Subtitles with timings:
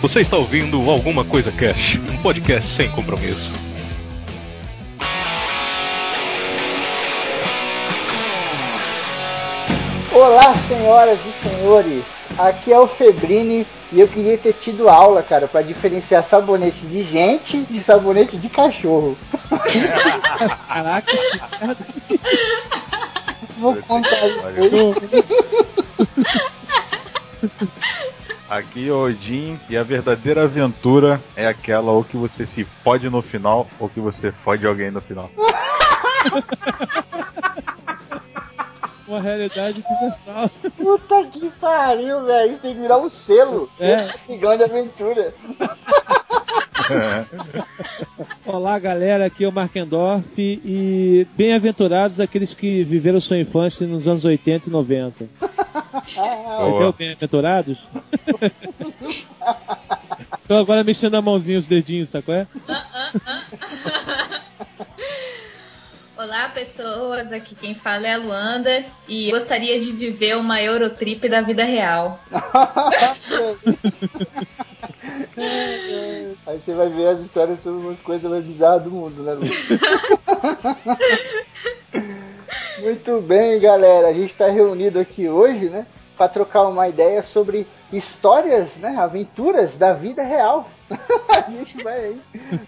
[0.00, 3.50] Você está ouvindo Alguma Coisa Cash, um podcast sem compromisso.
[10.10, 12.26] Olá, senhoras e senhores.
[12.38, 17.02] Aqui é o Febrini e eu queria ter tido aula, cara, para diferenciar sabonete de
[17.02, 19.18] gente de sabonete de cachorro.
[20.66, 21.12] Caraca,
[23.58, 24.16] Vou contar.
[28.50, 33.08] Aqui é o Odin e a verdadeira aventura é aquela ou que você se fode
[33.08, 35.30] no final ou que você fode alguém no final.
[39.06, 40.50] uma realidade universal.
[40.76, 42.52] Puta que pariu, velho.
[42.52, 43.70] Isso tem que virar um selo.
[43.78, 44.12] É.
[44.28, 45.32] Igual de aventura.
[48.44, 49.26] Olá, galera.
[49.26, 54.72] Aqui é o Markendorf e bem-aventurados aqueles que viveram sua infância nos anos 80 e
[54.72, 55.24] 90.
[55.24, 56.92] Entendeu?
[56.98, 57.78] Bem-aventurados?
[60.46, 62.34] Tô agora mexendo a mãozinha, os dedinhos, sacou?
[62.34, 62.46] É?
[66.22, 67.32] Olá, pessoas.
[67.32, 72.20] Aqui quem fala é a Luanda e gostaria de viver uma Eurotrip da vida real.
[76.46, 79.32] Aí você vai ver as histórias de as coisas mais bizarras do mundo, né?
[82.84, 84.08] Muito bem, galera.
[84.08, 85.86] A gente está reunido aqui hoje, né?
[86.20, 88.94] Para trocar uma ideia sobre histórias, né?
[88.98, 90.68] Aventuras da vida real.
[90.90, 92.20] a gente vai aí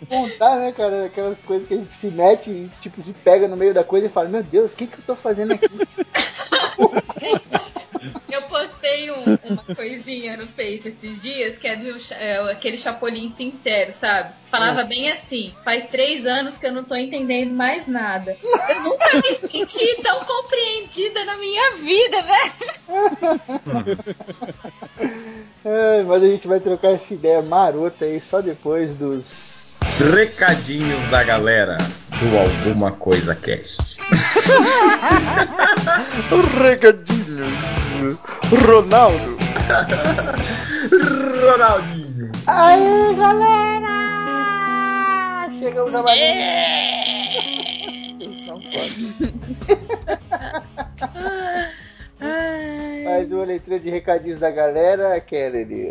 [0.08, 1.04] contar, né, cara?
[1.04, 4.06] Aquelas coisas que a gente se mete e, tipo, se pega no meio da coisa
[4.06, 5.68] e fala: Meu Deus, o que, que eu tô fazendo aqui?
[8.30, 12.76] Eu postei um- uma coisinha no Face esses dias, que é de um é, aquele
[12.78, 14.30] Chapolin sincero, sabe?
[14.50, 18.36] Falava bem assim: faz três anos que eu não tô entendendo mais nada.
[18.42, 22.52] Eu nunca me senti tão compreendida na minha vida, velho.
[25.64, 29.52] É, mas a gente vai trocar essa ideia marota aí só depois dos.
[30.14, 33.91] Recadinhos da galera do Alguma Coisa Cast.
[36.60, 38.18] Recadinhos.
[38.66, 39.38] Ronaldo.
[41.40, 42.30] Ronaldinho.
[42.46, 43.88] Aí, galera!
[45.58, 46.24] Chegamos a mais um.
[53.04, 55.88] Mais uma leitura de recadinhos da galera, Kennedy.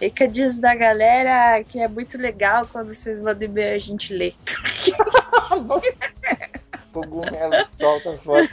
[0.00, 4.34] Recadinhos da galera, que é muito legal quando vocês mandam e-mail a gente lê.
[6.98, 8.48] Cogumelo solta foto.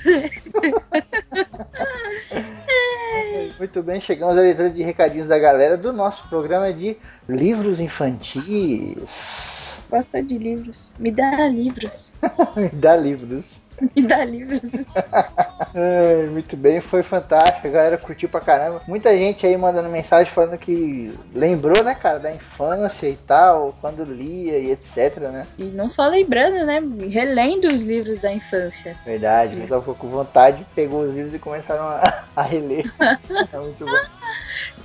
[3.57, 6.95] Muito bem, chegamos à leitura de recadinhos da galera do nosso programa de
[7.27, 9.79] livros infantis.
[9.89, 10.93] Gosta de livros.
[10.99, 12.13] Me dá livros.
[12.73, 13.61] Dá livros.
[13.95, 14.61] Me dá livros.
[15.75, 18.81] Ai, muito bem, foi fantástico, a galera curtiu pra caramba.
[18.87, 24.03] Muita gente aí mandando mensagem falando que lembrou, né, cara, da infância e tal, quando
[24.05, 25.45] lia e etc, né?
[25.57, 26.81] E não só lembrando, né?
[27.09, 28.95] Relendo os livros da infância.
[29.05, 32.85] Verdade, o pessoal ficou com vontade, pegou os livros e começaram a, a reler.
[33.51, 33.91] É muito bom.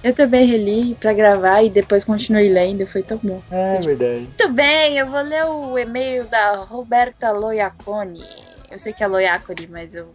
[0.02, 3.42] Eu também reli pra gravar e depois continuei lendo, foi tão bom.
[3.50, 4.20] É verdade.
[4.20, 8.24] Muito bem, eu vou ler o e-mail da Roberta Loiacone.
[8.70, 10.12] Eu sei que é Loiacone, mas eu.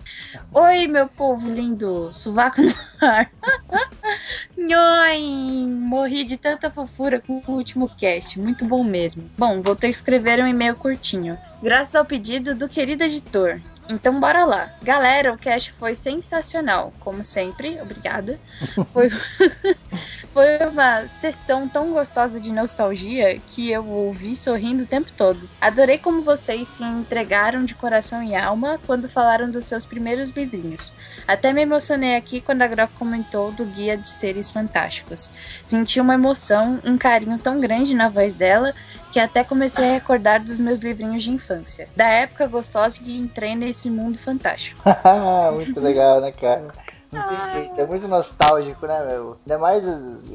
[0.53, 2.73] Oi, meu povo lindo, sovaco no
[3.05, 3.29] ar.
[4.57, 9.29] Nhoi, morri de tanta fofura com o último cast, muito bom mesmo.
[9.37, 11.37] Bom, vou ter que escrever um e-mail curtinho.
[11.61, 13.61] Graças ao pedido do querido editor.
[13.89, 14.71] Então bora lá.
[14.81, 18.39] Galera, o cast foi sensacional, como sempre, obrigada.
[18.91, 19.09] Foi,
[20.33, 25.49] foi uma sessão tão gostosa de nostalgia que eu ouvi sorrindo o tempo todo.
[25.61, 30.93] Adorei como vocês se entregaram de coração e alma quando falaram dos seus primeiros livrinhos.
[31.27, 35.29] Até me emocionei aqui quando a Graf comentou do Guia de Seres Fantásticos.
[35.65, 38.73] Senti uma emoção, um carinho tão grande na voz dela
[39.15, 41.87] que até comecei a recordar dos meus livrinhos de infância.
[41.95, 44.83] Da época gostosa que entrei nesse mundo fantástico.
[45.55, 46.67] muito legal, né, cara?
[47.09, 49.37] Não tem jeito, é muito nostálgico, né, meu?
[49.45, 49.83] Ainda mais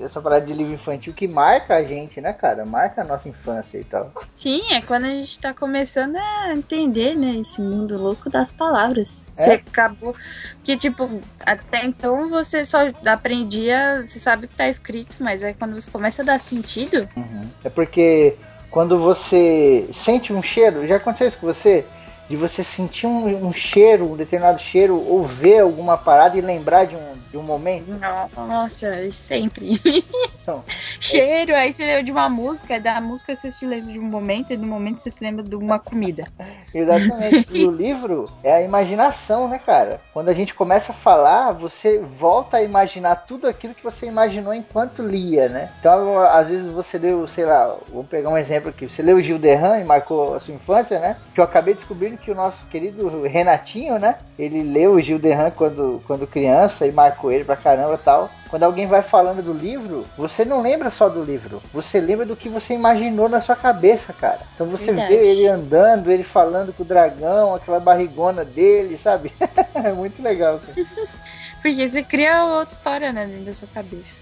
[0.00, 2.65] essa parada de livro infantil que marca a gente, né, cara?
[2.65, 4.15] Marca a nossa infância e tal.
[4.35, 9.29] Sim, é quando a gente tá começando a entender, né, esse mundo louco das palavras.
[9.37, 9.43] É?
[9.43, 10.17] Você acabou.
[10.65, 15.53] Que, tipo, até então você só aprendia, você sabe o que tá escrito, mas aí
[15.53, 17.49] quando você começa a dar sentido, Uhum.
[17.65, 18.37] É porque
[18.70, 21.87] quando você sente um cheiro, já aconteceu isso com você?
[22.31, 26.84] de você sentir um, um, cheiro, um determinado cheiro, ou ver alguma parada e lembrar
[26.84, 27.93] de um, de um momento?
[28.37, 29.81] Nossa, sempre.
[30.43, 30.65] Então,
[31.00, 34.53] cheiro, aí você lembra de uma música, da música você se lembra de um momento,
[34.53, 36.27] e do momento você se lembra de uma comida.
[36.75, 37.47] Exatamente.
[37.53, 40.00] e o livro é a imaginação, né, cara?
[40.12, 44.53] Quando a gente começa a falar, você volta a imaginar tudo aquilo que você imaginou
[44.53, 45.71] enquanto lia, né?
[45.79, 49.23] Então, às vezes você leu, sei lá, vou pegar um exemplo aqui, você leu o
[49.23, 51.17] Gil Derran e marcou a sua infância, né?
[51.35, 54.17] Que eu acabei descobrindo que o nosso querido Renatinho, né?
[54.38, 58.31] Ele leu o Gil Derran quando, quando criança e marcou ele pra caramba e tal.
[58.49, 62.37] Quando alguém vai falando do livro, você não lembra só do livro, você lembra do
[62.37, 64.40] que você imaginou na sua cabeça, cara.
[64.55, 65.08] Então você Verdade.
[65.17, 69.32] vê ele andando, ele falando com o dragão, aquela barrigona dele, sabe?
[69.75, 70.61] é muito legal.
[70.61, 70.87] Cara.
[71.62, 74.17] Porque você cria outra história, né, dentro da sua cabeça.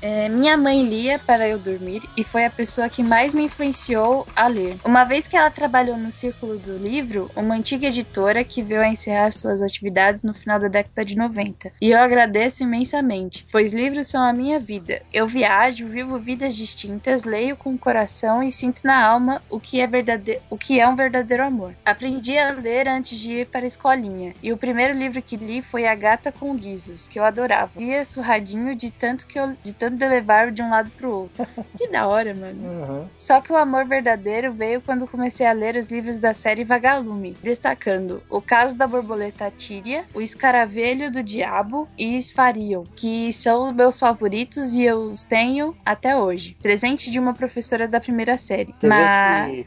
[0.00, 4.26] É, minha mãe lia para eu dormir e foi a pessoa que mais me influenciou
[4.34, 4.76] a ler.
[4.84, 8.88] Uma vez que ela trabalhou no Círculo do Livro, uma antiga editora que veio a
[8.88, 11.72] encerrar suas atividades no final da década de 90.
[11.80, 15.02] E eu agradeço imensamente, pois livros são a minha vida.
[15.12, 19.80] Eu viajo, vivo vidas distintas, leio com o coração e sinto na alma o que
[19.80, 20.40] é, verdade...
[20.50, 21.74] o que é um verdadeiro amor.
[21.84, 25.62] Aprendi a ler antes de ir para a escolinha, e o primeiro livro que li
[25.62, 26.71] foi A Gata com Guia
[27.10, 27.70] que eu adorava.
[27.76, 31.46] Via surradinho de tanto que eu, de tanto de levar de um lado pro outro.
[31.76, 32.68] que da hora, mano.
[32.68, 33.08] Uhum.
[33.18, 37.36] Só que o amor verdadeiro veio quando comecei a ler os livros da série Vagalume,
[37.42, 43.74] destacando O Caso da Borboleta Tíria, O Escaravelho do Diabo e Esfariam, que são os
[43.74, 46.56] meus favoritos e eu os tenho até hoje.
[46.62, 48.74] Presente de uma professora da primeira série.
[48.78, 49.66] Você Mas...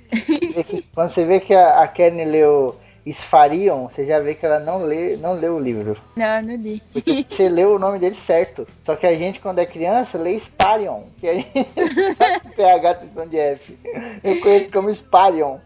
[0.55, 2.75] Vê que, quando você vê que a, a Kenny leu
[3.05, 5.95] Esfariam, você já vê que ela não lê, não lê o livro.
[6.15, 6.81] Não, não li.
[6.91, 8.67] Porque você leu o nome dele certo.
[8.83, 11.03] Só que a gente, quando é criança, lê Sparion.
[11.19, 11.67] Que a gente
[12.17, 13.77] sabe PH atenção de F.
[14.23, 15.59] Eu conheço como Sparion.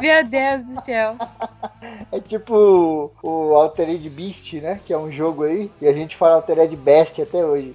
[0.00, 1.16] Meu Deus do céu.
[2.12, 4.80] É tipo o Altered Beast, né?
[4.86, 5.70] Que é um jogo aí.
[5.80, 7.74] E a gente fala Altered Beast até hoje.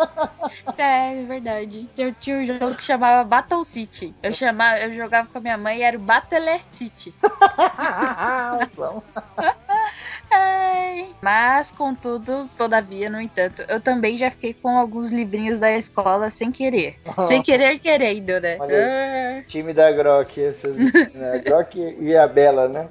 [0.76, 1.88] é, é verdade.
[1.96, 4.12] Eu tinha um jogo que chamava Battle City.
[4.20, 7.14] Eu, chamava, eu jogava com a minha mãe e era o Battler City.
[11.20, 16.50] Mas, contudo, todavia, no entanto, eu também já fiquei com alguns livrinhos da escola sem
[16.50, 16.96] querer.
[17.26, 18.58] sem querer querendo, né?
[18.60, 19.42] Ah.
[19.46, 20.90] Time da Grok, essas, né?
[21.44, 22.88] Grok e a Bela, né?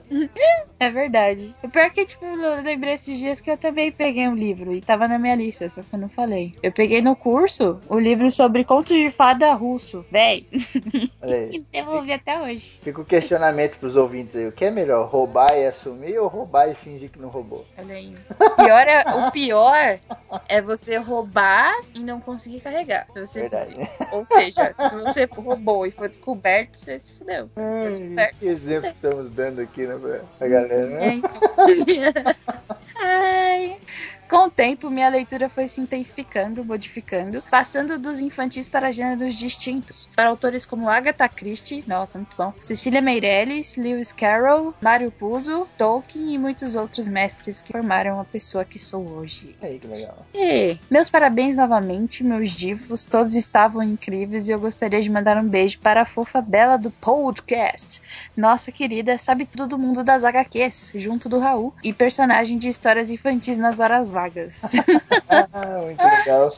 [0.79, 1.55] É verdade.
[1.63, 4.71] O pior é que, tipo, eu lembrei esses dias que eu também peguei um livro
[4.71, 6.55] e tava na minha lista, só que eu não falei.
[6.61, 10.05] Eu peguei no curso o livro sobre contos de fada russo.
[10.11, 10.45] Véi.
[11.71, 12.79] Devolvi até hoje.
[12.81, 14.47] Fica o questionamento pros ouvintes aí.
[14.47, 17.65] O que é melhor, roubar e assumir ou roubar e fingir que não roubou?
[17.77, 18.15] Olha aí.
[18.55, 19.99] Pior é, o pior
[20.47, 23.07] é você roubar e não conseguir carregar.
[23.15, 23.75] Você, Verdade.
[24.11, 27.49] Ou seja, se você roubou e for descoberto, você se fudeu.
[27.57, 31.07] Hum, que exemplo estamos dando aqui, né, pra, pra galera, né?
[31.07, 31.31] É, então.
[33.01, 33.77] Ai.
[34.29, 40.07] Com o tempo, minha leitura foi se intensificando, modificando, passando dos infantis para gêneros distintos,
[40.15, 46.31] para autores como Agatha Christie, nossa, muito bom, Cecília Meirelles, Lewis Carroll, Mário Puzo, Tolkien
[46.31, 49.55] e muitos outros mestres que formaram a pessoa que sou hoje.
[49.63, 50.23] Ei, que legal.
[50.35, 55.47] E meus parabéns novamente, meus divos, todos estavam incríveis e eu gostaria de mandar um
[55.47, 57.99] beijo para a fofa Bela do podcast.
[58.37, 63.09] Nossa querida, sabe tudo do mundo das HQs, junto do Raul, e personagem de histórias
[63.09, 64.18] infantis nas horas vagas.
[65.85, 66.51] Muito legal.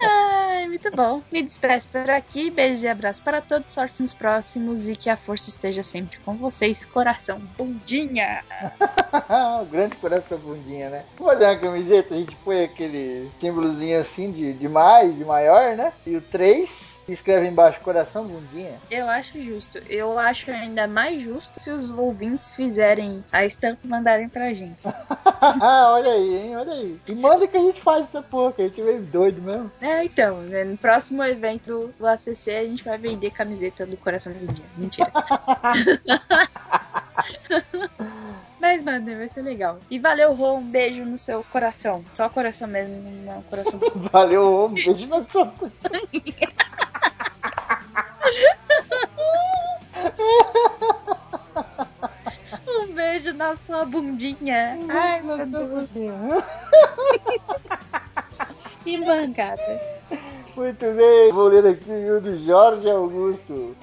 [0.00, 1.22] Ai, muito bom.
[1.30, 2.50] Me despeço por aqui.
[2.50, 3.68] Beijo e abraço para todos.
[3.68, 6.84] Sorte nos próximos e que a força esteja sempre com vocês.
[6.84, 8.44] Coração bundinha.
[9.62, 11.04] o grande coração bundinha, né?
[11.16, 15.76] Vou olhar a camiseta, a gente põe aquele símbolozinho assim de, de mais, de maior,
[15.76, 15.92] né?
[16.06, 18.78] E o 3 escreve embaixo coração bundinha.
[18.90, 19.78] Eu acho justo.
[19.88, 24.80] Eu acho ainda mais justo se os ouvintes fizerem a estampa e mandarem pra gente.
[24.84, 26.56] olha aí, hein?
[26.56, 27.00] Olha aí.
[27.06, 29.67] E manda que a gente faz essa porra, que a gente veio doido mesmo.
[29.80, 30.64] É, então, né?
[30.64, 34.66] no próximo evento do ACC a gente vai vender camiseta do coração bundinha.
[34.76, 35.10] Mentira.
[38.60, 39.78] Mas, mano, vai ser legal.
[39.88, 42.04] E valeu, Rô, um beijo no seu coração.
[42.14, 42.94] Só coração mesmo,
[43.24, 43.78] não coração.
[44.12, 45.46] valeu, Rô, um beijo no seu
[52.66, 54.76] um beijo na sua bundinha.
[54.80, 55.88] Um Ai, meu Deus.
[58.88, 59.80] Que bancada.
[60.56, 63.76] Muito bem, vou ler aqui o do Jorge Augusto.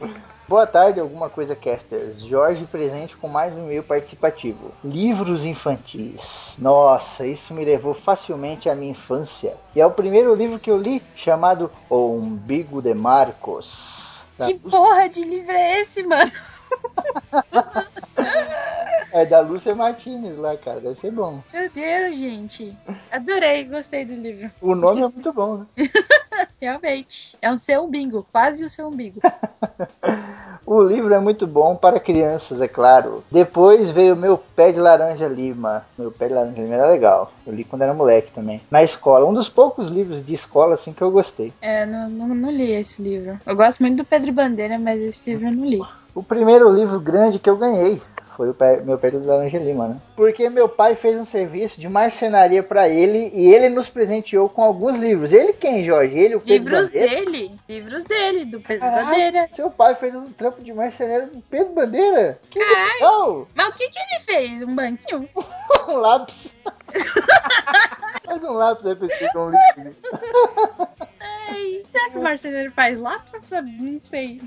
[0.48, 2.22] Boa tarde, alguma coisa, casters.
[2.22, 4.72] Jorge presente com mais um e-mail participativo.
[4.84, 6.56] Livros infantis.
[6.58, 9.56] Nossa, isso me levou facilmente à minha infância.
[9.76, 14.26] E é o primeiro livro que eu li, chamado O Umbigo de Marcos.
[14.44, 16.32] Que porra de livro é esse, mano?
[19.16, 20.82] É da Lúcia Martinez lá, cara.
[20.82, 21.40] Deve ser bom.
[21.54, 22.76] Meu Deus, gente.
[23.10, 24.52] Adorei, gostei do livro.
[24.62, 25.66] O nome é muito bom, né?
[26.60, 27.38] Realmente.
[27.42, 29.22] É o seu umbigo, quase o seu umbigo.
[30.68, 33.24] o livro é muito bom para crianças, é claro.
[33.32, 35.86] Depois veio Meu Pé de Laranja Lima.
[35.98, 37.32] Meu Pé de Laranja Lima era legal.
[37.48, 38.60] Eu li quando era moleque também.
[38.70, 39.26] Na escola.
[39.26, 41.54] Um dos poucos livros de escola, assim, que eu gostei.
[41.62, 43.40] É, não, não, não li esse livro.
[43.46, 45.80] Eu gosto muito do Pedro Bandeira, mas esse livro eu não li.
[46.16, 48.02] O primeiro livro grande que eu ganhei
[48.36, 48.56] foi o
[48.86, 49.98] meu pé do Laranja Lima, né?
[50.16, 54.62] Porque meu pai fez um serviço de marcenaria para ele e ele nos presenteou com
[54.62, 55.32] alguns livros.
[55.32, 56.18] Ele quem, Jorge?
[56.18, 57.16] Ele, o Pedro Livros Bandeira?
[57.16, 57.60] dele.
[57.68, 59.50] Livros dele, do Pedro Bandeira.
[59.54, 62.40] Seu pai fez um trampo de marceneiro do Pedro Bandeira?
[62.50, 62.94] Que Caralho.
[62.94, 63.48] legal!
[63.54, 64.62] Mas o que, que ele fez?
[64.62, 65.30] Um banquinho?
[65.88, 66.54] um lápis.
[68.26, 69.96] Faz um lápis aí pra escrever um livro.
[71.48, 73.32] Ai, será que o marceneiro faz lápis?
[73.80, 74.42] Não sei.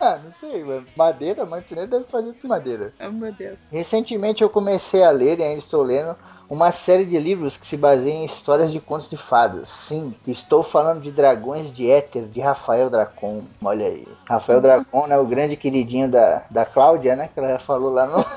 [0.00, 0.64] Ah, não sei.
[0.96, 2.92] Madeira, marceneiro deve fazer de madeira.
[3.00, 3.58] Oh, meu Deus.
[3.70, 6.16] Recentemente eu comecei a ler, e ainda estou lendo,
[6.48, 9.70] uma série de livros que se baseiam em histórias de contos de fadas.
[9.70, 13.44] Sim, estou falando de Dragões de Éter, de Rafael Dracon.
[13.62, 14.06] Olha aí.
[14.28, 15.18] Rafael Dracon, né?
[15.18, 17.28] O grande queridinho da, da Cláudia, né?
[17.32, 18.24] Que ela já falou lá no.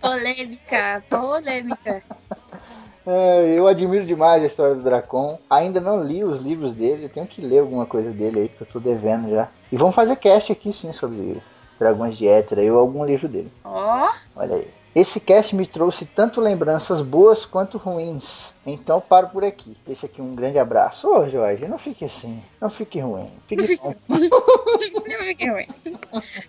[0.00, 2.02] Polêmica, polêmica.
[3.10, 5.38] É, eu admiro demais a história do Dracon.
[5.48, 8.64] Ainda não li os livros dele, eu tenho que ler alguma coisa dele aí, porque
[8.64, 9.48] eu tô devendo já.
[9.72, 11.42] E vamos fazer cast aqui sim sobre
[11.78, 13.50] Dragões de Éter aí, ou algum livro dele.
[13.64, 14.68] Ó, Olha aí.
[14.94, 18.52] Esse cast me trouxe tanto lembranças boas quanto ruins.
[18.72, 19.76] Então paro por aqui.
[19.86, 21.08] Deixa aqui um grande abraço.
[21.08, 22.42] Ô Jorge, não fique assim.
[22.60, 23.30] Não fique ruim.
[23.46, 23.94] Fique bom.
[24.08, 25.66] não fiquei ruim.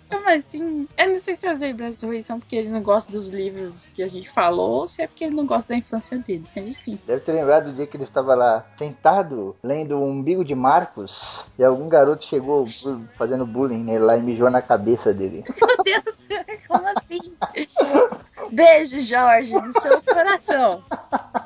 [0.08, 0.88] Como assim?
[0.96, 4.02] Eu não sei se as lembranças ruins são porque ele não gosta dos livros que
[4.02, 6.44] a gente falou ou se é porque ele não gosta da infância dele.
[6.54, 6.98] Mas enfim.
[7.06, 11.44] Deve ter lembrado do dia que ele estava lá sentado lendo o umbigo de Marcos
[11.58, 12.66] e algum garoto chegou
[13.16, 15.44] fazendo bullying nele lá e mijou na cabeça dele.
[15.60, 16.28] Meu Deus,
[16.68, 17.32] como assim?
[18.52, 20.82] Beijo, Jorge, no seu coração.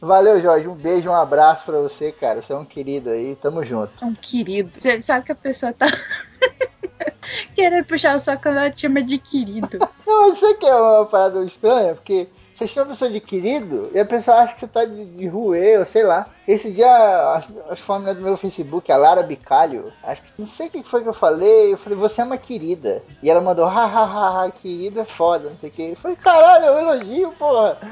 [0.00, 0.66] Valeu, Jorge.
[0.66, 2.40] Um beijo, um abraço pra você, cara.
[2.40, 3.36] Você é um querido aí.
[3.36, 3.92] Tamo junto.
[4.02, 4.70] É um querido.
[4.76, 5.86] Você sabe que a pessoa tá
[7.54, 9.78] querendo puxar só quando ela te chama de querido.
[10.06, 13.90] Não, mas isso aqui é uma parada estranha, porque você chama a pessoa de querido
[13.94, 16.26] e a pessoa acha que você tá de, de ruê, ou sei lá.
[16.50, 16.90] Esse dia,
[17.36, 21.00] acho que foi meu Facebook, a Lara Bicalho, acho que não sei o que foi
[21.00, 23.04] que eu falei, eu falei, você é uma querida.
[23.22, 25.82] E ela mandou, hahaha, querido é foda, não sei o que.
[25.90, 27.78] Eu falei, caralho, é um elogio, porra.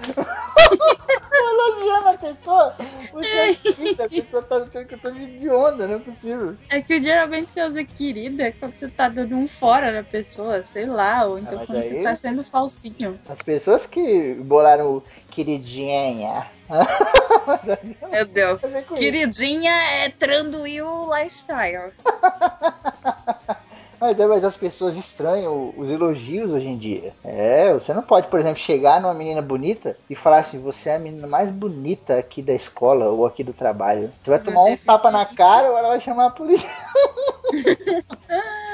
[1.33, 2.75] Elogiando a pessoa.
[3.13, 6.57] Você é querida, a pessoa tá achando que eu tô de, onda, não é possível.
[6.69, 10.87] É que geralmente você usa querida quando você tá dando um fora na pessoa, sei
[10.87, 13.21] lá, ou então mas quando aí- você tá sendo falsinho.
[13.29, 16.58] As pessoas que bolaram o queridinha.
[18.11, 18.61] Meu Deus.
[18.97, 21.93] Queridinha é Tranduil Lifestyle.
[24.01, 27.13] Mas, é, mas as pessoas estranham os elogios hoje em dia.
[27.25, 30.95] É, você não pode, por exemplo, chegar numa menina bonita e falar assim, você é
[30.95, 34.13] a menina mais bonita aqui da escola ou aqui do trabalho.
[34.23, 36.71] Você vai tomar um tapa fizer na cara ou ela vai chamar a polícia.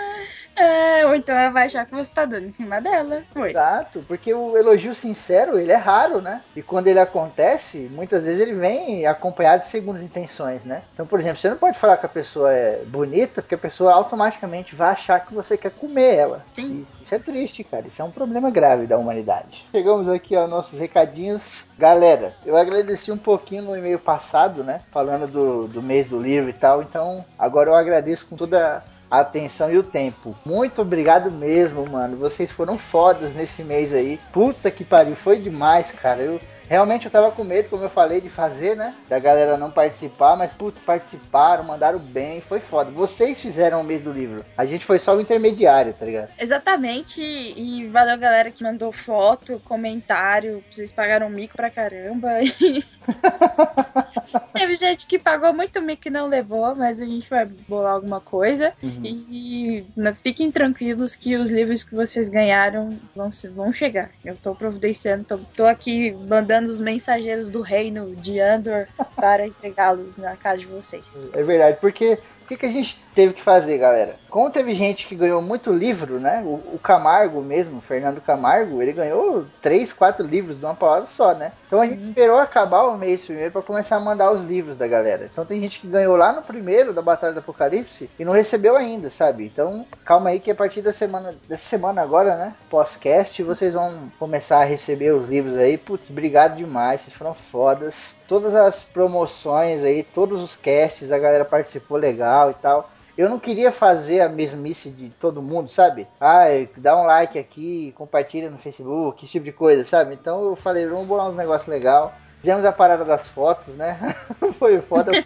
[0.57, 3.23] É, ou então ela vai achar que você tá dando em cima dela.
[3.33, 3.51] Foi.
[3.51, 6.41] Exato, porque o elogio sincero, ele é raro, né?
[6.55, 10.83] E quando ele acontece, muitas vezes ele vem acompanhado de segundas intenções, né?
[10.93, 13.93] Então, por exemplo, você não pode falar que a pessoa é bonita, porque a pessoa
[13.93, 16.45] automaticamente vai achar que você quer comer ela.
[16.55, 16.87] Sim.
[17.01, 17.87] E Isso é triste, cara.
[17.87, 19.65] Isso é um problema grave da humanidade.
[19.73, 21.65] Chegamos aqui aos nossos recadinhos.
[21.79, 24.81] Galera, eu agradeci um pouquinho no e-mail passado, né?
[24.91, 26.83] Falando do, do mês do livro e tal.
[26.83, 28.83] Então, agora eu agradeço com toda
[29.15, 30.35] a atenção e o tempo.
[30.45, 32.17] Muito obrigado mesmo, mano.
[32.17, 34.19] Vocês foram fodas nesse mês aí.
[34.33, 36.23] Puta que pariu, foi demais, cara.
[36.23, 38.95] Eu realmente eu tava com medo, como eu falei, de fazer, né?
[39.09, 42.91] Da galera não participar, mas putz, participaram, mandaram bem, foi foda.
[42.91, 44.45] Vocês fizeram o mês do livro.
[44.57, 46.31] A gente foi só o intermediário, tá ligado?
[46.39, 52.29] Exatamente, e valeu galera que mandou foto, comentário, vocês pagaram mico pra caramba.
[54.53, 58.21] Teve gente que pagou muito mico e não levou, mas a gente vai bolar alguma
[58.21, 58.73] coisa.
[58.83, 59.01] Uhum.
[59.09, 64.11] E não, fiquem tranquilos que os livros que vocês ganharam vão, vão chegar.
[64.25, 70.17] Eu tô providenciando, tô, tô aqui mandando os mensageiros do reino de Andor para entregá-los
[70.17, 71.05] na casa de vocês.
[71.33, 74.17] É verdade, porque o que, que a gente teve que fazer, galera?
[74.35, 76.43] Como teve gente que ganhou muito livro, né?
[76.45, 81.07] O, o Camargo mesmo, o Fernando Camargo, ele ganhou três, quatro livros de uma palavra
[81.07, 81.53] só, né?
[81.69, 84.89] Então a gente esperou acabar o mês primeiro para começar a mandar os livros da
[84.89, 85.31] galera.
[85.33, 88.75] Então tem gente que ganhou lá no primeiro da Batalha do Apocalipse e não recebeu
[88.75, 89.45] ainda, sabe?
[89.45, 92.55] Então calma aí que a partir da semana, dessa semana agora, né?
[92.69, 95.79] Pós-cast, vocês vão começar a receber os livros aí.
[95.79, 98.17] Putz, obrigado demais, vocês foram fodas.
[98.27, 102.91] Todas as promoções aí, todos os casts, a galera participou legal e tal.
[103.17, 106.07] Eu não queria fazer a mesmice de todo mundo, sabe?
[106.21, 110.15] Ah, dá um like aqui, compartilha no Facebook, esse tipo de coisa, sabe?
[110.15, 112.15] Então eu falei, vamos bolar uns negócios legal.
[112.41, 114.15] Fizemos a parada das fotos, né?
[114.59, 115.13] Foi foda.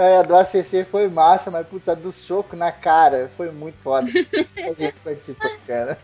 [0.00, 3.76] É, a do ACC foi massa, mas putz, a do soco na cara foi muito
[3.82, 4.08] foda.
[4.56, 5.98] a gente participou, cara.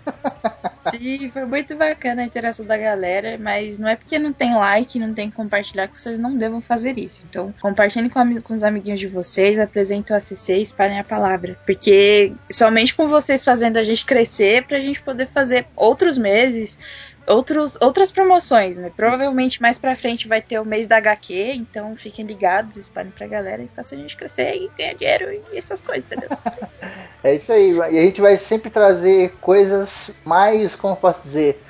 [0.91, 4.99] Sim, foi muito bacana a interação da galera, mas não é porque não tem like,
[4.99, 7.23] não tem compartilhar que vocês não devam fazer isso.
[7.27, 11.57] Então, compartilhem com, com os amiguinhos de vocês, apresentem o ACC e espalhem a palavra.
[11.65, 16.79] Porque somente com vocês fazendo a gente crescer, pra gente poder fazer outros meses,
[17.27, 18.91] outros, outras promoções, né?
[18.95, 23.27] Provavelmente mais pra frente vai ter o mês da HQ, então fiquem ligados, espalhem pra
[23.27, 26.29] galera e façam a gente crescer e ganhar dinheiro e essas coisas, entendeu?
[27.23, 31.63] é isso aí, e a gente vai sempre trazer coisas mais, como posso dizer,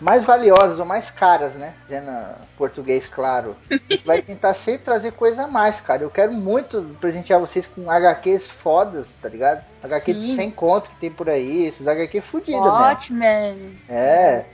[0.00, 1.74] mais valiosas ou mais caras, né?
[1.84, 2.10] Dizendo
[2.56, 3.56] português claro.
[4.04, 6.02] Vai tentar sempre trazer coisa a mais, cara.
[6.02, 9.62] Eu quero muito presentear vocês com HQs fodas, tá ligado?
[9.82, 10.18] HQ Sim.
[10.18, 12.70] de 100 conto que tem por aí, esses HQ fudidos, né?
[12.70, 13.56] Batman.
[13.88, 14.44] É.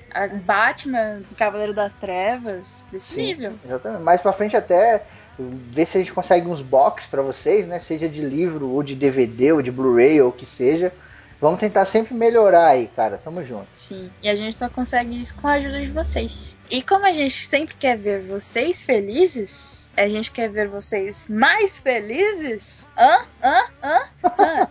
[0.45, 3.53] Batman, Cavaleiro das Trevas, desse Sim, nível.
[3.65, 4.03] Exatamente.
[4.03, 5.03] Mais pra frente até
[5.39, 7.79] ver se a gente consegue uns box para vocês, né?
[7.79, 10.93] Seja de livro ou de DVD ou de Blu-ray ou o que seja
[11.41, 13.19] Vamos tentar sempre melhorar aí, cara.
[13.19, 13.67] Tamo junto.
[13.77, 14.11] Sim.
[14.23, 16.57] E a gente só consegue isso com a ajuda de vocês.
[16.71, 21.79] E como a gente sempre quer ver vocês felizes, a gente quer ver vocês mais
[21.79, 22.89] felizes.
[22.97, 23.25] Hã?
[23.43, 23.65] Hã?
[23.83, 24.11] Hã?
[24.25, 24.69] Hã?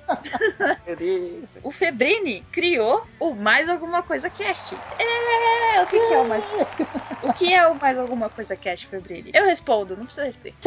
[1.64, 4.76] o Febrini criou o Mais Alguma Coisa Cast.
[5.00, 6.46] É, o que, que, é o mais.
[7.24, 9.32] O que é o Mais Alguma Coisa Cast, Febrini?
[9.34, 10.54] Eu respondo, não precisa responder.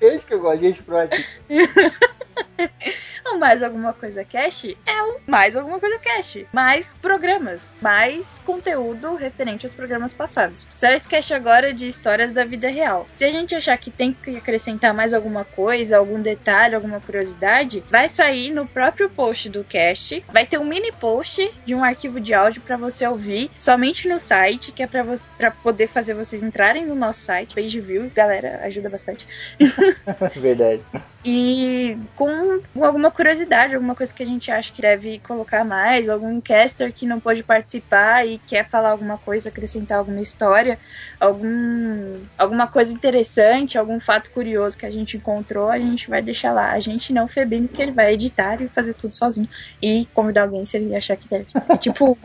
[0.00, 1.22] É isso que eu gosto, gente proativa.
[3.32, 6.46] o Mais Alguma Coisa Cast é o Mais Alguma Coisa Cast.
[6.52, 10.68] Mais programas, mais conteúdo referente aos programas passados.
[10.76, 13.03] Só esse cast agora de histórias da vida real.
[13.12, 17.82] Se a gente achar que tem que acrescentar mais alguma coisa, algum detalhe, alguma curiosidade,
[17.90, 20.24] vai sair no próprio post do cast.
[20.32, 24.18] Vai ter um mini post de um arquivo de áudio para você ouvir somente no
[24.18, 28.10] site, que é para poder fazer vocês entrarem no nosso site, page view.
[28.14, 29.26] Galera, ajuda bastante.
[30.36, 30.82] Verdade.
[31.24, 36.40] e com alguma curiosidade, alguma coisa que a gente acha que deve colocar mais, algum
[36.40, 40.78] caster que não pode participar e quer falar alguma coisa, acrescentar alguma história,
[41.18, 46.52] algum, alguma coisa interessante, algum fato curioso que a gente encontrou, a gente vai deixar
[46.52, 46.72] lá.
[46.72, 49.48] A gente não Febino, que ele vai editar e fazer tudo sozinho
[49.82, 51.46] e convidar alguém se ele achar que deve.
[51.78, 52.16] Tipo.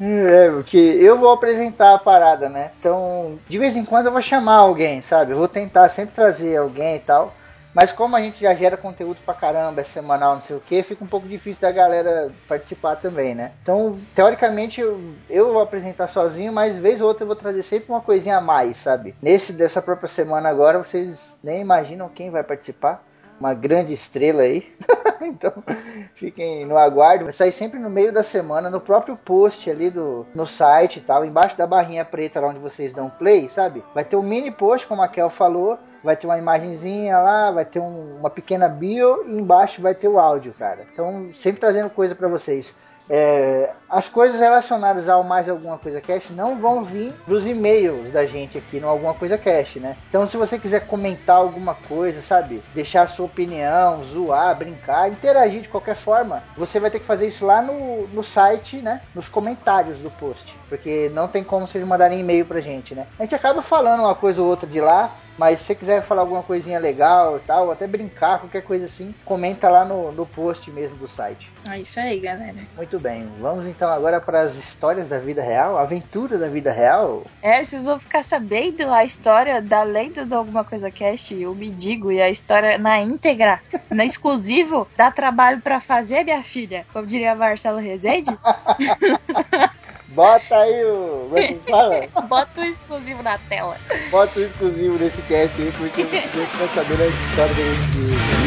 [0.00, 2.70] É, porque eu vou apresentar a parada, né?
[2.78, 5.32] Então, de vez em quando eu vou chamar alguém, sabe?
[5.32, 7.34] Eu vou tentar sempre trazer alguém e tal.
[7.76, 10.82] Mas como a gente já gera conteúdo pra caramba, é semanal, não sei o que,
[10.82, 13.52] fica um pouco difícil da galera participar também, né?
[13.62, 17.90] Então, teoricamente, eu, eu vou apresentar sozinho, mas vez ou outra eu vou trazer sempre
[17.90, 19.14] uma coisinha a mais, sabe?
[19.20, 23.04] Nesse dessa própria semana agora, vocês nem imaginam quem vai participar
[23.38, 24.72] uma grande estrela aí.
[25.20, 25.52] então,
[26.14, 27.24] fiquem no aguardo.
[27.24, 31.02] Vai sair sempre no meio da semana, no próprio post ali do no site e
[31.02, 33.84] tal, embaixo da barrinha preta lá onde vocês dão play, sabe?
[33.94, 37.64] Vai ter um mini post, como a Kel falou, vai ter uma imagenzinha lá, vai
[37.64, 40.86] ter um, uma pequena bio e embaixo vai ter o áudio, cara.
[40.92, 42.74] Então, sempre trazendo coisa para vocês.
[43.08, 48.26] É, as coisas relacionadas ao mais alguma coisa cash não vão vir dos e-mails da
[48.26, 49.96] gente aqui no alguma coisa cash, né?
[50.08, 55.62] Então se você quiser comentar alguma coisa, sabe, deixar a sua opinião, zoar, brincar, interagir
[55.62, 59.00] de qualquer forma, você vai ter que fazer isso lá no, no site, né?
[59.14, 63.06] Nos comentários do post, porque não tem como vocês mandarem e-mail pra gente, né?
[63.18, 66.22] A gente acaba falando uma coisa ou outra de lá, mas se você quiser falar
[66.22, 70.70] alguma coisinha legal e tal, até brincar, qualquer coisa assim, comenta lá no, no post
[70.70, 71.50] mesmo do site.
[71.70, 72.56] É isso aí, galera.
[72.76, 73.28] Muito bem.
[73.38, 77.24] Vamos então agora para as histórias da vida real, aventura da vida real.
[77.42, 81.70] É, vocês vão ficar sabendo a história da lenda de alguma coisa cast, eu me
[81.70, 86.86] digo, e a história na íntegra, na exclusivo, dá trabalho para fazer, minha filha.
[86.92, 88.36] Como diria Marcelo Rezende.
[90.16, 91.24] Bota aí o.
[91.28, 92.08] Como é que fala?
[92.26, 93.76] Bota o exclusivo na tela.
[94.10, 98.45] Bota o exclusivo nesse cast aí, porque você vai saber a história do exclusivo.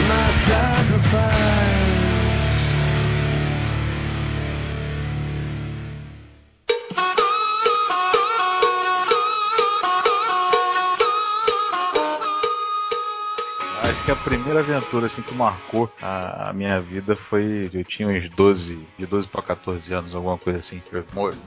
[14.10, 17.69] Que a primeira aventura assim que marcou a, a, minha vida foi.
[17.72, 20.82] Eu tinha uns 12, de 12 para 14 anos, alguma coisa assim.
[20.91, 21.06] Eu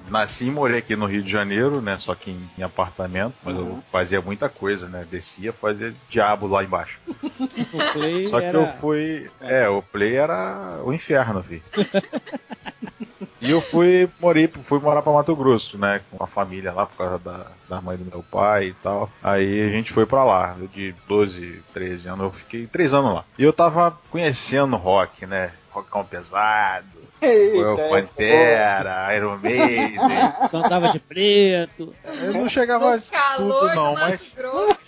[0.08, 1.98] nasci e morei aqui no Rio de Janeiro, né?
[1.98, 3.66] Só que em, em apartamento, mas uhum.
[3.66, 5.04] eu fazia muita coisa, né?
[5.10, 7.00] Descia, fazia diabo lá embaixo.
[8.30, 8.58] Só que era...
[8.58, 9.28] eu fui.
[9.40, 11.60] É, o play era o inferno, vi.
[13.40, 16.00] E eu fui, morei, fui morar pra Mato Grosso, né?
[16.10, 19.10] Com a família lá, por causa da, da mãe do meu pai e tal.
[19.22, 20.56] Aí a gente foi pra lá.
[20.58, 23.24] Eu de 12, 13 anos, eu fiquei 3 anos lá.
[23.38, 25.52] E eu tava conhecendo rock, né?
[25.70, 29.98] Rockão pesado, Eita, Pantera, Iron Maiden.
[30.50, 31.94] Só andava de preto.
[32.04, 34.80] Eu não chegava a No isso calor tudo, não, mas Mato Grosso.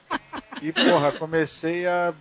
[0.62, 2.12] E, porra, comecei a,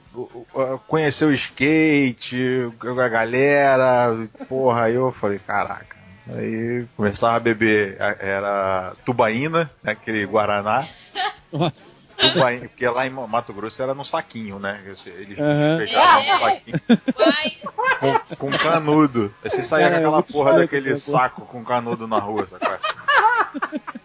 [0.55, 5.97] a conhecer o skate, a galera, porra, aí eu falei, caraca.
[6.31, 10.85] Aí começava a beber, era tubaína, né, aquele Guaraná.
[11.51, 12.07] Nossa.
[12.17, 14.81] Tubaína, porque lá em Mato Grosso era no saquinho, né?
[15.05, 15.77] Eles Aham.
[15.77, 16.35] pegavam É.
[16.35, 16.81] um saquinho
[17.17, 17.63] Mas
[17.99, 19.33] com, com canudo.
[19.43, 22.77] Aí você saía Cara, com é aquela porra daquele saco com canudo na rua, sacou?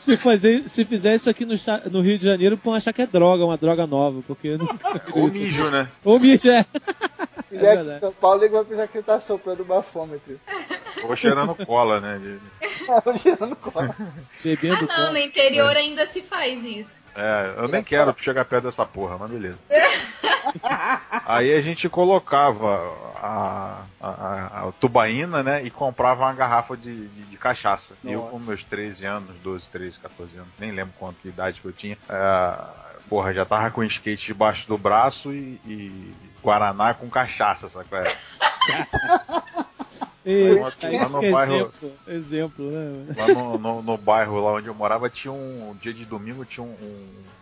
[0.00, 1.54] Se, fazer, se fizer isso aqui no,
[1.90, 4.56] no Rio de Janeiro, vão achar que é droga, uma droga nova, porque
[5.12, 5.88] Ou mijo, né?
[6.02, 6.64] Ou mijo, é.
[7.50, 8.00] Se É em verdade.
[8.00, 10.40] São Paulo, ele vai pensar que você tá soprando o bafômetro.
[11.02, 12.18] Ou cheirando cola, né?
[12.18, 13.94] De- Girando cola.
[14.42, 15.10] Bebendo ah não, cola.
[15.12, 17.06] no interior ainda se faz isso.
[17.14, 19.58] É, eu nem quero chegar perto dessa porra, mas beleza.
[21.26, 25.62] Aí a gente colocava a, a, a- a tubaína, né?
[25.64, 27.94] E comprava uma garrafa de, de, de cachaça.
[28.04, 28.30] E eu Nossa.
[28.32, 31.72] com meus 13 anos, 12, 13, 14 anos, nem lembro quanto que idade que eu
[31.72, 31.96] tinha.
[32.08, 37.98] é, porra, já tava com skate debaixo do braço e, e Guaraná com cachaça, sacou?
[40.24, 40.60] É.
[40.60, 41.92] Lá no é bairro- exemplo.
[42.06, 43.14] Exemplo, né?
[43.16, 46.44] Lá no, no, no bairro lá onde eu morava tinha um, um dia de domingo
[46.44, 46.74] tinha um,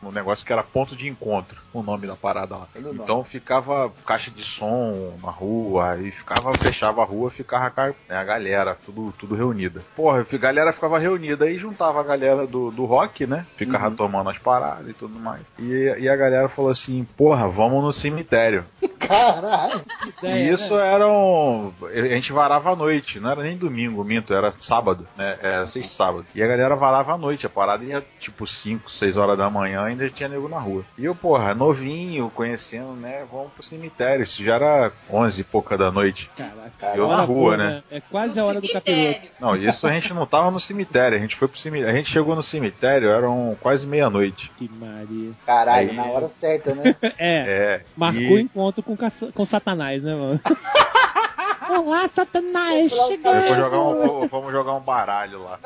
[0.03, 2.69] um, um negócio que era ponto de encontro, o nome da parada lá.
[2.81, 3.01] Nome.
[3.03, 8.17] Então ficava caixa de som na rua, aí ficava, fechava a rua, ficava ca- né,
[8.17, 9.83] a galera, tudo, tudo reunida.
[9.97, 13.45] Porra, a galera ficava reunida, aí juntava a galera do, do rock, né?
[13.57, 15.43] Ficava tomando as paradas e tudo mais.
[15.59, 18.65] E, e a galera falou assim, porra, vamos no cemitério.
[18.99, 19.81] Caralho.
[20.23, 20.93] Ideia, E isso né?
[20.95, 21.73] era um.
[21.83, 25.37] A gente varava à noite, não era nem domingo, minto, era sábado, né?
[25.43, 26.27] Era sexta e sábado.
[26.35, 29.83] E a galera varava à noite, a parada ia tipo 5, 6 horas da manhã,
[29.85, 30.85] ainda tinha nego na rua.
[30.97, 33.25] E eu, porra, novinho, conhecendo, né?
[33.31, 34.23] Vamos pro cemitério.
[34.25, 36.31] Isso já era 11 e pouca da noite.
[36.37, 36.97] Caraca.
[36.97, 37.83] Eu na rua, boa, né?
[37.91, 38.91] É quase No a hora do capiroto.
[38.91, 39.31] cemitério.
[39.41, 41.93] Não, isso a gente não tava no cemitério, a gente foi pro cemitério.
[41.95, 44.51] A gente chegou no cemitério, eram quase meia-noite.
[44.57, 45.33] Que Maria.
[45.47, 46.95] Caralho, Aí- na hora certa, né?
[47.19, 47.85] É, É.
[47.97, 50.41] marcou e- o encontro com, com Satanás, né, mano?
[51.69, 55.59] Olá, Satanás, jogar um, vamos jogar um baralho lá.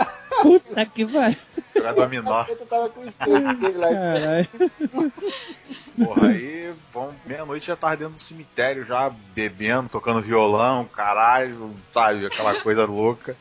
[0.43, 1.37] Puta que vai.
[1.75, 2.45] Jogar dominó.
[2.49, 3.13] Eu tava com o.
[3.13, 4.49] Caralho.
[6.05, 12.27] Porra, aí vamos, meia-noite já tava dentro do cemitério, já bebendo, tocando violão, caralho, sabe,
[12.27, 13.37] aquela coisa louca.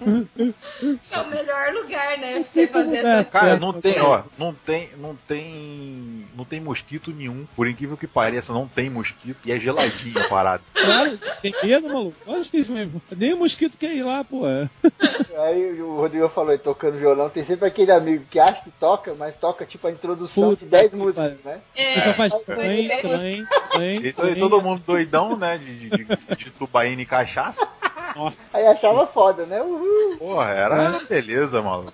[1.10, 2.40] É o melhor lugar, né?
[2.40, 6.60] Pra você fazer É, essas Cara, não tem, ó, não tem, não tem, não tem
[6.60, 7.46] mosquito nenhum.
[7.56, 10.62] Por incrível que pareça, não tem mosquito e é geladinho a parada.
[10.86, 12.16] Claro, tem medo, maluco?
[12.32, 13.02] Acho que isso mesmo.
[13.16, 14.42] Nem o mosquito quer ir lá, pô.
[15.36, 19.14] Aí o Rodrigo falou, aí, tocando violão, tem sempre aquele amigo que acha que toca,
[19.14, 21.60] mas toca tipo a introdução Puta de 10 que músicas, né?
[21.74, 23.00] É, Só faz trem, é.
[23.00, 24.38] trem, trem, trem.
[24.38, 27.68] todo mundo doidão, né, de, de, de tubaína e cachaça.
[28.16, 28.56] Nossa.
[28.56, 29.60] Aí achava foda, né?
[29.60, 30.16] Uhul.
[30.18, 31.92] Porra, era beleza, maluco.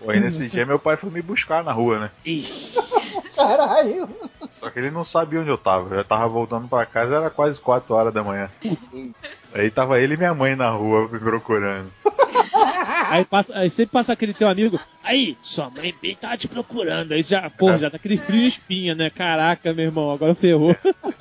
[0.00, 2.10] Pô, aí nesse dia meu pai foi me buscar na rua, né?
[2.24, 2.76] Ixi.
[3.36, 4.08] Caralho.
[4.52, 5.90] Só que ele não sabia onde eu tava.
[5.90, 8.50] Eu já tava voltando pra casa, era quase 4 horas da manhã.
[9.54, 11.90] Aí tava ele e minha mãe na rua me procurando.
[13.10, 14.78] Aí, passa, aí sempre passa aquele teu amigo.
[15.02, 17.12] Aí, sua mãe bem tava te procurando.
[17.12, 19.10] Aí já, pô, já tá aquele frio e espinha, né?
[19.10, 20.74] Caraca, meu irmão, agora ferrou.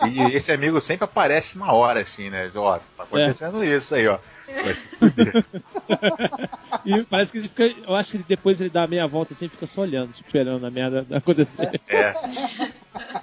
[0.10, 2.50] E esse amigo sempre aparece na hora, assim, né?
[2.56, 4.18] Ó, tá acontecendo isso aí, ó.
[4.48, 5.46] Vai se fuder.
[6.86, 7.64] E parece que ele fica.
[7.88, 10.64] Eu acho que depois ele dá a meia volta assim e fica só olhando, esperando
[10.64, 11.82] a merda acontecer.
[11.88, 12.14] É.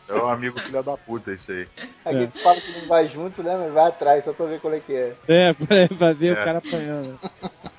[0.08, 1.68] É um amigo filho da puta, isso aí.
[2.04, 3.56] Aquele que fala que não vai junto, né?
[3.56, 5.14] Mas vai atrás só pra ver qual é que é.
[5.28, 6.32] É, pra, pra ver É.
[6.32, 7.18] o cara apanhando.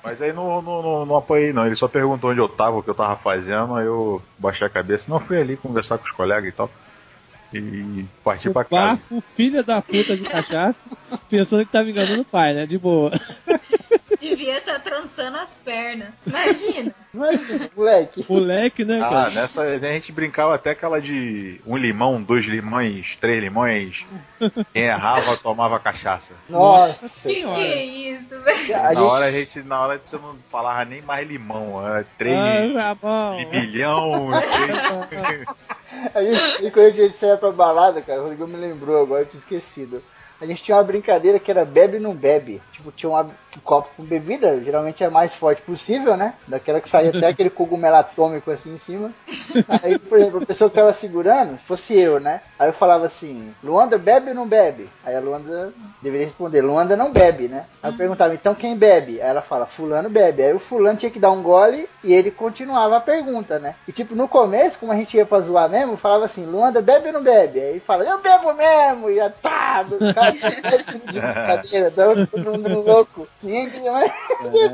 [0.04, 1.66] Mas aí não, não, não, não apanhei, não.
[1.66, 4.70] Ele só perguntou onde eu tava, o que eu tava fazendo, aí eu baixei a
[4.70, 5.10] cabeça.
[5.10, 6.70] Não, fui ali conversar com os colegas e tal.
[7.54, 9.00] E parti O pra casa.
[9.00, 10.84] bafo, filha da puta de cachaça,
[11.30, 12.66] pensando que tava enganando o pai, né?
[12.66, 13.12] De boa.
[14.28, 16.10] devia estar trançando as pernas.
[16.26, 16.94] Imagina.
[17.12, 18.24] Mas, moleque.
[18.28, 19.30] Moleque, né, Ah, cara?
[19.30, 24.04] nessa a gente brincava até aquela de um limão, dois limões, três limões.
[24.72, 26.34] Quem errava tomava cachaça.
[26.48, 27.08] Nossa.
[27.08, 27.54] Que senhora.
[27.56, 28.76] que é isso, velho?
[28.76, 32.04] A na gente, hora a gente, na hora você não falava nem mais limão, era
[32.18, 33.54] três Ah, tá três...
[36.14, 39.22] a gente, e quando a gente saia pra balada, cara, o Rodrigo me lembrou agora,
[39.22, 40.02] eu tinha esquecido.
[40.44, 42.60] A gente tinha uma brincadeira que era bebe não bebe.
[42.72, 46.34] Tipo, tinha uma, um copo com bebida, geralmente é a mais forte possível, né?
[46.46, 49.10] Daquela que saía até aquele cogumelo atômico assim em cima.
[49.82, 52.42] Aí, por exemplo, a pessoa que tava segurando, fosse eu, né?
[52.58, 54.88] Aí eu falava assim, Luanda bebe ou não bebe?
[55.04, 57.66] Aí a Luanda deveria responder, Luanda não bebe, né?
[57.82, 59.20] Aí eu perguntava, então quem bebe?
[59.20, 60.42] Aí ela fala, fulano bebe.
[60.42, 63.74] Aí o fulano tinha que dar um gole e ele continuava a pergunta, né?
[63.88, 67.06] E tipo, no começo, como a gente ia pra zoar mesmo, falava assim, Luanda bebe
[67.06, 67.60] ou não bebe?
[67.60, 69.08] Aí ele fala, eu bebo mesmo!
[69.10, 73.28] E já tá, os caras de brincadeira, tava todo mundo louco.
[73.42, 73.72] Mais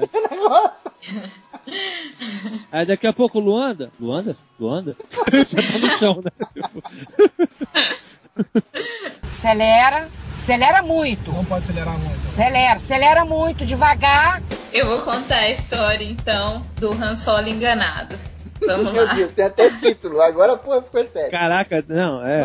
[0.03, 0.73] esse negócio.
[2.73, 3.91] Aí daqui a pouco, Luanda.
[4.01, 4.37] Luanda?
[4.59, 4.97] Luanda?
[5.47, 6.31] Já tá no chão, né?
[9.27, 11.33] Acelera, acelera muito.
[11.33, 12.25] Não pode acelerar muito.
[12.25, 14.43] Acelera, acelera muito, devagar.
[14.73, 18.17] Eu vou contar a história, então, do Han Solo enganado.
[18.67, 19.15] Vamos Meu lá.
[19.15, 20.21] Deus, tem até título.
[20.21, 21.31] Agora, pô, ficou sério.
[21.31, 22.45] Caraca, não, é.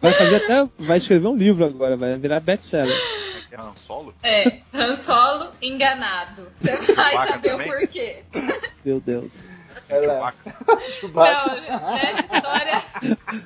[0.00, 0.68] Vai fazer até.
[0.78, 2.96] Vai escrever um livro agora, vai virar best-seller.
[3.50, 4.14] É Han Solo?
[4.22, 6.50] É, Han Solo enganado.
[6.60, 7.68] Você vai Chewbacca saber o também?
[7.70, 8.22] porquê.
[8.84, 9.50] Meu Deus.
[9.88, 10.34] Olha lá.
[10.44, 10.90] Chewbacca.
[10.90, 11.60] Chewbacca.
[11.70, 12.82] Não, nessa história.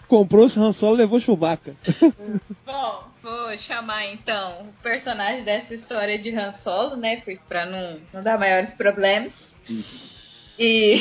[0.09, 1.75] Comprou esse Han Solo e levou Chewbacca.
[2.66, 7.23] Bom, vou chamar então o personagem dessa história de Han Solo, né?
[7.49, 10.19] Pra não, não dar maiores problemas.
[10.62, 10.96] E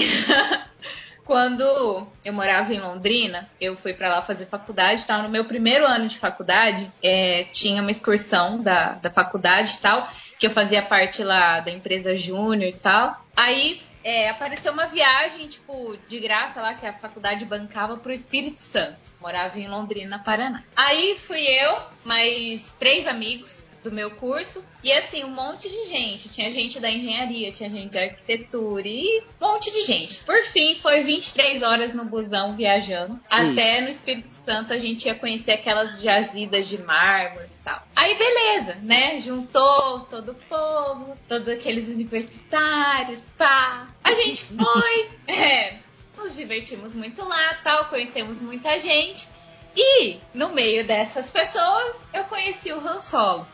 [1.25, 5.85] quando eu morava em Londrina, eu fui pra lá fazer faculdade, tava no meu primeiro
[5.85, 10.81] ano de faculdade, é, tinha uma excursão da, da faculdade e tal, que eu fazia
[10.81, 13.21] parte lá da empresa Júnior e tal.
[13.35, 18.59] Aí é, apareceu uma viagem, tipo, de graça lá, que a faculdade bancava pro Espírito
[18.59, 19.11] Santo.
[19.21, 20.63] Morava em Londrina, Paraná.
[20.75, 26.29] Aí fui eu, mais três amigos do meu curso, e assim, um monte de gente.
[26.29, 30.23] Tinha gente da engenharia, tinha gente da arquitetura e um monte de gente.
[30.25, 33.19] Por fim, foi 23 horas no busão viajando.
[33.29, 37.81] Até no Espírito Santo a gente ia conhecer aquelas jazidas de mármore tal.
[37.95, 39.19] Aí beleza, né?
[39.19, 43.87] Juntou todo o povo, todos aqueles universitários, pá.
[44.03, 45.79] A gente foi, é,
[46.17, 49.27] nos divertimos muito lá, tal, conhecemos muita gente.
[49.75, 53.47] E no meio dessas pessoas, eu conheci o Han Solo.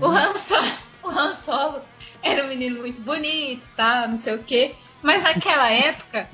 [0.00, 0.72] O Han, Solo,
[1.04, 1.82] o Han Solo
[2.22, 4.08] era um menino muito bonito, tá?
[4.08, 4.74] Não sei o quê.
[5.04, 6.26] Mas naquela época,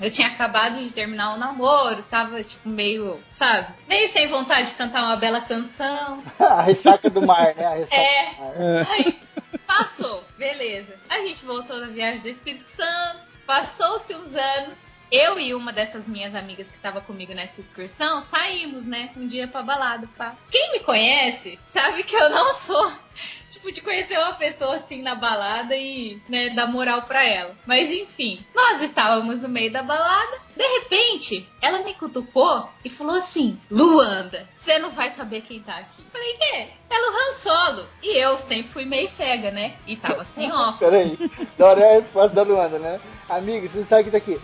[0.00, 3.74] eu tinha acabado de terminar o namoro, tava, tipo, meio, sabe?
[3.88, 6.22] Meio sem vontade de cantar uma bela canção.
[6.38, 7.66] A ressaca do mar, né?
[7.66, 8.24] A ressaca É.
[8.32, 8.86] do mar.
[8.92, 9.20] Aí,
[9.66, 10.94] passou, beleza.
[11.10, 14.93] A gente voltou da viagem do Espírito Santo, passou-se uns anos.
[15.10, 19.10] Eu e uma dessas minhas amigas que tava comigo nessa excursão saímos, né?
[19.16, 20.36] Um dia pra balada, pá.
[20.50, 22.92] Quem me conhece sabe que eu não sou
[23.50, 27.54] tipo de conhecer uma pessoa assim na balada e, né, dar moral pra ela.
[27.66, 30.38] Mas enfim, nós estávamos no meio da balada.
[30.56, 35.76] De repente, ela me cutucou e falou assim: Luanda, você não vai saber quem tá
[35.76, 36.04] aqui.
[36.12, 36.68] Falei, quê?
[36.90, 37.86] É o Han Solo.
[38.02, 39.76] E eu sempre fui meio cega, né?
[39.86, 40.78] E tava sem óculos.
[40.78, 43.00] Peraí, da hora é a resposta da Luanda, né?
[43.28, 44.40] Amigo, você não sabe que tá aqui.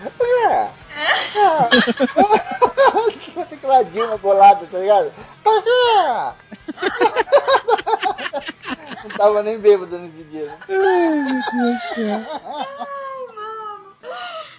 [0.46, 0.70] Ah.
[3.34, 5.12] Você que lá Dilma bolada, tá ligado?
[9.04, 10.58] Não tava nem bêbado nesse dia, né?
[10.68, 12.26] Ai, meu Deus do céu.
[12.44, 13.96] Ai, mano.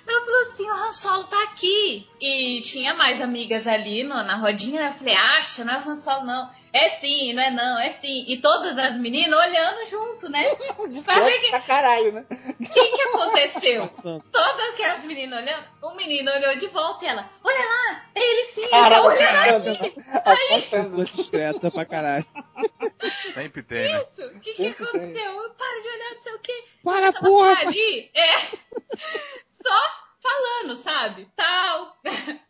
[0.07, 2.07] Ela falou assim: o Han Solo tá aqui.
[2.19, 4.81] E tinha mais amigas ali no- na rodinha.
[4.81, 4.87] né?
[4.89, 6.49] Eu falei: acha, não é o Han Solo, não.
[6.73, 8.23] É sim, não é não, é sim.
[8.27, 10.43] E todas as meninas olhando junto, né?
[11.03, 12.25] Pra ver Desconto pra caralho, né?
[12.29, 13.89] o que, que aconteceu.
[14.31, 18.43] Todas aquelas meninas olhando, o menino olhou de volta e ela: olha lá, é ele
[18.45, 20.03] sim, ele Caralho, tá olhando apontando, aqui.
[20.13, 20.69] apontando.
[20.69, 22.25] Pessoa discreta pra caralho.
[23.33, 24.01] Sempre tem, né?
[24.01, 24.87] Isso, o que, que Sempre tem.
[25.01, 25.49] aconteceu?
[25.57, 26.63] Para de olhar, não sei o quê.
[26.83, 27.67] Para, Começava a porra!
[27.67, 28.37] ali, é,
[29.45, 29.79] só
[30.21, 31.27] falando, sabe?
[31.35, 31.95] Tal.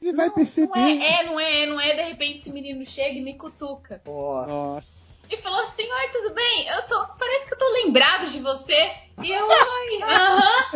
[0.01, 0.67] Ele vai Não, perceber.
[0.67, 1.95] Não é, é, não é, não é.
[1.95, 4.01] De repente esse menino chega e me cutuca.
[4.05, 5.09] Nossa.
[5.29, 6.67] E falou assim: Oi, tudo bem?
[6.67, 7.07] Eu tô.
[7.17, 8.91] Parece que eu tô lembrado de você.
[9.23, 10.71] E eu, oi, aham.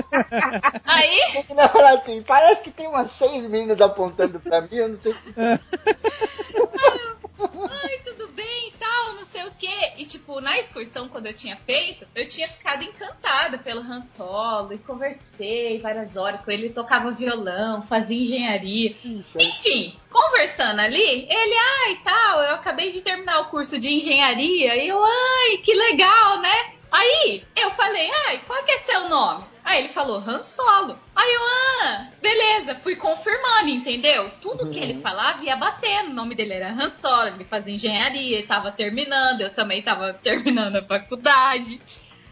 [0.86, 4.90] Aí, Ele vai falar assim, parece que tem umas seis meninas apontando pra mim, eu
[4.90, 5.34] não sei se...
[5.38, 5.58] ai,
[8.04, 9.94] tudo bem e tal, não sei o quê.
[9.98, 14.74] E tipo, na excursão, quando eu tinha feito, eu tinha ficado encantada pelo Han Solo
[14.74, 16.66] e conversei várias horas com ele.
[16.66, 18.96] Ele tocava violão, fazia engenharia.
[19.38, 24.76] Enfim, conversando ali, ele, ai, tal, eu acabei de terminar o curso de engenharia.
[24.76, 26.74] E eu, ai, que legal, né?
[26.92, 29.44] Aí eu falei, ai, qual que é seu nome?
[29.66, 30.98] Aí ele falou Han Solo.
[31.16, 34.30] Aí eu, ah, beleza, fui confirmando, entendeu?
[34.40, 36.12] Tudo que ele falava ia batendo.
[36.12, 40.14] O nome dele era Han Solo, ele fazia engenharia, ele tava terminando, eu também tava
[40.22, 41.82] terminando a faculdade.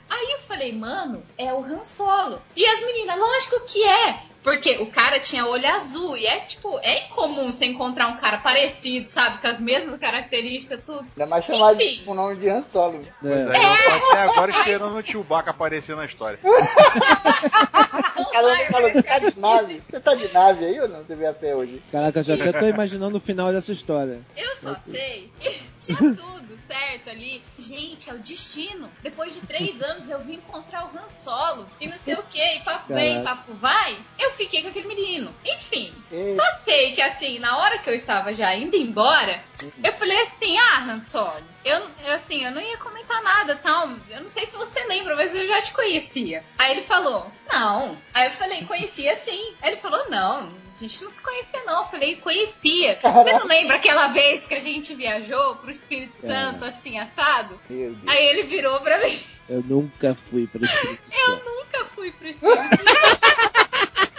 [0.07, 2.39] Aí eu falei, mano, é o Han Solo.
[2.55, 4.23] E as meninas, lógico que é.
[4.43, 6.17] Porque o cara tinha olho azul.
[6.17, 9.39] E é tipo, é incomum você encontrar um cara parecido, sabe?
[9.41, 10.99] Com as mesmas características, tudo.
[11.15, 12.03] Ainda mais chamado Enfim.
[12.05, 12.99] com o nome de Han Solo.
[12.99, 13.05] né?
[13.21, 13.57] Pois É.
[13.57, 16.37] é, eu tô até agora esperando o Chewbacca aparecer na história.
[16.43, 19.81] Não Ela vai falou, você tá de nave?
[19.89, 21.03] Você tá de nave aí ou não?
[21.03, 21.81] Você veio a pé hoje?
[21.91, 24.21] Caraca, eu já até tô imaginando o final dessa história.
[24.35, 25.31] Eu só sei.
[25.83, 27.41] Tinha tudo certo ali.
[27.57, 28.89] Gente, é o destino.
[29.01, 31.67] Depois de três anos eu vim encontrar o Han Solo.
[31.81, 32.39] E não sei o que.
[32.41, 33.97] E papo vem, papo vai.
[34.17, 35.33] Eu fiquei com aquele menino.
[35.45, 35.93] Enfim.
[36.11, 36.33] Eita.
[36.33, 39.41] Só sei que assim, na hora que eu estava já indo embora,
[39.83, 41.53] eu falei assim, ah, Han Solo.
[41.63, 43.89] Eu, eu, assim, eu não ia comentar nada, tal.
[44.09, 46.43] Eu não sei se você lembra, mas eu já te conhecia.
[46.57, 47.97] Aí ele falou, não.
[48.13, 49.53] Aí eu falei, conhecia sim.
[49.61, 51.79] Aí ele falou, não, a gente não se conhecia não.
[51.79, 52.99] Eu falei, conhecia.
[53.01, 57.57] Você não lembra aquela vez que a gente viajou pro Espírito Santo, assim, assado?
[57.69, 59.17] Aí ele virou pra mim,
[59.47, 61.45] Eu nunca fui pro Espírito eu Santo.
[61.45, 62.83] nunca fui pro Espírito Santo.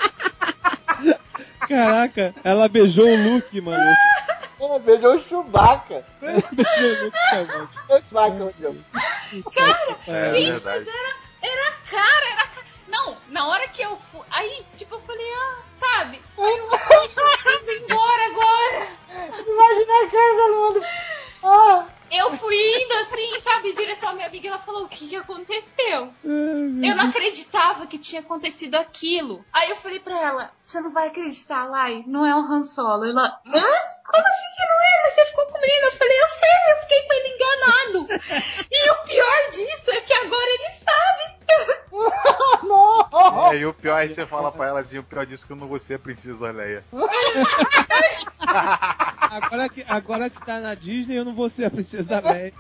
[1.68, 4.00] Caraca, ela beijou o Luke, maluco.
[4.60, 6.04] É, beijou o Chewbacca.
[6.20, 7.70] Beijou o Luke, maluco.
[7.88, 8.76] O Chewbacca, meu Deus.
[9.54, 12.66] Cara, É, gente, mas era, era a cara, era a cara.
[12.88, 14.22] Não, na hora que eu fui.
[14.30, 16.22] Aí, tipo, eu falei, ah, sabe?
[16.38, 18.86] Aí eu preciso ir embora agora.
[19.46, 20.86] Imagina a cara da Luana.
[21.44, 24.48] Ah, Eu fui indo assim, sabe, em direção à minha amiga.
[24.48, 26.12] Ela falou: O que, que aconteceu?
[26.84, 29.44] Eu não acreditava que tinha acontecido aquilo.
[29.52, 32.04] Aí eu falei pra ela: Você não vai acreditar, Lai?
[32.06, 33.04] Não é o Han Solo.
[33.04, 33.62] Ela: Hã?
[34.06, 35.02] Como assim que não é?
[35.04, 35.86] Mas você ficou com o menino?
[35.86, 38.24] Eu falei: Eu sei, eu fiquei com ele enganado.
[38.70, 41.33] E o pior disso é que agora ele sabe.
[42.62, 43.52] Não.
[43.52, 45.46] É, e o pior é que você fala pra ela assim, o pior disso é
[45.46, 46.84] que eu não vou ser a princesa Leia.
[49.34, 52.52] Agora que, agora que tá na Disney, eu não vou ser a Princesa Leia.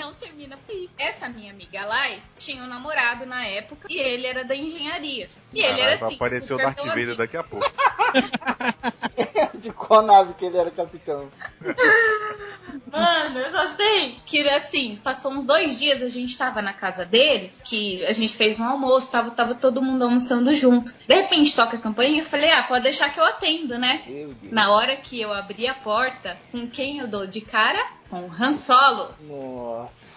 [0.00, 0.88] Não termina por aí.
[0.98, 5.26] Essa minha amiga Lai tinha um namorado na época e ele era da engenharia.
[5.52, 6.14] E ele era assim.
[6.14, 7.70] aparecer o Darth Vader daqui a pouco.
[9.60, 11.28] De qual nave que ele era capitão?
[12.90, 17.04] Mano, eu só sei que assim, passou uns dois dias, a gente tava na casa
[17.04, 20.94] dele, que a gente fez um almoço, tava, tava todo mundo almoçando junto.
[21.06, 24.02] De repente toca a campainha e eu falei, ah, pode deixar que eu atendo, né?
[24.06, 24.52] Meu Deus.
[24.52, 27.99] Na hora que eu abri a porta, com quem eu dou de cara?
[28.10, 29.14] Com o Han Solo.
[29.20, 30.10] Nossa.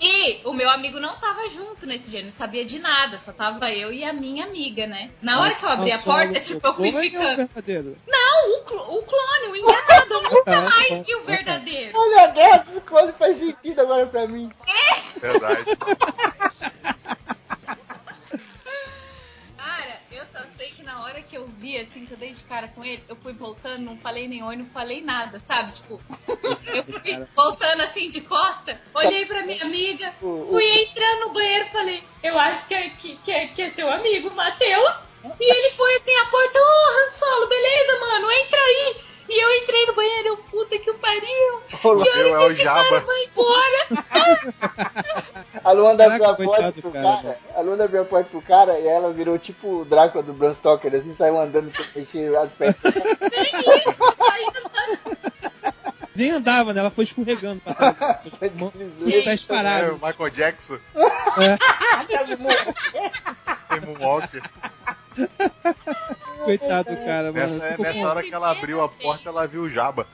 [0.00, 3.70] E o meu amigo não tava junto nesse dia, não sabia de nada, só tava
[3.70, 5.10] eu e a minha amiga, né?
[5.22, 7.06] Na hora que eu abri a Han Solo, porta, tipo, eu fui o clone
[7.40, 7.98] ou o ficando.
[8.08, 11.02] Não, o, clo- o clone, o enganado, eu nunca Ah, mais tá.
[11.06, 11.92] vi o verdadeiro.
[11.98, 14.50] Olha a guerra dos clones faz sentido agora pra mim.
[15.20, 15.64] Verdade.
[19.56, 22.44] Cara, eu só sei que na hora que eu vi, assim, que eu dei de
[22.44, 25.72] cara com ele, eu fui voltando, não falei nem oi, não falei nada, sabe?
[25.72, 26.00] Tipo,
[26.72, 32.02] eu fui voltando assim de costa, olhei pra minha amiga, fui entrando no banheiro falei,
[32.22, 35.08] eu acho que é, que, que é, que é seu amigo, Matheus.
[35.40, 38.96] E ele foi assim, a porta, ô Han Solo, beleza, mano, entra aí.
[39.30, 41.60] E eu entrei no banheiro, puta que o pariu.
[41.84, 42.02] Olá.
[42.04, 42.84] Que hora Eu, é que o esse Jabba.
[42.88, 43.88] cara vai embora?
[45.64, 47.38] A Luanda abriu a porta pro cara, cara.
[47.54, 50.54] A Luanda abriu a porta pro cara e ela virou tipo o Drácula do Bram
[50.54, 52.76] Stoker, assim, saiu andando pra mexer as pernas.
[52.82, 54.46] Nem isso, saí
[56.14, 56.80] Nem andava, né?
[56.80, 57.96] Ela foi escorregando pra trás.
[58.24, 60.02] Os pés É, parados.
[60.02, 60.78] o Michael Jackson,
[62.38, 62.48] mo-
[63.68, 64.42] tem Moonwalker.
[66.44, 67.34] Coitado do cara, mano.
[67.34, 70.06] Nessa, nessa com hora que ela abriu a porta, ela viu o Jabba.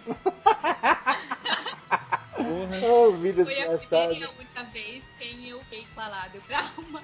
[2.35, 2.81] porra.
[2.85, 7.03] Oh, vida Foi a primeira e a única vez que eu fiquei falado trauma.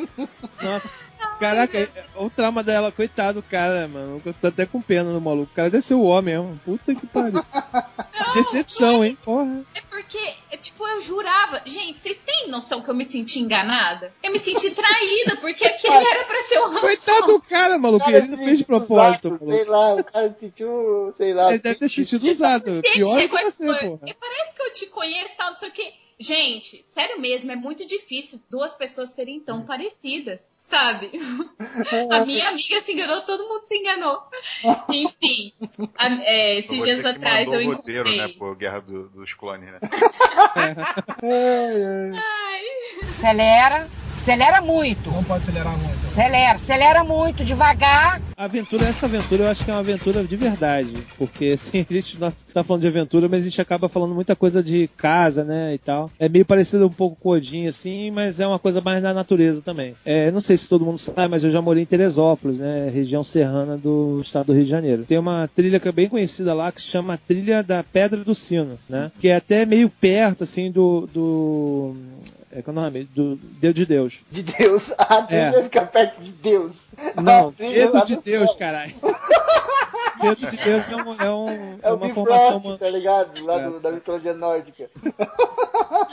[0.62, 1.09] Nossa.
[1.38, 4.20] Caraca, o trauma dela, coitado do cara, mano.
[4.24, 5.50] Eu tô até com pena no maluco.
[5.52, 6.60] O cara deve ser o homem mesmo.
[6.64, 7.42] Puta que pariu.
[8.34, 9.16] Decepção, hein?
[9.24, 9.62] Porra.
[9.74, 10.18] É porque,
[10.50, 11.62] é, tipo, eu jurava.
[11.64, 14.12] Gente, vocês têm noção que eu me senti enganada?
[14.22, 18.04] Eu me senti traída, porque aquele era pra ser o Han Coitado do cara, maluco.
[18.04, 19.50] Cara, Ele não fez de propósito, usado, maluco.
[19.56, 21.48] Sei lá, o cara se sentiu, sei lá.
[21.50, 22.74] Ele deve ter sentido usado.
[22.74, 24.00] Gente, Pior que e você, porra.
[24.06, 25.92] "E Parece que eu te conheço, tal, não sei o quê.
[26.22, 31.10] Gente, sério mesmo, é muito difícil duas pessoas serem tão parecidas, sabe?
[32.12, 34.20] A minha amiga se enganou, todo mundo se enganou.
[34.92, 35.52] Enfim,
[35.96, 38.32] a- é, esses dias você que atrás eu o roteiro, encontrei.
[38.34, 39.78] né, pô, Guerra do- dos Clones, né?
[42.14, 42.62] Ai,
[43.02, 43.88] Acelera.
[44.16, 45.10] Acelera muito.
[45.10, 46.04] Não pode acelerar muito.
[46.04, 46.52] Acelera.
[46.52, 48.20] Acelera muito, devagar.
[48.36, 50.92] A aventura, essa aventura, eu acho que é uma aventura de verdade.
[51.18, 54.36] Porque, assim, a gente não tá falando de aventura, mas a gente acaba falando muita
[54.36, 56.10] coisa de casa, né, e tal.
[56.18, 59.62] É meio parecido um pouco com Odin, assim, mas é uma coisa mais da natureza
[59.62, 59.94] também.
[60.04, 63.24] É, não sei se todo mundo sabe, mas eu já morei em Teresópolis, né, região
[63.24, 65.04] serrana do estado do Rio de Janeiro.
[65.04, 68.34] Tem uma trilha que é bem conhecida lá, que se chama Trilha da Pedra do
[68.34, 71.08] Sino, né, que é até meio perto, assim, do...
[71.12, 71.94] do
[72.52, 73.04] É qual é o nome?
[73.14, 74.20] Do Dedo de Deus.
[74.30, 74.92] De Deus.
[74.98, 75.50] A trilha É.
[75.52, 76.76] vai ficar perto de Deus.
[77.22, 78.94] Não, A trilha lá Dedo de Deus, caralho.
[80.20, 81.48] Dedo de Deus é, um, é, um,
[81.82, 82.58] É é uma formação.
[82.58, 83.44] uma- tá ligado?
[83.44, 84.88] Lá do- da mitologia nórdica.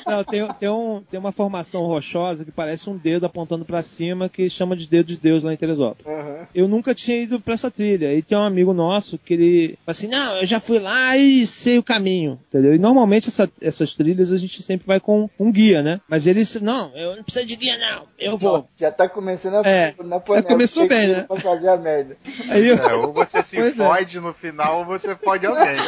[0.06, 4.30] Não, tem, tem, um, tem uma formação rochosa que parece um dedo apontando pra cima
[4.30, 6.06] que chama de Dedo de Deus lá em Teresópolis.
[6.08, 6.48] Aham.
[6.56, 8.14] Eu nunca tinha ido pra essa trilha.
[8.14, 11.46] E tem um amigo nosso que ele fala assim: Não, eu já fui lá e
[11.46, 12.40] sei o caminho.
[12.50, 12.74] Entendeu?
[12.74, 16.00] E normalmente essa- essas trilhas a gente sempre vai com um guia, né?
[16.08, 18.04] Mas ele disse: Não, eu não preciso de guia, não.
[18.18, 18.60] Eu vou.
[18.60, 20.44] Nossa, já tá começando a É, na panela.
[20.44, 21.24] já começou bem, né?
[21.24, 22.18] Pra fazer a merda.
[22.50, 23.78] Aí eu, É, ou você se Pois
[24.20, 25.78] no final, você fode alguém.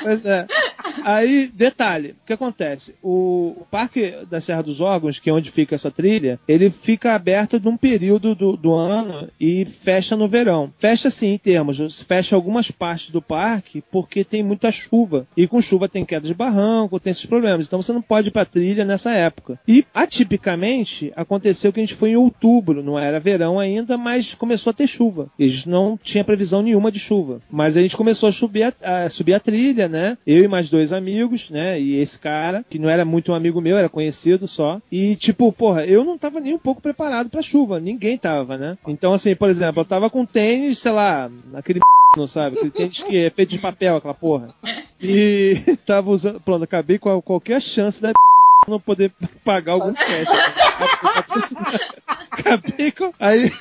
[0.00, 0.46] Pois é.
[1.04, 2.94] Aí, detalhe, o que acontece?
[3.02, 7.14] O, o Parque da Serra dos Órgãos, que é onde fica essa trilha, ele fica
[7.14, 10.72] aberto num período do, do ano e fecha no verão.
[10.78, 15.26] Fecha assim em termos, fecha algumas partes do parque porque tem muita chuva.
[15.36, 17.66] E com chuva tem queda de barranco, tem esses problemas.
[17.66, 19.58] Então você não pode ir pra trilha nessa época.
[19.66, 24.70] E atipicamente aconteceu que a gente foi em outubro, não era verão ainda, mas começou
[24.70, 25.28] a ter chuva.
[25.38, 27.40] E gente não tinha previsão nenhuma de chuva.
[27.50, 30.16] Mas a gente começou a subir a, a subir a trilha, né?
[30.26, 31.80] Eu e mais dois amigos, né?
[31.80, 34.80] E esse cara, que não era muito um amigo meu, era conhecido só.
[34.90, 37.80] E tipo, porra, eu não tava nem um pouco preparado pra chuva.
[37.80, 38.78] Ninguém tava, né?
[38.86, 41.80] Então, assim, por exemplo, eu tava com tênis, sei lá, aquele
[42.16, 42.56] não sabe?
[42.56, 44.48] Aquele tênis que é feito de papel, aquela porra.
[45.00, 46.40] E tava usando.
[46.40, 48.12] Pronto, acabei com qualquer chance da
[48.68, 49.12] não poder
[49.44, 51.54] pagar algum cash.
[52.30, 53.12] Acabei com.
[53.18, 53.52] Aí,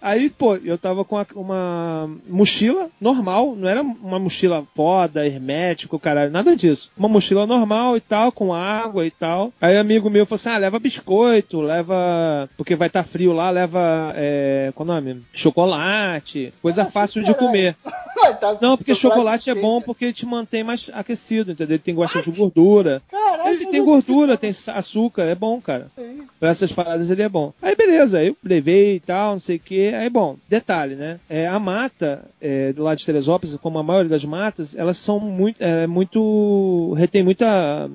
[0.00, 6.30] aí, pô, eu tava com uma mochila normal, não era uma mochila foda, hermético, caralho,
[6.30, 6.90] nada disso.
[6.96, 9.52] Uma mochila normal e tal, com água e tal.
[9.60, 12.48] Aí amigo meu falou assim: ah, leva biscoito, leva.
[12.56, 14.12] Porque vai estar frio lá, leva.
[14.16, 15.22] É, qual o nome?
[15.32, 17.76] Chocolate, coisa fácil de comer.
[18.40, 21.76] Tá- Não, porque chocolate é bom porque ele te mantém mais aquecido, entendeu?
[21.76, 23.00] Ele tem bastante gordura.
[23.10, 25.86] Caralho, Ele tem gordura, tem açúcar, é bom, cara.
[25.96, 26.26] Sim.
[26.38, 27.52] Pra essas paradas ele é bom.
[27.62, 29.94] Aí beleza, eu levei e tal, não sei o que.
[29.94, 31.20] Aí bom, detalhe, né?
[31.28, 35.20] É, a mata é, do lado de Teresópolis, como a maioria das matas, elas são
[35.20, 35.62] muito.
[35.62, 36.94] É, muito.
[36.96, 37.88] retém muita.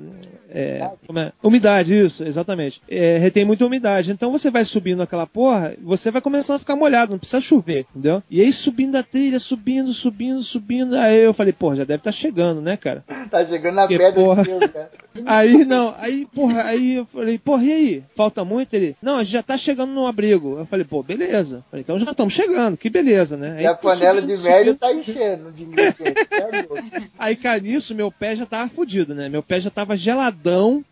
[0.53, 1.31] É, é?
[1.41, 2.81] Umidade, isso, exatamente.
[2.87, 4.11] É, retém muita umidade.
[4.11, 7.87] Então você vai subindo aquela porra, você vai começando a ficar molhado, não precisa chover,
[7.89, 8.21] entendeu?
[8.29, 10.95] E aí subindo a trilha, subindo, subindo, subindo.
[10.95, 13.03] Aí eu falei, porra, já deve estar chegando, né, cara?
[13.33, 14.43] Tá chegando na Que pedra porra.
[14.43, 14.87] de Deus, né?
[15.25, 18.03] Aí não, aí, porra, aí eu falei, porra, e aí?
[18.15, 18.73] Falta muito?
[18.73, 20.57] Ele, não, a gente já tá chegando no abrigo.
[20.57, 21.63] Eu falei, pô, beleza.
[21.69, 23.57] Falei, então já estamos chegando, que beleza, né?
[23.57, 26.27] Aí, E a panela subindo, de subindo, tá enchendo de ingredientes.
[26.67, 27.03] Deus.
[27.17, 29.29] Aí, cara, nisso, meu pé já tava fudido, né?
[29.29, 29.95] Meu pé já tava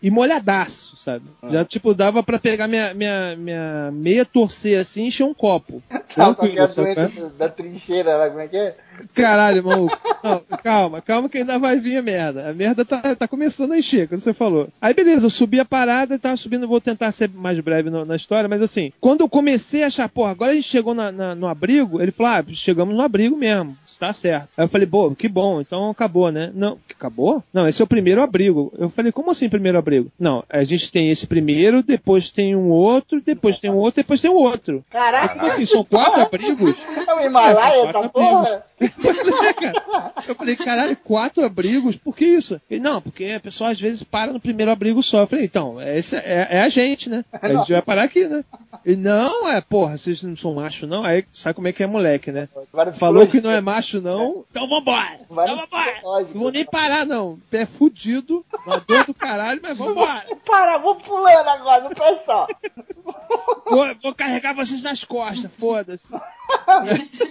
[0.02, 1.26] e molhadaço, sabe?
[1.50, 5.82] Já, tipo, dava pra pegar minha, minha, minha meia torcer assim e encher um copo.
[5.90, 7.30] Aquela Tranquilo, sabe?
[7.38, 8.76] da trincheira lá, como é que é?
[9.14, 9.98] Caralho, maluco.
[10.24, 12.50] Não, calma, calma que ainda vai vir a merda.
[12.50, 14.68] A merda tá, tá começando a encher, como você falou.
[14.82, 18.16] Aí beleza, eu subi a parada, tava subindo, vou tentar ser mais breve no- na
[18.16, 21.34] história, mas assim, quando eu comecei a achar, porra, agora a gente chegou na- na-
[21.36, 24.50] no abrigo, ele falou, ah, chegamos no abrigo mesmo, está certo.
[24.58, 26.52] Aí eu falei, pô, que bom, então acabou, né?
[26.54, 27.44] Não, acabou?
[27.54, 28.72] Não, esse é o primeiro abrigo.
[28.78, 30.12] Eu falei, como assim primeiro abrigo?
[30.20, 34.22] Não, a gente tem esse primeiro, depois tem um outro, depois tem um outro, depois
[34.22, 34.84] tem um outro.
[34.90, 36.78] Caraca, como assim, são quatro abrigos?
[37.08, 38.64] é o Himalaia É, essa quatro porra?
[39.02, 40.14] Pois é, cara.
[40.28, 41.96] Eu falei, caralho, quatro abrigos?
[41.96, 42.60] Por que isso?
[42.70, 45.22] Ele, não, porque a pessoa às vezes para no primeiro abrigo só.
[45.22, 47.24] Eu falei, então, esse é, é a gente, né?
[47.32, 48.44] A gente vai parar aqui, né?
[48.86, 51.04] Ele, não, é, porra, vocês não são macho, não?
[51.04, 52.48] Aí sabe como é que é moleque, né?
[52.96, 54.44] Falou que não é macho, não?
[54.50, 55.18] Então vambora!
[55.22, 56.00] Então vambora!
[56.34, 57.40] Não vou nem parar, não.
[57.50, 59.31] Pé fudido, uma dor do caralho,
[59.62, 60.24] mas vambora!
[60.46, 62.48] Para, vou pulando agora, no pé só.
[63.66, 66.12] Vou, vou carregar vocês nas costas, foda-se.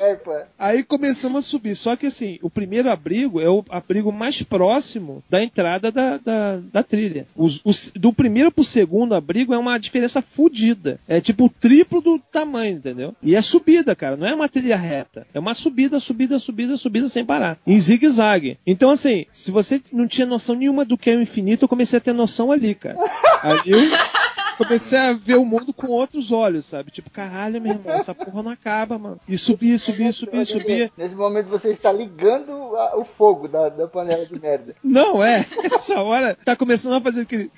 [0.01, 0.47] É.
[0.59, 1.75] Aí começamos a subir.
[1.77, 6.57] Só que assim, o primeiro abrigo é o abrigo mais próximo da entrada da, da,
[6.73, 7.27] da trilha.
[7.37, 10.99] Os, os- do primeiro pro segundo abrigo é uma diferença fodida.
[11.07, 13.15] É tipo o triplo do tamanho, entendeu?
[13.23, 14.17] E é subida, cara.
[14.17, 15.27] Não é uma trilha reta.
[15.35, 17.59] É uma subida, subida, subida, subida sem parar.
[17.67, 18.59] Em zigue-zague.
[18.67, 21.90] Então, assim, se você não tinha noção nenhuma do que é o infinito, eu comecei
[21.97, 22.97] a ter noção ali, cara.
[23.43, 23.79] Ali eu
[24.65, 26.91] comecei a ver o mundo com outros olhos, sabe?
[26.91, 29.21] Tipo, caralho, meu irmão, essa porra não acaba, mano.
[29.29, 30.93] E subir, subir, subir, subir.
[30.97, 34.75] Nesse momento você está ligando a- o fogo da, da panela de merda.
[34.83, 35.45] Não, é.
[35.73, 37.51] Essa hora tá começando a fazer aquele.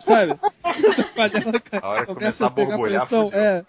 [0.00, 0.32] Sabe?
[0.62, 3.26] A panela A começa a a pegar borbulhar, pressão.
[3.26, 3.40] fudeu.
[3.40, 3.64] É.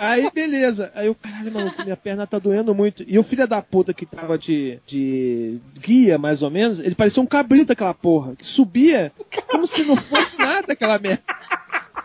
[0.00, 0.90] Aí, beleza.
[0.94, 3.04] Aí eu, caralho, maluco, minha perna tá doendo muito.
[3.06, 7.22] E o filho da puta que tava de, de guia, mais ou menos, ele parecia
[7.22, 9.12] um cabrito aquela porra, que subia
[9.48, 11.22] como se não fosse nada aquela merda.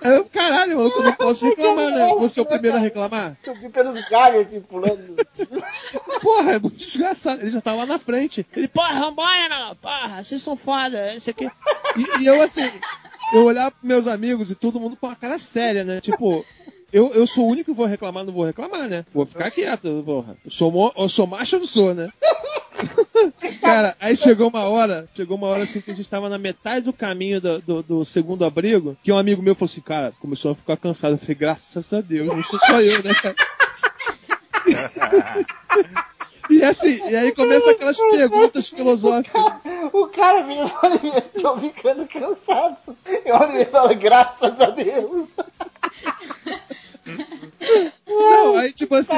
[0.01, 2.11] Aí eu, caralho, maluco, eu não posso reclamar, né?
[2.11, 3.35] Eu Vou ser o primeiro a reclamar.
[3.43, 5.15] Subi pelos galhos, assim, pulando.
[6.21, 7.41] Porra, é muito desgraçado.
[7.41, 8.45] Ele já tava lá na frente.
[8.55, 9.75] Ele, porra, vambora, não.
[9.75, 11.49] Porra, vocês são foda, isso aqui.
[11.95, 12.69] E, e eu assim.
[13.33, 15.99] eu olhava pros meus amigos e todo mundo com a cara séria, né?
[16.01, 16.45] Tipo,
[16.93, 19.05] eu, eu sou o único que vou reclamar, não vou reclamar, né?
[19.13, 20.37] Vou ficar quieto, porra.
[20.45, 22.09] Eu sou, mo- eu sou macho ou não sou, né?
[23.61, 26.85] Cara, aí chegou uma hora, chegou uma hora assim que a gente tava na metade
[26.85, 30.51] do caminho do, do, do segundo abrigo, que um amigo meu falou assim, cara, começou
[30.51, 31.13] a ficar cansado.
[31.13, 33.35] Eu falei, graças a Deus, não sou só eu, né, cara?
[36.47, 39.41] E assim, e aí começa aquelas perguntas filosóficas.
[39.91, 42.77] O cara me fala, eu tô ficando cansado.
[43.25, 45.27] E o Oliver fala, graças a Deus.
[48.07, 49.13] Não, aí tipo assim,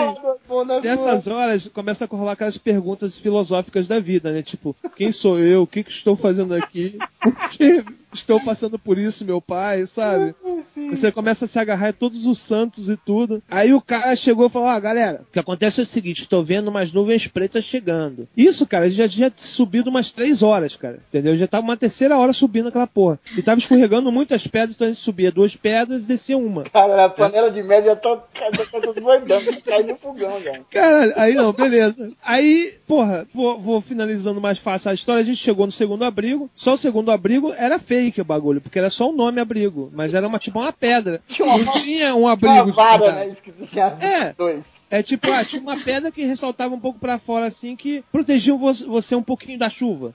[0.84, 4.41] nessas horas começa a rolar aquelas perguntas filosóficas da vida, né?
[4.41, 5.63] Tipo, quem sou eu?
[5.63, 6.97] O que, que estou fazendo aqui?
[7.22, 7.84] Por que
[8.18, 10.36] estou passando por isso, meu pai, sabe?
[10.65, 10.89] Sim.
[10.89, 13.41] Você começa a se agarrar a todos os santos e tudo.
[13.49, 16.43] Aí o cara chegou e falou: Ó, galera, o que acontece é o seguinte: tô
[16.43, 18.28] vendo umas nuvens pretas chegando.
[18.36, 20.99] Isso, cara, a gente já tinha subido umas três horas, cara.
[21.09, 21.36] Entendeu?
[21.36, 23.20] Já tava uma terceira hora subindo aquela porra.
[23.38, 26.63] E tava escorregando muitas pedras, então a gente subia duas pedras e descia uma.
[26.63, 30.65] Cara, a panela de merda já tá, tá desbordando, cai no fogão, velho.
[30.70, 32.11] Caralho, aí não, beleza.
[32.24, 35.22] Aí, porra, vou, vou finalizando mais fácil a história.
[35.22, 36.49] A gente chegou no segundo abrigo.
[36.55, 39.91] Só o segundo abrigo era fake o bagulho, porque era só o nome abrigo.
[39.93, 41.22] Mas era uma tipo uma pedra.
[41.28, 43.26] Tinha uma- Não tinha um Uma abrigo de vara, né?
[43.26, 44.34] Assim, É.
[44.38, 44.76] dois.
[44.89, 48.55] É tipo, ah, tinha uma pedra que ressaltava um pouco pra fora, assim, que protegia
[48.55, 50.14] vo- você um pouquinho da chuva.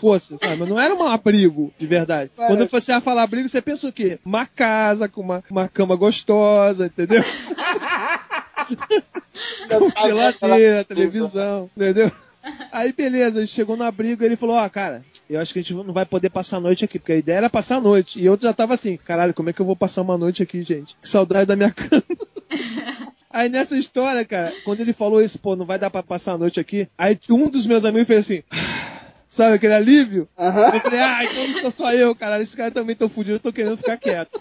[0.00, 0.56] Fosse, sabe?
[0.56, 2.30] Mas não era um abrigo, de verdade.
[2.38, 2.46] É.
[2.46, 4.18] Quando você ia falar abrigo, você pensa o quê?
[4.24, 7.22] Uma casa com uma, uma cama gostosa, entendeu?
[9.68, 12.10] Com geladeira, televisão, entendeu?
[12.72, 15.58] Aí beleza, a gente chegou no abrigo e ele falou, ó, cara, eu acho que
[15.58, 17.80] a gente não vai poder passar a noite aqui, porque a ideia era passar a
[17.80, 18.20] noite.
[18.20, 20.62] E eu já tava assim, caralho, como é que eu vou passar uma noite aqui,
[20.62, 20.96] gente?
[21.00, 22.02] Que saudade da minha cama.
[23.30, 26.38] Aí nessa história, cara, quando ele falou isso, pô, não vai dar pra passar a
[26.38, 28.42] noite aqui, aí um dos meus amigos fez assim.
[29.28, 30.28] Sabe aquele alívio?
[30.38, 30.70] Aham.
[30.74, 33.40] Eu falei, ah, então não sou só eu, caralho, esses caras também estão fudidos, eu
[33.40, 34.40] tô querendo ficar quieto.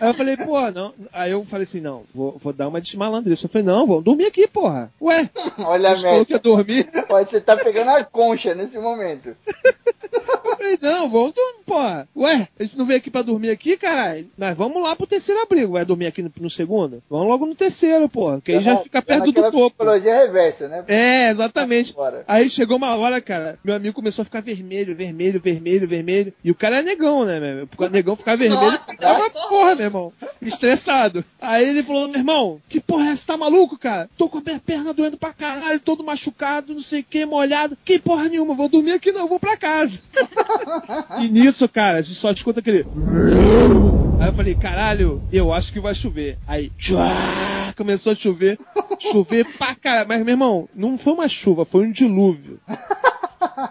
[0.00, 0.94] Aí eu falei, pô, não.
[1.12, 3.44] Aí eu falei assim, não, vou, vou dar uma de malandrice.
[3.44, 4.90] Eu falei, não, vamos dormir aqui, porra.
[5.00, 6.24] Ué, Olha a falou merda.
[6.24, 6.84] que ia dormir.
[7.08, 9.36] Pode você tá pegando a concha nesse momento.
[10.12, 12.08] Eu falei, não, vamos dormir, porra.
[12.16, 14.28] Ué, a gente não veio aqui pra dormir aqui, caralho.
[14.36, 15.72] Mas vamos lá pro terceiro abrigo.
[15.72, 17.02] Vai dormir aqui no, no segundo?
[17.10, 18.40] Vamos logo no terceiro, porra.
[18.40, 19.70] Que aí já fica perto do topo.
[19.70, 20.84] psicologia reversa, né?
[20.88, 21.92] É, exatamente.
[21.92, 22.24] Bora.
[22.26, 26.32] Aí chegou uma hora, cara, meu amigo começou a ficar vermelho, vermelho, vermelho, vermelho.
[26.42, 27.68] E o cara é negão, né, meu?
[27.76, 30.12] O negão ficar vermelho, Nossa, ficava porra, meu irmão.
[30.42, 31.24] Estressado.
[31.40, 33.26] Aí ele falou, meu irmão, que porra é essa?
[33.26, 34.08] Tá maluco, cara?
[34.16, 37.76] Tô com a minha perna doendo pra caralho, todo machucado, não sei o que, molhado.
[37.84, 40.02] Que porra nenhuma, vou dormir aqui não, vou pra casa.
[41.20, 42.84] e nisso, cara, a gente só escuta aquele.
[44.20, 46.38] Aí eu falei, caralho, eu acho que vai chover.
[46.46, 47.06] Aí, tchua,
[47.76, 48.58] começou a chover.
[48.98, 50.08] Chover pra caralho.
[50.08, 52.58] Mas, meu irmão, não foi uma chuva, foi um dilúvio.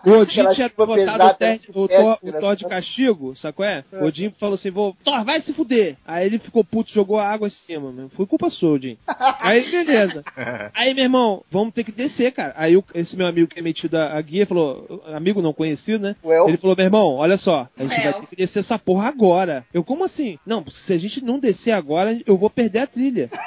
[0.05, 2.39] O Odin tinha botado o, ter- que o, Thor, o né?
[2.39, 3.83] Thor de castigo, sabe qual é?
[3.91, 5.95] O Odin falou assim, vou, Thor, vai se fuder.
[6.05, 8.09] Aí ele ficou puto, jogou água em cima, meu.
[8.09, 8.97] Foi culpa sua, Odin.
[9.39, 10.23] Aí, beleza.
[10.73, 12.53] Aí, meu irmão, vamos ter que descer, cara.
[12.55, 16.03] Aí o- esse meu amigo que é metido a, a guia falou, amigo não conhecido,
[16.07, 16.15] né?
[16.47, 18.19] Ele falou, meu irmão, olha só, a gente vai Elfo.
[18.21, 19.65] ter que descer essa porra agora.
[19.73, 20.37] Eu, como assim?
[20.45, 23.29] Não, se a gente não descer agora, eu vou perder a trilha.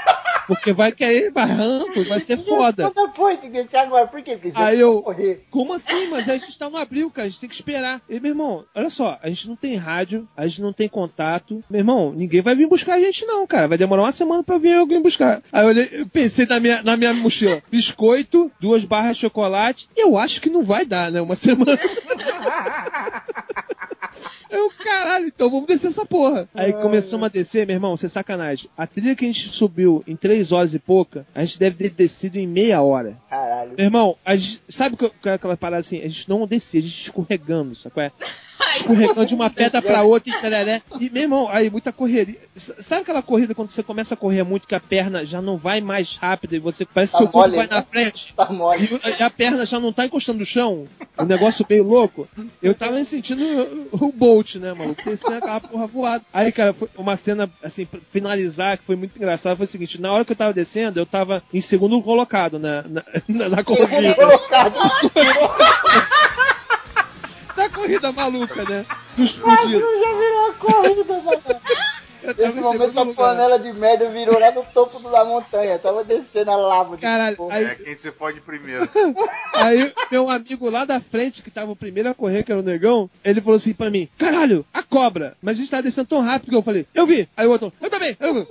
[0.48, 2.90] Porque vai cair barranco, vai ser foda.
[2.96, 4.06] Não que descer agora.
[4.06, 4.32] Por quê?
[4.34, 5.44] Porque Aí vai eu- morrer.
[5.50, 6.07] Como assim?
[6.10, 7.26] Mas a gente tá no abril, cara.
[7.26, 8.00] A gente tem que esperar.
[8.08, 11.62] E, meu irmão, olha só, a gente não tem rádio, a gente não tem contato.
[11.68, 13.68] Meu irmão, ninguém vai vir buscar a gente, não, cara.
[13.68, 15.42] Vai demorar uma semana pra vir alguém buscar.
[15.52, 19.88] Aí eu, olhei, eu pensei na minha, na minha mochila: biscoito, duas barras de chocolate.
[19.96, 21.20] Eu acho que não vai dar, né?
[21.20, 21.78] Uma semana.
[24.50, 26.48] Eu, caralho, então vamos descer essa porra.
[26.54, 28.70] Aí começamos a descer, meu irmão, sem sacanagem.
[28.76, 31.90] A trilha que a gente subiu em três horas e pouca, a gente deve ter
[31.90, 33.18] descido em meia hora.
[33.28, 33.72] Caralho.
[33.76, 35.98] Meu irmão, a gente, sabe que que é aquela parada assim?
[35.98, 38.12] A gente não descia, a gente escorregando, sabe qual é?
[38.76, 40.82] Escorregando de uma pedra pra outra e tararé.
[41.00, 42.36] E, meu irmão, aí muita correria.
[42.56, 45.80] Sabe aquela corrida quando você começa a correr muito que a perna já não vai
[45.80, 47.76] mais rápido e você parece que Tá seu corpo mole, vai né?
[47.76, 48.34] na frente?
[48.36, 48.88] Tá mole.
[49.18, 50.86] E, a perna já não tá encostando no chão?
[51.18, 52.28] Um negócio meio louco.
[52.62, 55.02] Eu tava me sentindo o Bolt, né, maluco?
[55.04, 56.24] Descendo aquela porra voada.
[56.32, 60.00] Aí, cara, foi uma cena, assim, pra finalizar, que foi muito engraçada, foi o seguinte:
[60.00, 63.64] na hora que eu tava descendo, eu tava em segundo colocado na, na, na, na
[63.64, 64.14] corrida.
[64.14, 64.74] Colocado.
[67.58, 68.86] da corrida maluca, né?
[69.16, 70.00] Dos fudidos.
[70.00, 71.42] já virou uma corrida, mano.
[72.20, 75.78] Eu tava Nesse momento a panela de merda virou lá no topo da montanha.
[75.78, 76.96] Tava descendo a lava.
[76.96, 77.50] de Caralho, fogo.
[77.52, 78.88] aí- É quem você pode primeiro.
[79.54, 82.64] Aí, meu amigo lá da frente, que tava o primeiro a correr, que era o
[82.64, 85.36] negão, ele falou assim pra mim: Caralho, a cobra!
[85.40, 87.28] Mas a gente tava descendo tão rápido que eu falei: Eu vi!
[87.36, 88.16] Aí o outro: Eu também!
[88.20, 88.46] Eu vi!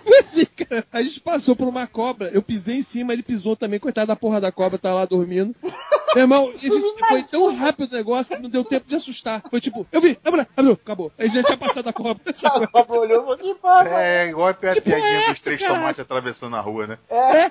[0.04, 0.84] foi assim, cara.
[0.92, 4.16] A gente passou por uma cobra, eu pisei em cima, ele pisou também, coitado da
[4.16, 5.54] porra da cobra, tá lá dormindo.
[6.12, 9.42] Meu irmão, isso foi tão rápido o negócio que não deu tempo de assustar.
[9.48, 11.12] Foi tipo, eu vi, abriu, abriu, acabou.
[11.16, 12.20] Aí já tinha passado a cobra.
[12.42, 14.02] A cobra olhou e falou, que porra.
[14.02, 15.74] É igual a pi- a Que porra é piadinha dos três cara?
[15.74, 16.98] tomates atravessando a rua, né?
[17.08, 17.50] É,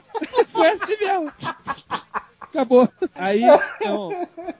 [0.52, 1.32] foi assim mesmo.
[2.52, 2.88] Acabou.
[3.16, 3.44] Aí,
[3.80, 4.10] então,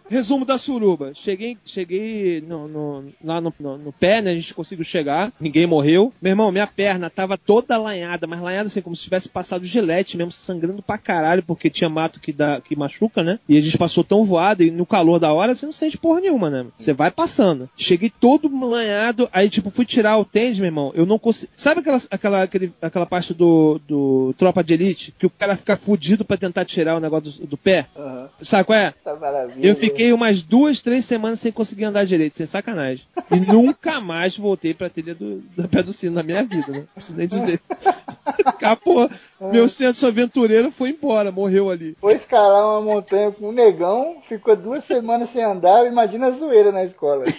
[0.10, 1.12] resumo da suruba.
[1.16, 4.32] Cheguei, cheguei no, no- lá no, no- no pé, né?
[4.32, 6.14] A gente conseguiu chegar, ninguém morreu.
[6.22, 10.18] Meu irmão, minha perna tava toda lanhada, mas lanhada assim, como se tivesse passado gilete
[10.18, 13.40] mesmo, sangrando pra caralho, porque tinha mato que, dá, que machuca, né?
[13.50, 16.22] E a gente passou tão voado, e no calor da hora você não sente porra
[16.22, 16.66] nenhuma, né?
[16.78, 17.70] Você vai passando.
[17.76, 21.52] Cheguei todo lanhado, aí tipo, fui tirar o tênis, meu irmão, eu não consegui.
[21.56, 25.76] Sabe aquela, aquela, aquele- aquela parte do, do Tropa de Elite, que o cara fica
[25.76, 27.79] fudido pra tentar tirar o negócio do, do pé?
[27.98, 28.94] Aham, Sabe qual é?
[29.04, 29.68] tá maravilha.
[29.68, 33.06] Eu fiquei umas duas, três semanas sem conseguir andar direito, sem sacanagem.
[33.32, 36.80] E nunca mais voltei pra trilha do, do pé do sino na minha vida, né?
[36.80, 37.60] Não preciso nem dizer.
[38.46, 39.10] Acabou.
[39.40, 41.96] Meu senso aventureiro foi embora, morreu ali.
[42.00, 46.72] Foi escalar uma montanha com um negão, ficou duas semanas sem andar, imagina a zoeira
[46.72, 47.26] na escola.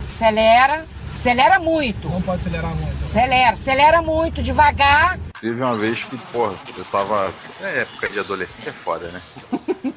[0.00, 0.84] Acelera.
[1.12, 2.08] Acelera muito.
[2.08, 2.96] Não pode acelerar muito.
[3.00, 5.18] Acelera, acelera muito, devagar.
[5.40, 7.27] Teve uma vez que, porra, eu tava.
[7.60, 9.22] É, época de adolescente é foda, né?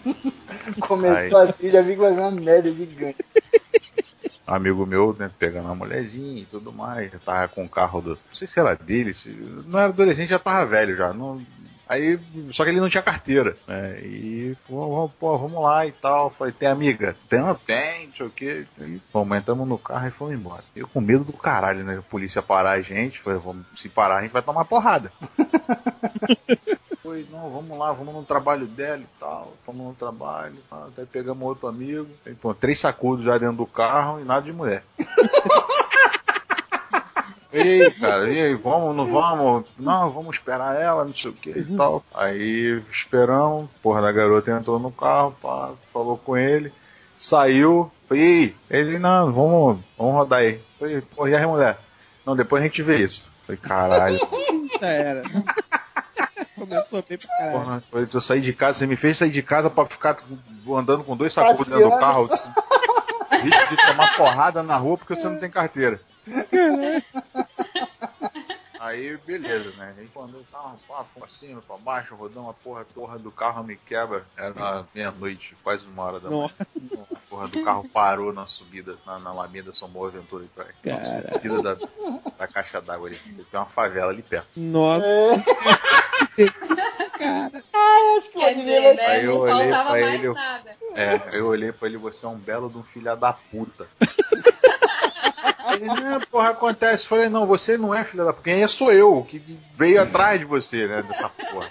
[0.81, 3.17] Começou assim, já vi vir uma merda gigante.
[4.45, 8.09] Amigo meu, né, pegando uma mulherzinha e tudo mais, já tava com o carro do.
[8.09, 9.29] Não sei se era dele, se,
[9.65, 11.13] não era adolescente, já tava velho já.
[11.13, 11.41] Não,
[11.87, 12.19] aí,
[12.51, 13.55] só que ele não tinha carteira.
[13.65, 16.31] Né, e, pô, pô, vamos lá e tal.
[16.31, 17.15] Falei, tem amiga?
[17.29, 18.65] Tem, tem, não sei o que.
[18.81, 20.63] Aí, pô, entramos no carro e fomos embora.
[20.75, 21.99] Eu com medo do caralho, né?
[21.99, 25.13] A polícia parar a gente, falei, vamos, se parar a gente vai tomar porrada.
[27.11, 29.51] Foi, não, vamos lá, vamos no trabalho dela e tal.
[29.65, 32.07] Fomos no trabalho, tá, até pegamos outro amigo.
[32.25, 34.83] Aí, pô, três sacudos já dentro do carro e nada de mulher.
[37.53, 39.65] E aí, cara, e aí, vamos, não vamos?
[39.77, 42.01] Não, vamos esperar ela, não sei o que e tal.
[42.13, 46.71] Aí esperamos, porra da garota entrou no carro, pá, falou com ele,
[47.17, 48.55] saiu, falei, e?
[48.69, 50.61] Ele, não, vamos, vamos rodar aí.
[50.79, 51.77] Falei, porra, e aí, mulher?
[52.25, 53.29] Não, depois a gente vê isso.
[53.45, 54.17] Falei, caralho.
[54.79, 55.21] Já era.
[56.71, 57.83] Começou bem pra caralho.
[57.91, 60.17] Porra, eu saí de casa, você me fez sair de casa pra ficar
[60.69, 62.29] andando com dois sacudos dentro do carro.
[63.41, 65.99] Risco de tomar porrada na rua porque você não tem carteira.
[68.91, 69.95] Aí, beleza, né?
[69.97, 73.63] Aí quando eu tava pá, pra cima, pra baixo, rodando a porra, porra do carro
[73.63, 74.25] me quebra.
[74.35, 76.41] Era meia-noite, quase uma hora da manhã.
[76.59, 76.79] Nossa.
[77.11, 80.45] A porra do carro parou na subida, na, na Alameda São Boa Aventura.
[80.53, 81.77] Pra, na subida da,
[82.37, 83.15] da caixa d'água ali.
[83.17, 84.47] Tem uma favela ali perto.
[84.57, 85.05] Nossa.
[85.05, 85.35] É,
[87.21, 87.63] Cara.
[88.33, 89.05] Quer dizer, né?
[89.05, 90.75] Aí eu Não olhei faltava pra mais ele, eu- nada.
[90.95, 93.87] É, eu olhei pra ele, você é um belo de um filho da puta.
[95.73, 97.07] Ele, não, porra, acontece.
[97.07, 98.43] Falei, não, você não é filho da puta.
[98.49, 101.69] Quem é sou eu, que veio atrás de você, né, dessa porra.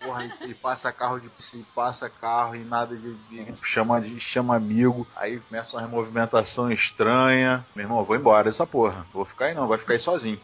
[0.00, 4.56] Porra, e, passa carro de e passa carro e nada de, de- chama de chama
[4.56, 5.06] amigo.
[5.16, 7.64] Aí começa uma movimentação estranha.
[7.74, 9.06] Meu irmão, vou embora dessa porra.
[9.12, 10.38] Vou ficar aí não, vai ficar aí sozinho.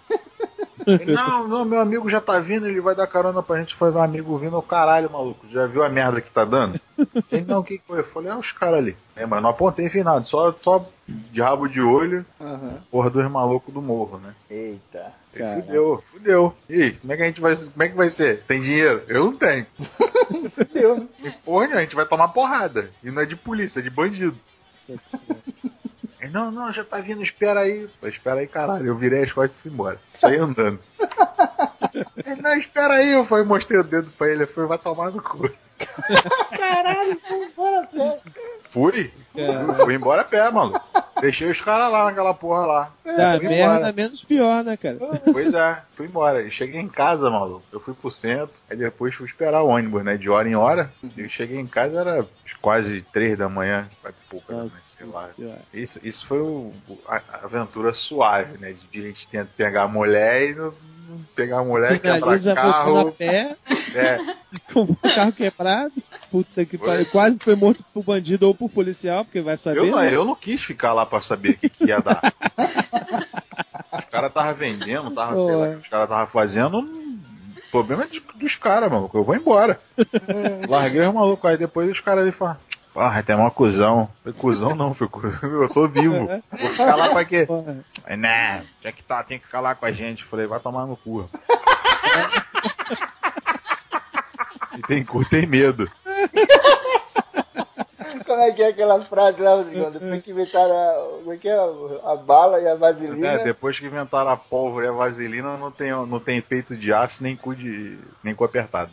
[0.95, 3.75] Ele, não, não, meu amigo já tá vindo, ele vai dar carona pra gente.
[3.75, 5.47] Foi meu amigo vindo, o caralho, maluco.
[5.51, 6.81] Já viu a merda que tá dando?
[7.31, 8.01] Ele, não, o que foi?
[8.01, 8.97] Eu falei, é os caras ali.
[9.17, 12.79] É, mas não apontei enfim nada, só, só de rabo de olho, aham.
[12.91, 14.35] porra dos malucos do morro, né?
[14.51, 15.13] Eita.
[15.35, 15.63] Cara.
[15.63, 16.55] fudeu, fudeu.
[16.69, 17.55] E aí, como é que a gente vai.
[17.55, 18.43] Como é que vai ser?
[18.43, 19.03] Tem dinheiro?
[19.07, 19.67] Eu não tenho.
[20.51, 21.09] Fudeu.
[21.23, 22.91] E porra, a gente vai tomar porrada.
[23.03, 24.37] E não é de polícia, é de bandido.
[24.89, 25.01] Ele,
[26.29, 27.89] não, não, já tá vindo, espera aí.
[27.99, 28.87] Falei, espera aí, caralho.
[28.87, 29.99] Eu virei as costas e fui embora.
[30.15, 30.79] Saí andando.
[32.25, 33.13] Ele, não, espera aí.
[33.13, 34.45] Eu falei, mostrei o dedo pra ele.
[34.45, 35.49] Eu falei, vai tomar no cu.
[36.57, 38.21] Caralho, foi embora, velho.
[38.65, 39.13] Fui.
[39.35, 39.85] Cara.
[39.85, 40.81] Fui embora a pé, maluco.
[41.21, 42.93] Deixei os caras lá naquela porra lá.
[43.05, 43.93] Dá Fui merda embora.
[43.93, 44.99] menos pior, né, cara?
[45.33, 46.43] Pois é, fui embora.
[46.43, 47.63] E cheguei em casa, maluco.
[47.73, 50.17] Eu fui pro centro, aí depois fui esperar o ônibus, né?
[50.17, 50.91] De hora em hora.
[51.17, 52.27] E cheguei em casa, era
[52.61, 54.69] quase três da manhã, quase pouca, né?
[54.71, 55.23] Sei lá.
[55.23, 55.59] Nossa senhora.
[55.73, 56.73] Isso, isso foi o,
[57.09, 58.75] a aventura suave, né?
[58.91, 60.75] De, a gente tenta pegar a mulher e não,
[61.35, 63.13] pegar a mulher, Finaliza quebrar botando a carro.
[63.13, 63.57] pé,
[63.95, 64.19] É,
[64.73, 65.93] com o carro quebrado.
[66.31, 67.07] Puta que pariu.
[67.07, 69.79] Quase foi morto por bandido ou por policial, porque vai saber.
[69.79, 70.15] eu, não, né?
[70.15, 72.21] eu não quis ficar lá pra saber o que, que ia dar.
[73.93, 76.79] os caras tava vendendo, tava, sei lá, que os caras tava fazendo.
[76.79, 79.17] O problema é de- dos caras, maluco.
[79.19, 79.79] Eu vou embora.
[80.69, 81.51] Larguei os malucos.
[81.51, 82.57] Aí depois os caras ali falam.
[82.93, 84.09] Porra, tem uma cuzão.
[84.25, 85.49] Foi cuzão não, foi cuzão.
[85.49, 86.27] Eu tô vivo.
[86.51, 87.47] Vou ficar lá pra quê?
[87.47, 87.77] Porra.
[88.05, 90.25] Aí, né, tinha que tá, tem que ficar lá com a gente.
[90.25, 91.31] Falei, vai tomar no cu.
[94.77, 95.89] e tem cu, tem medo.
[98.41, 99.91] Como é que é aquela frase lá, Rodrigão?
[99.93, 101.59] Depois que inventaram a, como é que é?
[102.05, 103.27] a bala e a vaselina.
[103.27, 106.91] É, depois que inventaram a pólvora e a vaselina, não tem, não tem efeito de
[106.91, 108.91] aço nem cu, de, nem cu apertado.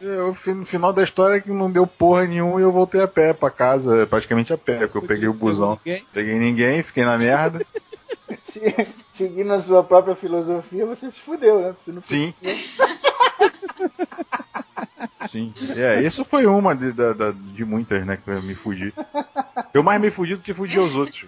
[0.00, 3.08] Eu, no final da história é que não deu porra nenhuma e eu voltei a
[3.08, 5.78] pé pra casa, praticamente a pé, porque eu peguei o busão.
[5.84, 6.06] Ninguém?
[6.12, 7.64] Peguei ninguém, fiquei na merda.
[8.44, 11.74] Se- Seguindo a sua própria filosofia, você se fudeu, né?
[11.84, 12.32] Você não Sim.
[15.30, 15.52] Sim.
[15.76, 18.92] É, isso foi uma de, da- da- de muitas, né, que eu me fudi.
[19.72, 21.26] Eu mais me fudi do que fudi aos outros.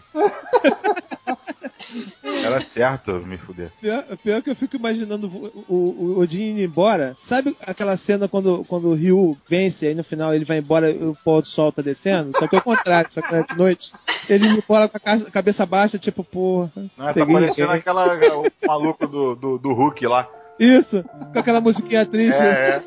[2.45, 3.71] Era certo me fuder.
[3.81, 5.75] Pior, pior que eu fico imaginando o, o,
[6.17, 7.17] o Odin indo embora.
[7.23, 11.03] Sabe aquela cena quando, quando o Ryu vence, aí no final ele vai embora e
[11.03, 12.37] o pôr do sol tá descendo?
[12.37, 13.93] Só que é o contrário, só que é de noite.
[14.29, 16.71] Ele indo embora com a ca- cabeça baixa, tipo, porra.
[16.77, 20.29] Não, tá parecendo o maluco do, do, do Hulk lá.
[20.59, 22.41] Isso, com aquela musiquinha triste.
[22.41, 22.81] É,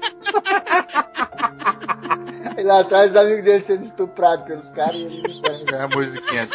[2.56, 2.62] é.
[2.62, 5.42] E lá atrás os amigos dele sendo estuprados pelos caras e ele
[5.72, 5.78] não.
[5.78, 6.48] É a musiquinha.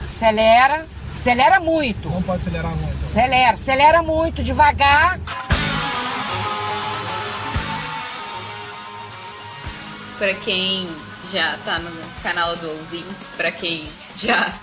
[0.00, 0.86] Acelera.
[1.14, 2.10] Acelera muito.
[2.10, 3.02] Não pode acelerar muito.
[3.02, 5.18] Acelera, acelera muito, devagar.
[10.18, 10.88] Pra quem
[11.32, 11.90] já tá no
[12.22, 14.54] canal do ouvintes, pra quem já,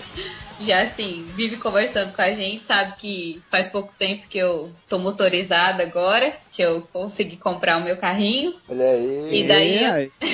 [0.60, 4.98] já assim, vive conversando com a gente, sabe que faz pouco tempo que eu tô
[4.98, 8.54] motorizada agora, que eu consegui comprar o meu carrinho.
[8.68, 9.40] Olha aí.
[9.40, 10.12] E daí-.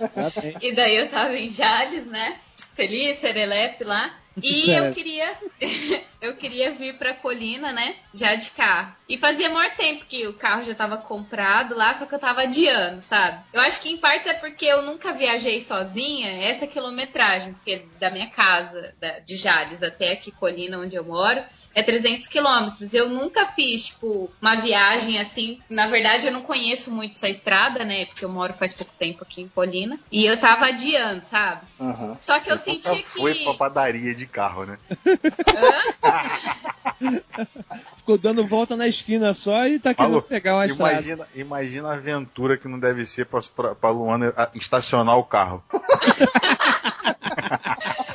[0.00, 0.32] Tá.
[0.62, 2.40] E daí eu tava em Jales, né?
[2.80, 4.16] Feliz, serelepe lá.
[4.42, 4.94] E eu Certo.
[4.94, 5.32] queria
[6.20, 7.96] eu queria vir pra colina, né?
[8.14, 8.96] Já de carro.
[9.08, 12.42] E fazia maior tempo que o carro já tava comprado lá, só que eu tava
[12.42, 13.44] adiando, sabe?
[13.52, 18.10] Eu acho que em partes é porque eu nunca viajei sozinha essa quilometragem, porque da
[18.10, 21.42] minha casa, da- de Jales até aqui colina onde eu moro,
[21.74, 22.94] é 300 quilômetros.
[22.94, 25.60] Eu nunca fiz, tipo, uma viagem assim.
[25.68, 28.06] Na verdade, eu não conheço muito essa estrada, né?
[28.06, 29.98] Porque eu moro faz pouco tempo aqui em Colina.
[30.10, 31.62] E eu tava adiando, sabe?
[31.80, 32.16] Aham.
[32.18, 33.44] Só que eu Nunca sentia foi que.
[33.44, 34.78] pra padaria de carro, né?
[37.96, 40.22] Ficou dando volta na esquina só e tá querendo Falou.
[40.22, 40.92] pegar uma estrada.
[40.94, 45.62] Imagina, imagina a aventura que não deve ser pra, pra, pra Luana estacionar o carro.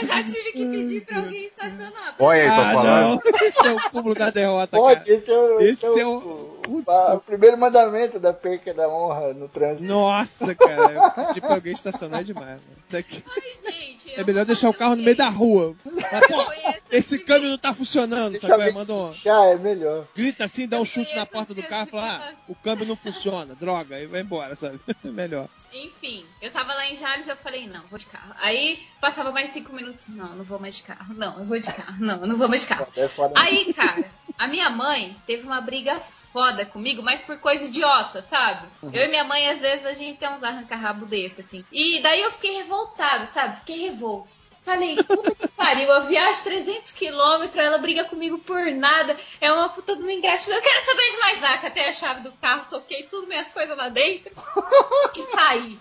[0.00, 2.14] Eu já tive que pedir pra alguém estacionar.
[2.18, 3.20] Olha aí, tô Ah, falando.
[3.24, 3.46] não.
[3.46, 5.12] Esse é o cúmulo da derrota, Pode, cara.
[5.12, 6.86] esse é o, Esse é é o, Putz.
[6.88, 9.84] o- primeiro mandamento da perca da honra no trânsito.
[9.88, 11.10] Nossa, cara.
[11.28, 12.46] Pedir pra alguém estacionar é demais.
[12.46, 12.60] Mano.
[12.90, 14.14] Daqui- Ai, gente.
[14.14, 15.74] É melhor deixar o carro no meio da rua.
[15.84, 16.52] Mas, pô,
[16.90, 18.72] esse câmbio não tá funcionando, Deixa sabe?
[18.72, 20.06] Manda um, puxar, é melhor.
[20.14, 22.96] grita assim, dá um chute na porta do carro e fala, ah, o câmbio não
[22.96, 24.80] funciona, droga, aí vai embora, sabe?
[25.04, 25.48] Melhor.
[25.72, 28.32] Enfim, eu tava lá em Jales eu falei, não, vou de carro.
[28.40, 31.12] Aí passava mais cinco minutos, não, não vou mais de carro.
[31.14, 31.96] Não, eu vou de carro.
[31.98, 32.86] Não, eu não vou mais de carro.
[33.34, 38.68] Aí, cara, a minha mãe teve uma briga foda comigo, mas por coisa idiota, sabe?
[38.82, 41.64] Eu e minha mãe, às vezes, a gente tem uns arranca-rabo desse, assim.
[41.72, 43.58] E daí eu fiquei revoltada, sabe?
[43.58, 44.34] Fiquei revolta.
[44.66, 49.68] Falei, puta que pariu, eu viajo 300 quilômetros, ela briga comigo por nada, é uma
[49.68, 50.56] puta de uma ingratidão.
[50.56, 53.76] Eu quero saber de mais nada, catei a chave do carro, soquei tudo minhas coisas
[53.76, 54.32] lá dentro
[55.14, 55.78] e saí.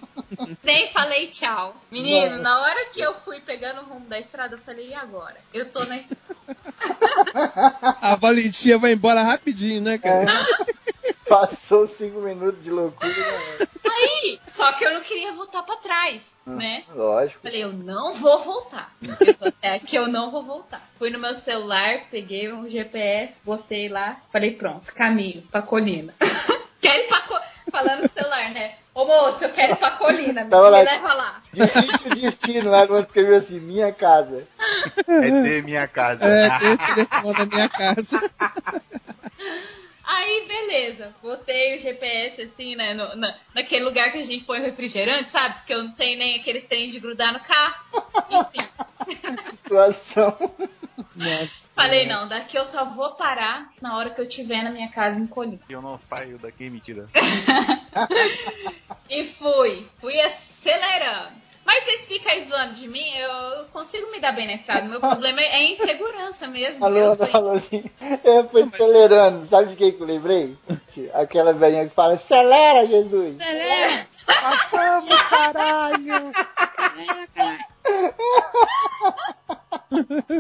[0.64, 1.76] Nem falei tchau.
[1.90, 2.44] Menino, Mano.
[2.44, 5.38] na hora que eu fui pegando o rumo da estrada, eu falei, e agora?
[5.52, 6.24] Eu tô na estrada.
[8.00, 10.32] A Valentia vai embora rapidinho, né, cara?
[11.28, 13.10] Passou cinco minutos de loucura.
[13.10, 13.68] né?
[13.90, 16.84] Aí, só que eu não queria voltar pra trás, né?
[16.94, 17.42] Lógico.
[17.42, 18.94] Falei, eu não vou voltar.
[19.42, 20.82] Até aqui, eu não vou voltar.
[20.98, 26.14] Fui no meu celular, peguei um GPS, botei lá, falei, pronto, caminho pra colina.
[26.82, 27.46] quero ir pra colina.
[27.72, 28.76] Falando no celular, né?
[28.94, 30.80] Ô moço, eu quero ir pra colina, me Tava lá.
[30.82, 31.42] leva lá.
[31.52, 34.48] Difícil destino lá quando escreveu assim, minha casa.
[35.08, 36.26] É ter minha casa.
[36.26, 38.32] É, tem o telefone da minha casa.
[40.06, 41.14] Aí, beleza.
[41.22, 42.94] Botei o GPS assim, né?
[42.94, 45.56] no- na, naquele lugar que a gente põe o refrigerante, sabe?
[45.56, 48.04] Porque eu não tenho nem aqueles trem de grudar no carro.
[48.30, 48.68] Enfim.
[49.52, 50.38] Situação.
[51.16, 51.66] Nossa.
[51.76, 55.22] Falei, não, daqui eu só vou parar na hora que eu tiver na minha casa
[55.22, 55.60] em Colina.
[55.70, 57.10] Eu não saio daqui, mentira.
[59.10, 59.88] E fui.
[60.02, 61.36] Fui acelerando.
[61.66, 64.88] Mas vocês ficam aí zoando de mim, eu consigo me dar bem na estrada.
[64.88, 66.80] Meu problema é a insegurança mesmo.
[67.18, 67.84] Sou falou assim,
[68.24, 69.48] eu fui acelerando.
[69.48, 70.56] Sabe de quem que eu lembrei?
[71.14, 73.42] Aquela velhinha que fala, acelera, Jesus.
[73.42, 74.16] Acelera!
[74.26, 76.32] Passamos, caralho.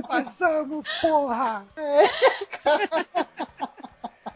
[0.08, 1.66] Passamos, porra.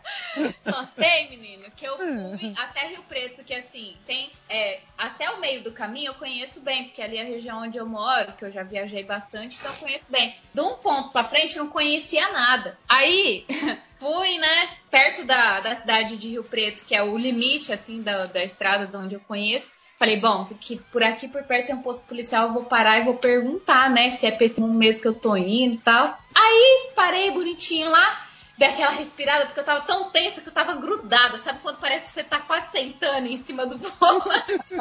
[0.59, 4.31] Só sei, menino, que eu fui até Rio Preto, que assim, tem.
[4.49, 7.77] É, até o meio do caminho eu conheço bem, porque ali é a região onde
[7.77, 10.35] eu moro, que eu já viajei bastante, então eu conheço bem.
[10.53, 12.77] De um ponto pra frente eu não conhecia nada.
[12.87, 13.45] Aí
[13.99, 18.25] fui, né, perto da, da cidade de Rio Preto, que é o limite, assim, da,
[18.25, 19.79] da estrada de onde eu conheço.
[19.97, 23.03] Falei, bom, que por aqui por perto tem um posto policial, eu vou parar e
[23.03, 26.17] vou perguntar, né, se é pra esse mês que eu tô indo e tal.
[26.33, 28.28] Aí parei bonitinho lá,
[28.59, 31.37] dei aquela respirada, porque eu tava tão tensa que eu tava grudada.
[31.37, 34.75] Sabe quando parece que você tá quase sentando em cima do volante?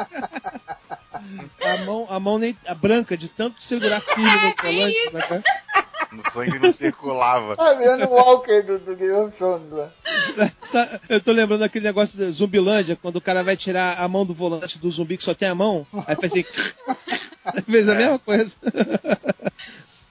[1.63, 5.13] A mão, a mão nem, a branca, de tanto segurar firme É, no volante.
[5.31, 5.43] né,
[6.11, 7.55] No sangue não circulava.
[7.55, 9.89] Tá vendo o Walker do, do Game of Thrones lá.
[10.61, 14.25] Sa- Eu tô lembrando daquele negócio de Zumbilândia, quando o cara vai tirar a mão
[14.25, 16.43] do volante do zumbi que só tem a mão, aí faz assim.
[17.69, 18.55] fez a mesma coisa.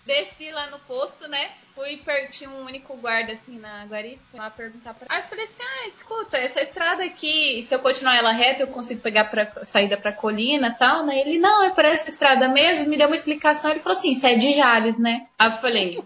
[0.08, 1.50] Desci lá no posto, né?
[1.74, 5.06] Fui pertinho um único guarda assim na guarita, fui lá perguntar pra.
[5.10, 8.68] Aí eu falei assim: ah, escuta, essa estrada aqui, se eu continuar ela reta, eu
[8.68, 11.20] consigo pegar pra, saída pra colina e tal, né?
[11.20, 13.70] Ele, não, é por essa estrada mesmo, me deu uma explicação.
[13.70, 15.26] Ele falou assim: você é de Jales, né?
[15.38, 16.02] Aí eu falei: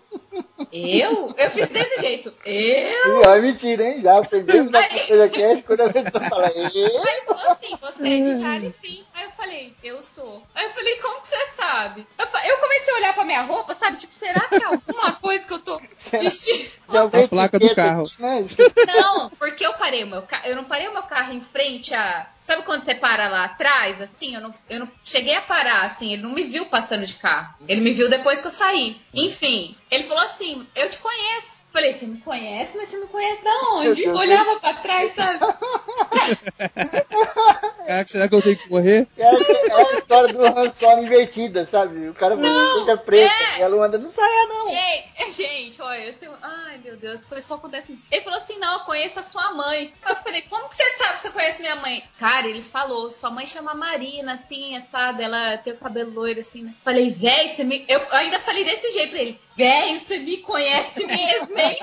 [0.72, 1.35] eu?
[1.37, 2.35] Eu fiz desse jeito.
[2.45, 3.20] Eu?
[3.22, 4.01] Ih, ó, mentira, hein?
[4.03, 8.09] Já aprendemos na coisa cast quando a pessoa fala, "Ê?" Aí ele falou assim, você
[8.09, 9.05] é de sim.
[9.14, 10.43] Aí eu falei, eu sou.
[10.55, 12.07] Aí eu falei, como que você sabe?
[12.18, 13.97] Eu, fa- eu comecei a olhar pra minha roupa, sabe?
[13.97, 15.80] Tipo, será que é alguma coisa que eu tô
[16.11, 16.70] vestindo?
[16.89, 18.11] Alguém A placa do carro.
[18.18, 18.45] né?
[18.87, 20.47] Não, porque eu parei o meu carro.
[20.47, 22.26] Eu não parei o meu carro em frente a.
[22.43, 24.34] Sabe quando você para lá atrás, assim?
[24.34, 26.12] Eu não, eu não cheguei a parar, assim.
[26.12, 27.55] Ele não me viu passando de carro.
[27.68, 29.01] Ele me viu depois que eu saí.
[29.14, 31.62] Enfim, ele falou assim: Eu te conheço.
[31.72, 34.07] Falei, você me conhece, mas você me conhece da onde?
[34.07, 35.38] Olhava pra trás, sabe?
[37.86, 39.09] Caraca, será que eu tenho que correr?
[39.16, 42.11] É, é a história do Han Solo invertida, sabe?
[42.11, 43.61] O cara fica preta é.
[43.61, 44.68] e a Luanda não saia, não.
[44.68, 46.32] Gente, gente, olha, eu tenho.
[46.43, 47.99] Ai, meu Deus, coisa só acontece.
[48.11, 49.95] Ele falou assim: não, eu conheço a sua mãe.
[50.07, 52.05] Eu falei, como que você sabe que você conhece minha mãe?
[52.18, 56.64] Cara, ele falou, sua mãe chama Marina, assim, assada, ela tem o cabelo loiro, assim,
[56.64, 56.74] né?
[56.83, 57.85] Falei, véi, você me.
[57.89, 59.41] Eu ainda falei desse jeito pra ele.
[59.57, 61.78] Véi, você me conhece mesmo, hein?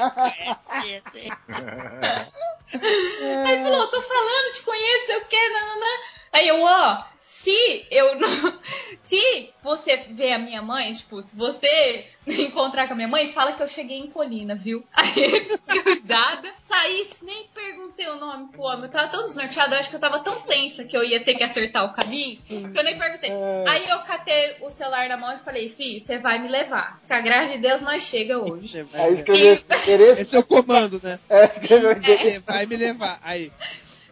[3.46, 6.19] Aí falou, eu tô falando, te conheço, sei o que, nananã.
[6.32, 8.60] Aí eu, ó, se eu não.
[9.10, 13.54] Se você ver a minha mãe, tipo, se você encontrar com a minha mãe, fala
[13.54, 14.86] que eu cheguei em Colina, viu?
[14.94, 18.84] Aí risada, saí, nem perguntei o nome pro homem.
[18.84, 21.34] Eu tava tão desnorteada, eu acho que eu tava tão tensa que eu ia ter
[21.34, 23.32] que acertar o caminho, que eu nem perguntei.
[23.68, 27.02] Aí eu catei o celular na mão e falei, filho, você vai me levar.
[27.08, 28.86] Com a graça de Deus, nós chega hoje.
[28.94, 31.20] Aí escreveu esse endereço, Esse é o comando, né?
[31.28, 32.24] é, escreveu o endereço.
[32.24, 33.20] Você vai me levar.
[33.24, 33.52] Aí.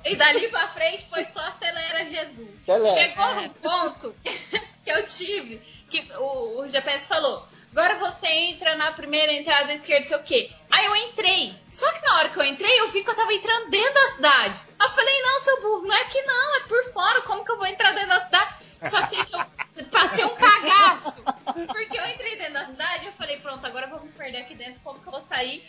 [0.07, 2.69] E dali pra frente foi só acelera Jesus.
[2.69, 2.93] Acelera.
[2.93, 5.57] Chegou num ponto que eu tive,
[5.89, 7.45] que o, o GPS falou.
[7.71, 10.51] Agora você entra na primeira entrada à esquerda, sei o quê.
[10.71, 11.53] Aí eu entrei.
[11.71, 14.07] Só que na hora que eu entrei, eu vi que eu tava entrando dentro da
[14.07, 14.61] cidade.
[14.79, 17.21] Aí eu falei, não, seu burro, não é que não, é por fora.
[17.21, 18.66] Como que eu vou entrar dentro da cidade?
[18.83, 21.23] Só sei que eu passei um cagaço.
[21.23, 24.79] Porque eu entrei dentro da cidade e eu falei, pronto, agora me perder aqui dentro,
[24.83, 25.63] como que eu vou sair?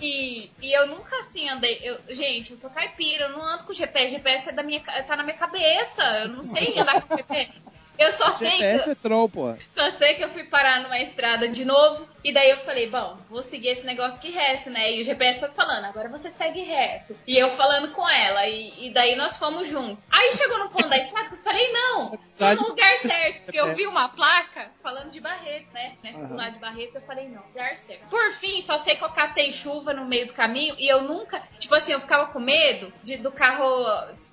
[0.00, 1.78] E, e eu nunca assim andei.
[1.82, 4.12] Eu, gente, eu sou caipira, eu não ando com GPS.
[4.12, 6.02] GPS é da minha, tá na minha cabeça.
[6.20, 7.69] Eu não sei andar com GPS.
[8.00, 8.56] Eu só sei que.
[8.56, 9.54] GPS é troll, pô.
[9.68, 12.08] Só sei que eu fui parar numa estrada de novo.
[12.24, 14.92] E daí eu falei, bom, vou seguir esse negócio aqui reto, né?
[14.92, 17.16] E o GPS foi falando, agora você segue reto.
[17.26, 18.46] E eu falando com ela.
[18.46, 20.08] E, e daí nós fomos juntos.
[20.10, 23.42] Aí chegou no ponto da estrada que eu falei, não, tô no lugar certo.
[23.44, 25.96] Porque eu vi uma placa falando de Barretos, né?
[26.02, 26.12] né?
[26.12, 28.08] Do lado de Barretos, eu falei, não, lugar certo.
[28.08, 30.74] Por fim, só sei que eu catei chuva no meio do caminho.
[30.78, 33.64] E eu nunca, tipo assim, eu ficava com medo de, do carro,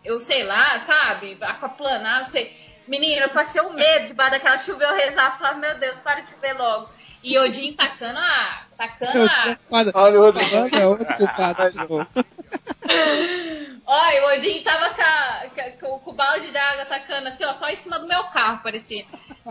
[0.06, 1.38] eu sei lá, sabe?
[1.42, 2.67] Aquaplanar, não sei.
[2.88, 6.22] Menina, eu passei um medo debaixo daquela chuva eu rezava e falava, meu Deus, para
[6.22, 6.90] de chover logo.
[7.24, 8.64] E Odin tacando a.
[8.78, 9.58] tacando a.
[9.94, 10.44] Olha o outro.
[10.44, 12.08] Falando é outro culpado de novo.
[13.90, 15.48] Olha, o Odin tava com, a-
[15.80, 19.06] com- o balde d'água tacando assim, ó, só em cima do meu carro, parecia.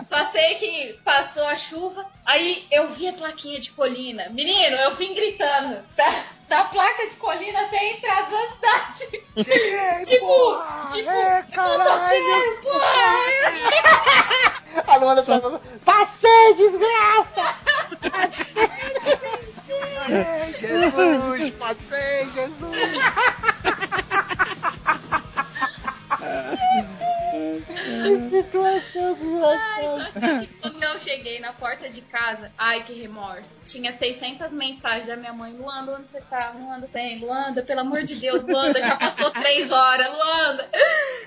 [0.06, 4.28] Só sei que passou a chuva, aí eu vi a plaquinha de colina.
[4.28, 5.82] Menino, eu vim gritando.
[5.96, 6.04] Da,
[6.48, 9.10] da placa de colina até a entrada da cidade.
[10.04, 10.62] tipo,
[10.92, 11.10] tipo,
[11.56, 13.16] motoqueiro, porra!
[14.86, 15.62] A Luanda tava.
[15.82, 17.56] Passei, desgraça!
[20.60, 22.76] Jesus, passei, Jesus.
[27.76, 32.92] Que situação Ai, só sei que quando eu cheguei na porta de casa, ai que
[32.92, 33.60] remorso.
[33.64, 36.54] Tinha 600 mensagens da minha mãe: Luanda, onde você tá?
[36.58, 40.70] Luanda, bem, Luanda, pelo amor de Deus, Luanda, já passou três horas, Luanda.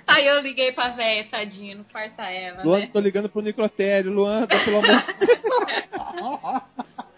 [0.07, 2.89] Aí eu liguei pra véia, tadinha, no quarto ela, Luan, né?
[2.91, 4.11] tô ligando pro necrotério.
[4.11, 5.03] Luan, tá pelo amor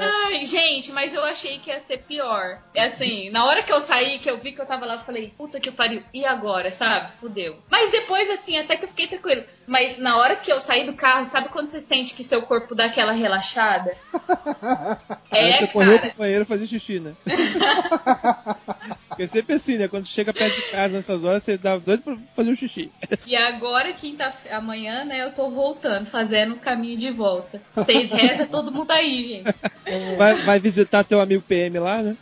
[0.00, 2.62] Ai, gente, mas eu achei que ia ser pior.
[2.74, 5.00] É assim, na hora que eu saí, que eu vi que eu tava lá, eu
[5.00, 7.12] falei, puta que pariu, e agora, sabe?
[7.14, 7.58] Fudeu.
[7.70, 9.44] Mas depois, assim, até que eu fiquei tranquilo.
[9.66, 12.74] Mas na hora que eu saí do carro, sabe quando você sente que seu corpo
[12.74, 13.96] dá aquela relaxada?
[15.34, 16.10] É, você correu cara.
[16.10, 17.14] pro banheiro fazer xixi, né?
[19.08, 19.88] Porque sempre assim, né?
[19.88, 22.92] Quando chega perto de casa nessas horas, você dá doido pra fazer um xixi.
[23.26, 27.62] E agora, quinta amanhã, né, eu tô voltando, fazendo o caminho de volta.
[27.74, 30.16] Vocês rezam todo mundo aí, gente.
[30.18, 32.12] Vai, vai visitar teu amigo PM lá, né?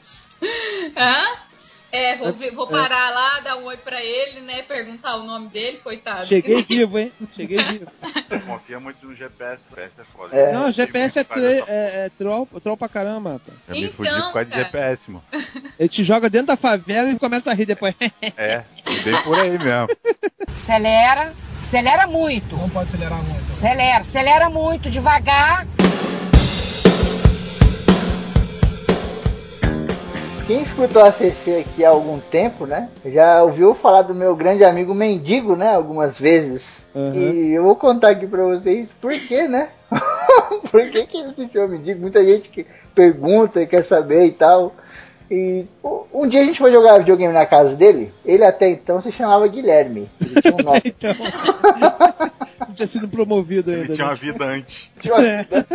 [0.97, 1.50] Hã?
[1.93, 4.63] É, vou, ver- vou parar lá, dar um oi pra ele, né?
[4.63, 6.25] Perguntar o nome dele, coitado.
[6.25, 7.13] Cheguei vivo, hein?
[7.35, 7.87] Cheguei vivo.
[8.31, 10.37] Não confia muito no GPS, o GPS é foda.
[10.37, 10.53] É.
[10.53, 13.59] Não, GPS é, tre- essa é, é troll, troll pra caramba, rapaz.
[13.69, 14.57] Eu me fudi Então, por causa de.
[14.57, 15.25] GPS, mano.
[15.79, 17.95] Ele te joga dentro da favela e começa a rir depois.
[18.37, 18.63] É,
[19.05, 19.89] bem por aí mesmo.
[20.49, 22.57] Acelera, acelera muito.
[22.57, 23.49] Não pode acelerar muito.
[23.51, 25.67] Acelera, acelera muito, devagar.
[30.51, 32.89] Quem escutou a CC aqui há algum tempo, né?
[33.07, 35.73] Já ouviu falar do meu grande amigo Mendigo, né?
[35.73, 36.85] Algumas vezes.
[36.93, 37.15] Uhum.
[37.15, 39.69] E eu vou contar aqui pra vocês por quê, né?
[40.69, 42.01] por que, que ele se chama Mendigo?
[42.01, 44.75] Muita gente que pergunta e quer saber e tal.
[45.31, 45.67] E
[46.13, 48.13] um dia a gente foi jogar videogame na casa dele.
[48.25, 50.11] Ele até então se chamava Guilherme.
[50.21, 50.83] Ele tinha um nome.
[50.85, 51.15] Então.
[52.67, 53.85] Não tinha sido promovido ainda.
[53.85, 54.19] Ele tinha uma né?
[54.21, 54.91] vida antes.
[54.99, 55.67] Tinha uma vida.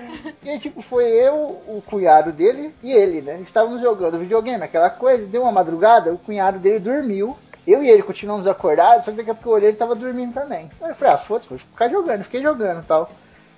[0.42, 3.40] E tipo, foi eu, o cunhado dele e ele, né?
[3.42, 7.36] Estávamos jogando videogame, aquela coisa, deu uma madrugada, o cunhado dele dormiu.
[7.66, 10.32] Eu e ele continuamos acordados, só que daqui a pouco eu olhei ele tava dormindo
[10.32, 10.70] também.
[10.80, 13.10] Aí eu falei, ah, foda-se, vou ficar jogando, fiquei jogando e tal.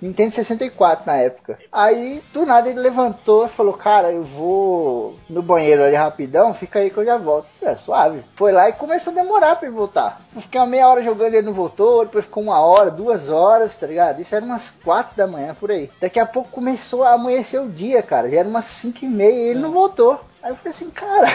[0.03, 1.57] Nintendo 64 na época.
[1.71, 6.79] Aí, do nada, ele levantou e falou, cara, eu vou no banheiro ali rapidão, fica
[6.79, 7.47] aí que eu já volto.
[7.61, 8.21] É, suave.
[8.35, 10.21] Foi lá e começou a demorar pra ele voltar.
[10.35, 13.77] Eu fiquei uma meia hora jogando, ele não voltou, depois ficou uma hora, duas horas,
[13.77, 14.21] tá ligado?
[14.21, 15.89] Isso era umas quatro da manhã, por aí.
[16.01, 18.29] Daqui a pouco começou a amanhecer o dia, cara.
[18.29, 20.19] Já era umas cinco e meia e ele não voltou.
[20.43, 21.27] Aí eu falei assim, cara,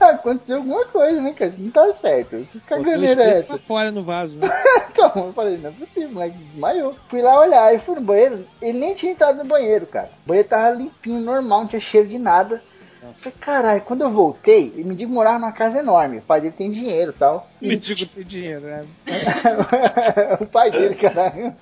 [0.12, 1.54] aconteceu alguma coisa, né, cara?
[1.56, 2.48] Não tá certo.
[2.50, 3.56] Que caganeira é essa?
[3.58, 4.48] fora no vaso, né?
[4.92, 6.94] Então, eu falei, não é possível, moleque desmaiou.
[7.08, 10.10] Fui lá olhar, aí fui no banheiro, ele nem tinha entrado no banheiro, cara.
[10.24, 12.62] O banheiro tava limpinho, normal, não tinha cheiro de nada.
[13.14, 16.18] Falei, caralho, quando eu voltei, ele me digo morar numa casa enorme.
[16.18, 17.48] O pai dele tem dinheiro e tal.
[17.62, 18.84] E Me digo tem dinheiro, né?
[20.40, 21.54] o pai dele, caralho.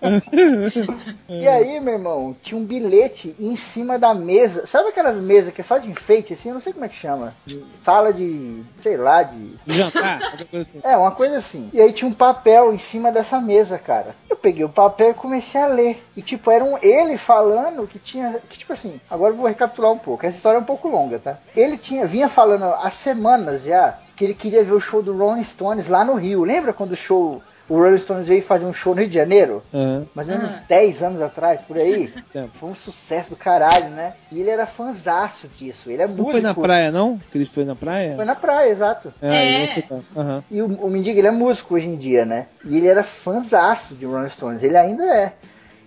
[1.29, 4.67] e aí, meu irmão, tinha um bilhete em cima da mesa.
[4.67, 6.49] Sabe aquelas mesas que é só de enfeite, assim?
[6.49, 7.35] Eu não sei como é que chama.
[7.83, 10.21] Sala de, sei lá, de Jantar,
[10.59, 10.81] assim.
[10.83, 11.69] é, uma coisa assim.
[11.73, 14.17] E aí tinha um papel em cima dessa mesa, cara.
[14.29, 16.03] Eu peguei o papel e comecei a ler.
[16.17, 18.41] E tipo, era um ele falando que tinha.
[18.49, 20.25] Que tipo assim, agora eu vou recapitular um pouco.
[20.25, 21.39] Essa história é um pouco longa, tá?
[21.55, 25.43] Ele tinha, vinha falando há semanas já que ele queria ver o show do Rolling
[25.43, 26.45] Stones lá no Rio.
[26.45, 27.43] Lembra quando o show.
[27.67, 29.63] O Rolling Stones veio fazer um show no Rio de Janeiro?
[29.73, 30.05] Aham.
[30.15, 32.13] Mais ou menos uns 10 anos atrás, por aí.
[32.31, 32.51] Tempo.
[32.61, 34.13] Foi um sucesso do caralho, né?
[34.31, 35.91] E ele era fanzaço disso.
[35.91, 36.33] Ele é Não músico.
[36.33, 37.19] foi na praia, não?
[37.33, 38.15] Que ele foi na praia?
[38.15, 39.11] Foi na praia, exato.
[39.23, 39.85] É, É.
[40.15, 40.45] Aham.
[40.51, 42.49] E o, o Mendigo, ele é músico hoje em dia, né?
[42.63, 45.33] E ele era fãzaço de Rolling Stones, ele ainda é.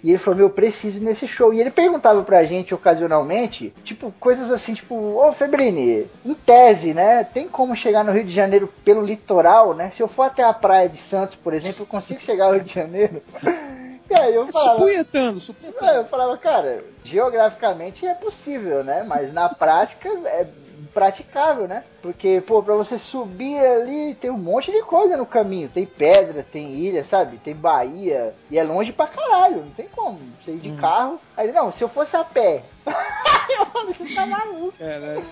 [0.04, 1.54] E ele falou, meu, eu preciso ir nesse show.
[1.54, 7.24] E ele perguntava pra gente ocasionalmente, tipo, coisas assim, tipo, ô Febrini, em tese, né?
[7.24, 9.92] Tem como chegar no Rio de Janeiro pelo litoral, né?
[9.92, 12.64] Se eu for até a praia de Santos, por exemplo, eu consigo chegar ao Rio
[12.64, 13.22] de Janeiro.
[14.10, 14.78] E aí eu falava.
[14.80, 15.92] Supunhetando, É, supunhetando.
[15.94, 19.04] eu falava, cara, geograficamente é possível, né?
[19.04, 20.48] Mas na prática é
[20.94, 21.84] praticável, né?
[22.02, 25.70] Porque, pô, pra você subir ali tem um monte de coisa no caminho.
[25.70, 27.38] Tem pedra, tem ilha, sabe?
[27.38, 28.36] Tem baía.
[28.52, 30.20] E é longe pra caralho, não tem como.
[30.44, 31.20] Você ir de carro.
[31.36, 32.64] Aí não, se eu fosse a pé.
[33.88, 34.74] você tá maluco.
[34.78, 35.26] Caralho.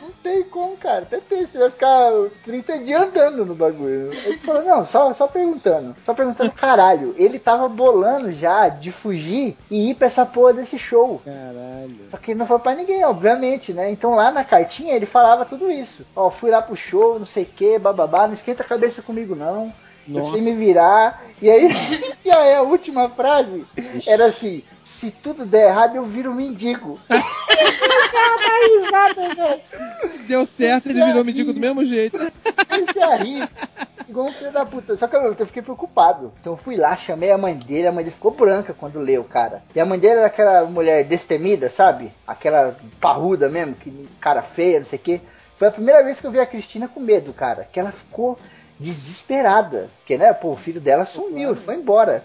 [0.00, 1.02] Não tem como, cara.
[1.02, 2.10] Até tem, você vai ficar
[2.42, 4.10] 30 dias andando no bagulho.
[4.24, 5.94] Ele falou, não, só, só perguntando.
[6.04, 7.14] Só perguntando, caralho.
[7.18, 10.97] Ele tava bolando já de fugir e ir pra essa porra desse show.
[11.24, 11.96] Caralho.
[12.10, 13.90] Só que ele não foi pra ninguém, obviamente, né?
[13.90, 16.04] Então lá na cartinha ele falava tudo isso.
[16.14, 19.34] Ó, fui lá pro show, não sei o que, bababá, não esquenta a cabeça comigo
[19.34, 19.72] não.
[20.08, 21.22] Eu sei me virar.
[21.42, 21.70] E aí,
[22.24, 23.64] e aí a última frase
[24.06, 26.98] era assim: se tudo der errado, eu viro mendigo.
[28.68, 29.60] Risada, velho.
[30.26, 32.18] Deu certo, ele virou mendigo do mesmo jeito.
[32.68, 33.48] Comecei a rir.
[34.08, 34.96] Igual um filho da puta.
[34.96, 36.32] Só que eu, eu fiquei preocupado.
[36.40, 39.22] Então eu fui lá, chamei a mãe dele, a mãe dele ficou branca quando leu,
[39.24, 39.62] cara.
[39.74, 42.12] E a mãe dele era aquela mulher destemida, sabe?
[42.26, 45.20] Aquela parruda mesmo, que cara feia, não sei o quê.
[45.56, 47.68] Foi a primeira vez que eu vi a Cristina com medo, cara.
[47.70, 48.38] Que ela ficou
[48.78, 49.90] desesperada.
[49.98, 52.24] Porque, né, pô, o filho dela sumiu, foi embora.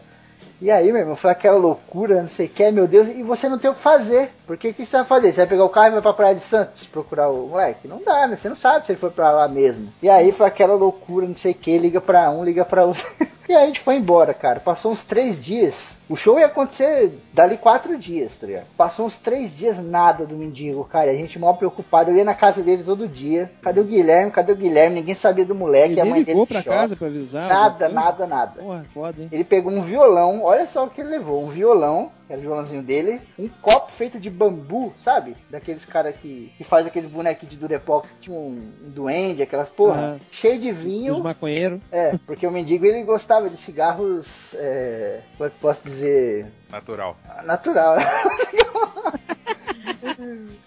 [0.62, 3.48] E aí, meu irmão, foi aquela loucura, não sei o que, meu Deus, e você
[3.48, 4.32] não tem o que fazer.
[4.48, 5.32] Porque o que você vai fazer?
[5.32, 7.88] Você vai pegar o carro e vai pra Praia de Santos procurar o moleque?
[7.88, 8.36] Não dá, né?
[8.36, 9.92] Você não sabe se ele foi pra lá mesmo.
[10.02, 13.06] E aí foi aquela loucura, não sei o que, liga pra um, liga pra outro.
[13.48, 14.62] E aí a gente foi embora, cara.
[14.62, 15.98] Passou uns três dias.
[16.08, 18.66] O show ia acontecer dali quatro dias, tá ligado?
[18.78, 21.12] Passou uns três dias nada do mendigo, cara.
[21.12, 22.10] A gente mal preocupado.
[22.10, 23.52] Eu ia na casa dele todo dia.
[23.62, 24.32] Cadê o Guilherme?
[24.32, 24.96] Cadê o Guilherme?
[24.96, 25.94] Ninguém sabia do moleque.
[25.94, 27.50] Ele a mãe ligou dele pra casa pra avisar?
[27.50, 28.62] Nada, nada, nada.
[28.62, 29.28] Porra, foda, hein?
[29.30, 32.82] Ele pegou um violão, olha só o que ele levou, um violão, era o violãozinho
[32.82, 35.36] dele, um copo feito de bambu, sabe?
[35.50, 40.00] Daqueles caras que, que faz aqueles bonecos de Durepox, tinha um, um duende, aquelas porra,
[40.00, 40.20] Aham.
[40.32, 41.14] cheio de vinho.
[41.14, 41.80] Os maconheiros.
[41.92, 46.46] É, porque o mendigo ele gostava de cigarros, é, como é que eu posso dizer,
[46.70, 47.18] Natural.
[47.44, 48.04] natural, né?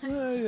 [0.03, 0.45] Ai,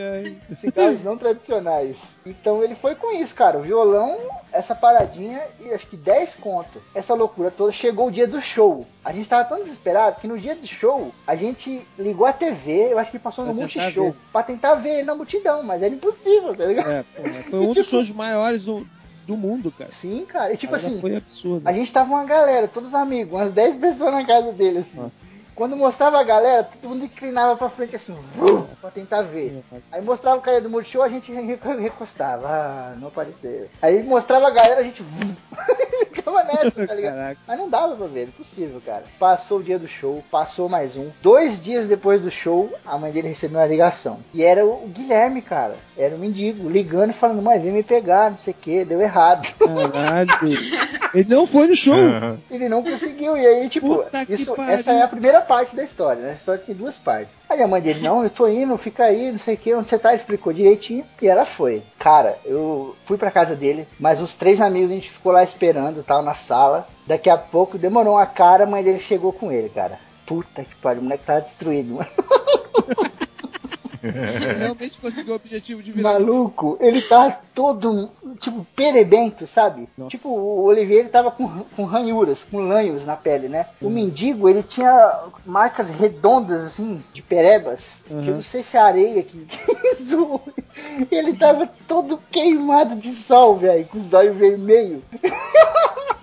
[0.50, 0.56] ai.
[0.56, 2.16] cigarros não tradicionais.
[2.24, 3.58] Então ele foi com isso, cara.
[3.58, 4.18] O violão,
[4.52, 6.80] essa paradinha e acho que 10 conto.
[6.94, 7.72] Essa loucura toda.
[7.72, 8.86] Chegou o dia do show.
[9.04, 12.92] A gente tava tão desesperado que no dia do show a gente ligou a TV.
[12.92, 14.04] Eu acho que passou no Pra tentar Multishow.
[14.10, 14.16] ver.
[14.32, 16.90] Pra tentar ver ele na multidão, mas era impossível, tá ligado?
[16.90, 18.86] É, porra, foi um dos Tipo- shows maiores do,
[19.26, 19.90] do mundo, cara.
[19.90, 20.52] Sim, cara.
[20.52, 21.66] E tipo assim, Foi absurdo.
[21.66, 25.00] a gente tava uma galera, todos amigos, umas 10 pessoas na casa dele, assim.
[25.00, 25.37] Nossa.
[25.58, 29.60] Quando mostrava a galera, todo mundo inclinava pra frente assim, vrum, pra tentar ver.
[29.90, 32.46] Aí mostrava o cara do Multishow, a gente re- recostava.
[32.46, 33.68] Ah, não apareceu.
[33.82, 35.34] Aí mostrava a galera, a gente vrum,
[36.18, 37.14] ficava nessa, tá ligado?
[37.14, 37.40] Caraca.
[37.46, 39.04] Mas não dava pra ver, impossível, cara.
[39.18, 41.10] Passou o dia do show, passou mais um.
[41.22, 44.20] Dois dias depois do show, a mãe dele recebeu uma ligação.
[44.32, 45.76] E era o Guilherme, cara.
[45.96, 49.00] Era o mendigo, ligando e falando, mãe, vem me pegar, não sei o que, deu
[49.00, 49.48] errado.
[49.58, 50.28] Caralho.
[51.14, 51.94] Ele não foi no show.
[52.50, 53.36] Ele não conseguiu.
[53.36, 56.30] E aí, tipo, isso, essa é a primeira parte da história, né?
[56.30, 57.36] A história tem duas partes.
[57.48, 59.88] Aí a mãe dele, não, eu tô indo, fica aí, não sei o que, onde
[59.88, 61.04] você tá, Ele explicou direitinho.
[61.20, 61.82] E ela foi.
[61.98, 66.02] Cara, eu fui pra casa dele, mas os três amigos a gente ficou lá esperando,
[66.08, 66.88] tal, na sala.
[67.06, 70.00] Daqui a pouco demorou uma cara, a mãe dele chegou com ele, cara.
[70.26, 72.08] Puta que pariu, o moleque tava destruído, mano.
[74.02, 76.14] Realmente conseguiu o objetivo de virar.
[76.14, 79.88] Maluco, ele tava todo, tipo, perebento, sabe?
[79.96, 80.10] Nossa.
[80.16, 81.46] Tipo, o Oliveira ele tava com,
[81.76, 83.66] com ranhuras, com lanhos na pele, né?
[83.80, 88.24] O mendigo, ele tinha marcas redondas, assim, de perebas, que eu Uhum.
[88.36, 90.42] não sei se é areia que, que zoou.
[91.10, 95.02] Ele tava todo queimado de sol, velho, com os olhos vermelhos.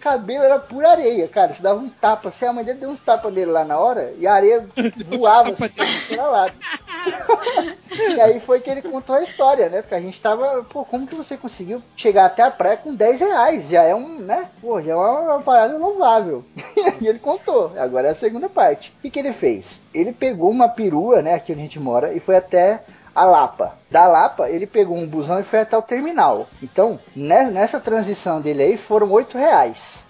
[0.00, 1.54] cabelo era pura areia, cara.
[1.54, 4.14] Você dava um tapa, assim, a mãe dele deu uns tapas nele lá na hora
[4.18, 4.66] e a areia
[5.08, 6.54] voava assim, pra lado.
[8.16, 9.82] e aí foi que ele contou a história, né?
[9.82, 13.20] Porque a gente tava, pô, como que você conseguiu chegar até a praia com 10
[13.20, 13.68] reais?
[13.68, 14.50] Já é um, né?
[14.60, 16.44] Pô, já é uma, uma parada louvável.
[17.00, 17.72] e ele contou.
[17.78, 18.92] Agora é a segunda parte.
[18.98, 19.82] O que, que ele fez?
[19.94, 21.34] Ele pegou uma perua, né?
[21.34, 22.82] Aqui onde a gente mora, e foi até
[23.14, 23.72] a Lapa.
[23.90, 26.46] Da Lapa, ele pegou um busão e foi até o terminal.
[26.62, 30.02] Então, ne- nessa transição dele aí, foram 8 reais.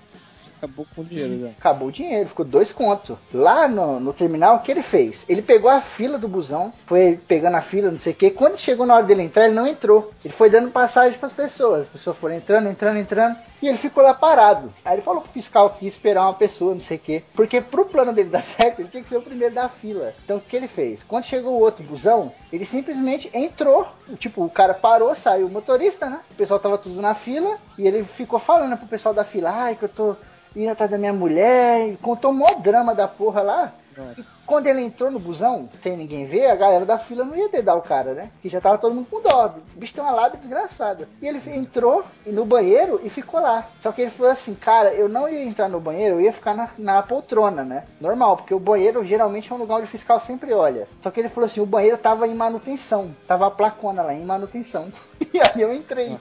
[0.60, 1.48] Acabou com o dinheiro já.
[1.48, 3.16] Acabou o dinheiro, ficou dois contos.
[3.32, 5.24] Lá no, no terminal, o que ele fez?
[5.26, 8.30] Ele pegou a fila do busão, foi pegando a fila, não sei o que.
[8.30, 10.12] Quando chegou na hora dele entrar, ele não entrou.
[10.22, 11.82] Ele foi dando passagem para as pessoas.
[11.82, 13.38] As pessoas foram entrando, entrando, entrando.
[13.62, 14.70] E ele ficou lá parado.
[14.84, 17.24] Aí ele falou pro fiscal que ia esperar uma pessoa, não sei o que.
[17.34, 20.14] Porque pro plano dele dar certo, ele tinha que ser o primeiro da fila.
[20.24, 21.02] Então o que ele fez?
[21.02, 23.88] Quando chegou o outro busão, ele simplesmente entrou.
[24.18, 26.20] Tipo, o cara parou, saiu o motorista, né?
[26.30, 27.56] O pessoal tava tudo na fila.
[27.78, 30.16] E ele ficou falando pro pessoal da fila: Ai, que eu tô
[30.54, 31.96] indo atrás da minha mulher.
[32.02, 33.74] Contou o maior drama da porra lá.
[33.96, 34.46] E Nossa.
[34.46, 37.74] quando ele entrou no busão, sem ninguém ver, a galera da fila não ia dedar
[37.74, 38.30] o cara, né?
[38.40, 39.54] Que já tava todo mundo com dó.
[39.74, 41.08] O bicho tem uma lábia desgraçada.
[41.20, 43.68] E ele entrou no banheiro e ficou lá.
[43.82, 46.54] Só que ele falou assim, cara, eu não ia entrar no banheiro, eu ia ficar
[46.54, 47.84] na, na poltrona, né?
[48.00, 50.88] Normal, porque o banheiro geralmente é um lugar onde o fiscal sempre olha.
[51.02, 53.14] Só que ele falou assim, o banheiro tava em manutenção.
[53.26, 54.90] Tava a placona lá, em manutenção.
[55.32, 56.18] E aí eu entrei.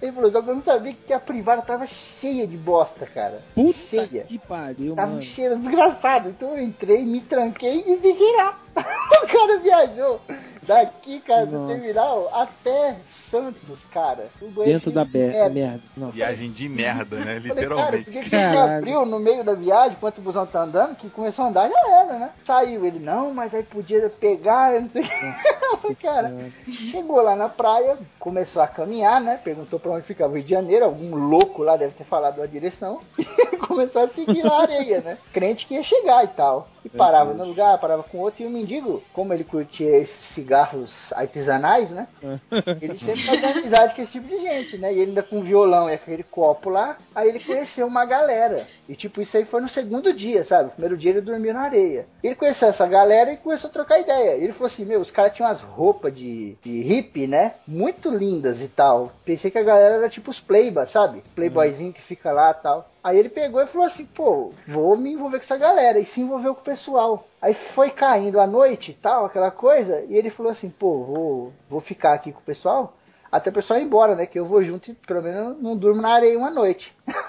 [0.00, 3.42] Ele falou, só que eu não sabia que a privada tava cheia de bosta, cara.
[3.54, 4.24] Puta cheia.
[4.24, 5.22] que pariu, Tava um mano.
[5.22, 6.28] cheiro desgraçado.
[6.28, 8.58] Então eu entrei, me tranquei e fiquei lá.
[8.76, 10.20] o cara viajou
[10.62, 11.74] daqui, cara, do Nossa.
[11.74, 12.94] terminal até
[13.26, 14.28] Santos, cara.
[14.64, 15.48] Dentro da de be- merda.
[15.50, 15.80] merda.
[16.12, 17.24] Viagem de merda, né?
[17.40, 18.04] Falei, cara, Literalmente.
[18.04, 18.78] por que que você Caralho.
[18.78, 21.88] abriu no meio da viagem, enquanto o busão tá andando, que começou a andar, já
[22.02, 22.30] era, né?
[22.44, 25.94] Saiu ele, não, mas aí podia pegar, eu não sei o que.
[26.02, 26.52] Cara, Senhora.
[26.68, 29.38] Chegou lá na praia, começou a caminhar, né?
[29.42, 32.46] Perguntou pra onde ficava o Rio de Janeiro, algum louco lá deve ter falado a
[32.46, 33.00] direção.
[33.56, 35.16] E começou a seguir na areia, né?
[35.32, 36.68] Crente que ia chegar e tal.
[36.84, 37.38] E Meu parava Deus.
[37.38, 38.42] no lugar, parava com outro.
[38.42, 42.06] E o mendigo, como ele curtia esses cigarros artesanais, né?
[42.82, 44.92] Ele sempre fazia amizade com esse tipo de gente, né?
[44.92, 46.98] E ele ainda com violão e aquele copo lá.
[47.14, 48.64] Aí ele conheceu uma galera.
[48.88, 50.68] E tipo, isso aí foi no segundo dia, sabe?
[50.68, 52.06] O primeiro dia ele dormiu na areia.
[52.22, 54.36] Ele conheceu essa galera e começou a trocar ideia.
[54.36, 57.54] Ele falou assim: Meu, os caras tinham umas roupas de, de hippie, né?
[57.66, 59.12] Muito lindas e tal.
[59.24, 61.22] Pensei que a galera era tipo os playboy, sabe?
[61.34, 62.90] Playboyzinho que fica lá e tal.
[63.02, 65.98] Aí ele pegou e falou assim: Pô, vou me envolver com essa galera.
[65.98, 67.26] E se envolveu com o pessoal.
[67.40, 70.04] Aí foi caindo a noite e tal, aquela coisa.
[70.08, 72.94] E ele falou assim: Pô, vou, vou ficar aqui com o pessoal
[73.36, 74.26] até o pessoal ir embora, né?
[74.26, 76.96] Que eu vou junto e pelo menos não durmo na areia uma noite.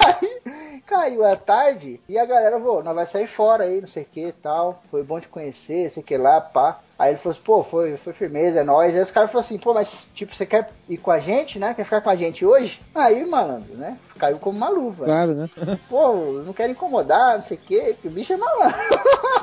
[0.88, 4.06] Caiu a tarde e a galera, pô, nós vai sair fora aí, não sei o
[4.06, 4.82] que tal.
[4.90, 6.80] Foi bom te conhecer, sei que lá, pá.
[6.98, 8.96] Aí ele falou assim, pô, foi, foi firmeza, é nóis.
[8.96, 11.74] Aí os caras falaram assim, pô, mas tipo, você quer ir com a gente, né?
[11.74, 12.82] Quer ficar com a gente hoje?
[12.96, 14.00] Aí, malandro, né?
[14.18, 15.06] Caiu como uma luva.
[15.06, 15.50] Claro, né?
[15.90, 18.80] Pô, não quero incomodar, não sei o que, que o bicho é malandro.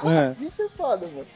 [0.05, 0.31] É.
[0.35, 1.27] O bicho é foda, mano.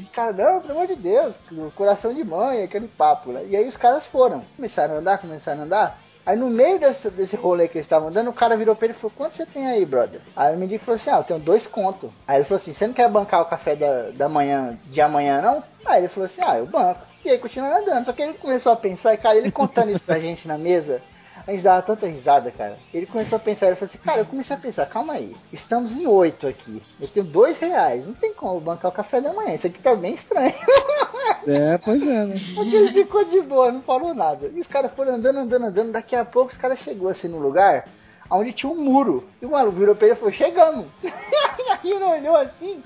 [0.00, 1.38] Os caras, não, pelo amor de Deus,
[1.74, 3.44] coração de mãe, aquele papo, né?
[3.48, 4.42] E aí os caras foram.
[4.56, 6.01] Começaram a andar, começaram a andar.
[6.24, 8.94] Aí no meio desse, desse rolê que eles estavam andando, o cara virou pra ele
[8.94, 10.20] e falou, quanto você tem aí, brother?
[10.36, 12.10] Aí o mendigo falou assim, ah, eu tenho dois contos.
[12.26, 15.40] Aí ele falou assim, você não quer bancar o café da, da manhã, de amanhã,
[15.42, 15.64] não?
[15.84, 17.00] Aí ele falou assim, ah, eu banco.
[17.24, 18.04] E aí continuou andando.
[18.04, 21.02] Só que ele começou a pensar, e cara, ele contando isso pra gente na mesa,
[21.46, 22.78] a gente dava tanta risada, cara.
[22.92, 25.96] Ele começou a pensar, ele falou assim, cara, eu comecei a pensar, calma aí, estamos
[25.96, 26.80] em oito aqui.
[27.00, 29.54] Eu tenho dois reais, não tem como bancar o café da manhã.
[29.54, 30.54] Isso aqui tá bem estranho.
[31.46, 32.36] É, pois é, né?
[32.54, 34.50] Só que ele ficou de boa, não falou nada.
[34.54, 35.92] E os caras foram andando, andando, andando.
[35.92, 37.84] Daqui a pouco os caras chegou assim no lugar
[38.30, 39.28] onde tinha um muro.
[39.40, 40.86] E o maluco virou pra ele e falou, chegamos.
[41.02, 42.82] Aí ele olhou assim,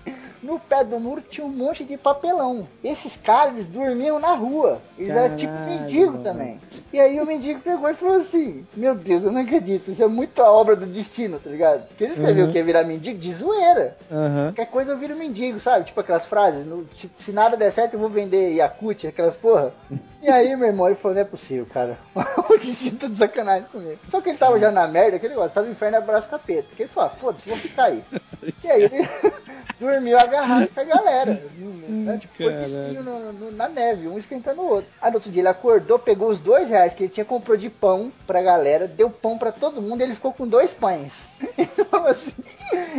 [0.47, 2.67] no pé do muro tinha um monte de papelão.
[2.83, 4.81] Esses caras, eles dormiam na rua.
[4.99, 6.61] Eles eram tipo Caralho, mendigo também.
[6.93, 10.07] E aí o mendigo pegou e falou assim, meu Deus, eu não acredito, isso é
[10.09, 11.87] muito a obra do destino, tá ligado?
[11.89, 12.53] Porque ele escreveu Uhum.
[12.53, 13.97] que ia virar mendigo de zoeira.
[14.11, 14.45] Aham.
[14.55, 15.87] Qualquer coisa eu viro mendigo, sabe?
[15.87, 19.73] Tipo aquelas frases, no- se, se nada der certo eu vou vender Yakut, aquelas porra.
[20.23, 21.97] E aí, meu irmão, ele falou, não é possível, cara.
[22.51, 23.99] o destino tá de sacanagem comigo.
[24.11, 26.75] Só que ele tava já na merda, aquele negócio, tava no inferno abraço capeta.
[26.75, 28.03] Que ele falou, ah, foda-se, vou ficar aí.
[28.65, 29.09] E aí ele
[29.79, 31.43] dormiu agarrado com a galera.
[31.89, 32.19] Né?
[32.19, 34.91] Tipo, foi piscinho no- no- na neve, um esquentando o outro.
[35.01, 37.71] Aí no outro dia ele acordou, pegou os dois reais que ele tinha comprou de
[37.71, 41.29] pão pra galera, deu pão pra todo mundo e ele ficou com dois pães.
[41.57, 42.33] Ele falou assim,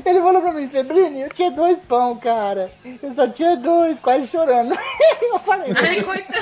[0.05, 2.69] ele falou pra mim, Febrini, eu tinha dois pão, cara.
[3.01, 4.75] Eu só tinha dois, quase chorando.
[5.21, 6.37] Eu falei, Ai, coitado.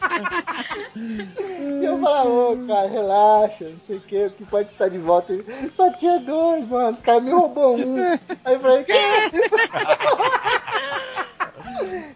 [1.80, 4.98] E eu falava, ô cara, relaxa, não sei o que, o que pode estar de
[4.98, 5.32] volta.
[5.32, 5.44] Ele,
[5.74, 7.96] Só tinha dois, mano, os caras me roubou um.
[8.44, 8.84] Aí eu falei,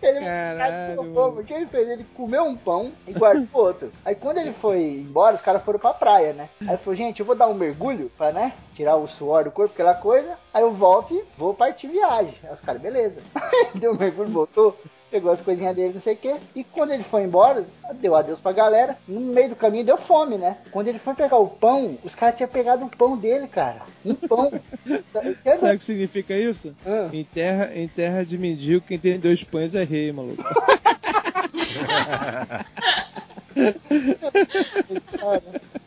[0.02, 1.88] Ele Caralho, o que ele fez?
[1.88, 3.92] Ele comeu um pão e guardou outro.
[4.04, 6.48] Aí quando ele foi embora, os caras foram pra praia, né?
[6.60, 9.50] Aí ele falou, gente, eu vou dar um mergulho pra, né, tirar o suor do
[9.50, 10.38] corpo, aquela coisa.
[10.52, 12.34] Aí eu volto e vou partir viagem.
[12.42, 13.22] Aí os caras, beleza.
[13.74, 14.76] Deu um mergulho, voltou.
[15.14, 16.34] Pegou as coisinhas dele, não sei o que.
[16.56, 17.64] E quando ele foi embora,
[18.00, 18.98] deu adeus pra galera.
[19.06, 20.56] No meio do caminho deu fome, né?
[20.72, 23.82] Quando ele foi pegar o pão, os caras tinham pegado o pão dele, cara.
[24.04, 24.50] Um pão.
[25.56, 26.74] Sabe o que significa isso?
[26.84, 27.08] Ah.
[27.12, 30.42] Em terra, em terra de mendigo, quem tem dois pães é rei, maluco.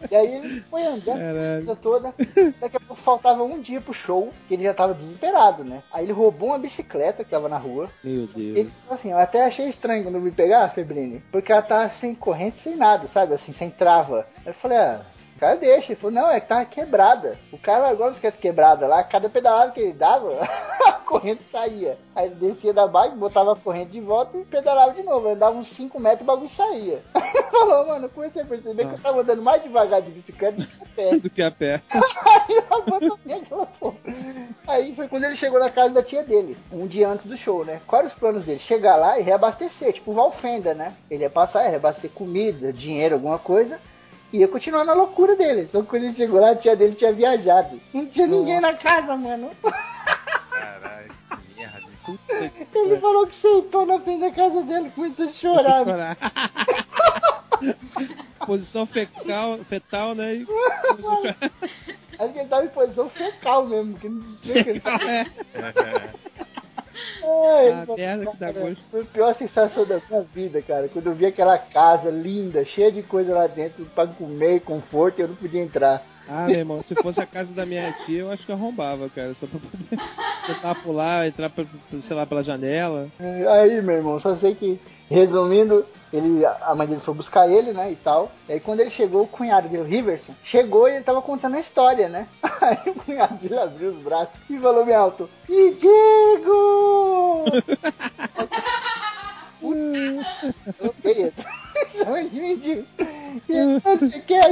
[0.10, 2.14] E aí ele foi andando a coisa toda.
[2.62, 5.84] Daqui a pouco faltava um dia pro show, que ele já tava desesperado, né?
[5.92, 7.90] Aí ele roubou uma bicicleta que tava na rua.
[8.04, 8.74] Meu Ele Deus.
[8.82, 12.60] falou assim, eu até achei estranho quando me pegar, Febrini, porque ela tava sem corrente,
[12.60, 13.34] sem nada, sabe?
[13.34, 14.28] Assim, sem trava.
[14.38, 15.02] Aí eu falei, ah,
[15.38, 15.92] o cara deixa.
[15.92, 17.38] Ele falou, não, é que tava quebrada.
[17.54, 20.30] O cara largou a bicicleta quebrada lá, cada pedalada que ele dava,
[20.86, 21.98] a corrente saía.
[22.16, 25.28] Aí ele descia da bike, botava a corrente de volta e pedalava de novo.
[25.28, 27.04] Ele andava uns 5 metros e o bagulho saía.
[27.52, 30.66] Falou, mano, eu comecei a perceber que eu tava andando mais devagar de bicicleta do
[30.68, 31.18] que a pé.
[31.18, 31.82] Do que a pé.
[34.68, 34.88] Aí.
[34.88, 37.64] Aí foi quando ele chegou na casa da tia dele, um dia antes do show,
[37.64, 37.80] né?
[37.86, 38.60] Quais os planos dele?
[38.60, 40.94] Chegar lá e reabastecer, tipo Valfenda, né?
[41.10, 43.80] Ele ia passar, ia reabastecer comida, dinheiro, alguma coisa.
[44.32, 45.68] E ia continuar na loucura dele.
[45.68, 47.80] Só que quando ele chegou lá, a tia dele tinha viajado.
[47.94, 49.50] Não tinha ninguém na casa, mano.
[50.52, 51.88] Caralho, que merda.
[52.06, 55.86] Puta que Ele falou que sentou na frente da casa dele e começou a chorar.
[55.86, 56.18] chorar.
[58.46, 60.36] Posição fecal, fetal, né?
[60.36, 60.48] E.
[62.20, 65.04] Acho que ele tava em posição fecal mesmo, que não desespero tava.
[65.10, 65.26] É.
[67.24, 68.84] Ai, Ah, falou, merda que dá gosto.
[68.90, 70.88] Foi a pior sensação da minha vida, cara.
[70.88, 75.20] Quando eu vi aquela casa linda, cheia de coisa lá dentro pra comer e conforto,
[75.20, 76.04] eu não podia entrar.
[76.28, 79.34] Ah, meu irmão, se fosse a casa da minha tia, eu acho que arrombava, cara.
[79.34, 80.00] Só pra poder
[80.46, 81.66] tentar pular, entrar, pra,
[82.02, 83.08] sei lá, pela janela.
[83.50, 84.80] Aí, meu irmão, só sei que,
[85.10, 88.32] resumindo, ele, a mãe dele foi buscar ele, né, e tal.
[88.48, 91.56] E aí quando ele chegou, o cunhado dele, o Riverson, chegou e ele tava contando
[91.56, 92.28] a história, né?
[92.62, 97.46] Aí o cunhado dele abriu os braços e falou bem alto, Mendigo!
[100.80, 101.34] Eu odeio.
[101.90, 102.86] Chama de mendigo.
[103.48, 104.44] E ele, "Ah, você quer?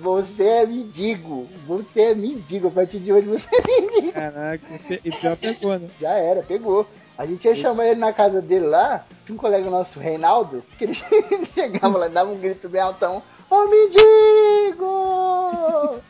[0.00, 1.48] Você é mendigo.
[1.66, 2.68] Você é mendigo.
[2.68, 4.12] A partir de hoje você é mendigo.
[4.12, 4.66] Caraca,
[5.04, 5.88] e pior pegou, né?
[6.00, 6.86] Já era, pegou.
[7.20, 10.84] A gente ia chamar ele na casa dele lá, tinha um colega nosso, Reinaldo, que
[10.84, 10.94] ele
[11.52, 14.86] chegava lá, dava um grito bem altão, Ô mendigo!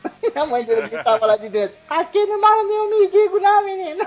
[0.22, 4.06] E a mãe dele gritava lá de dentro, aqui não mora nenhum mendigo não, menino!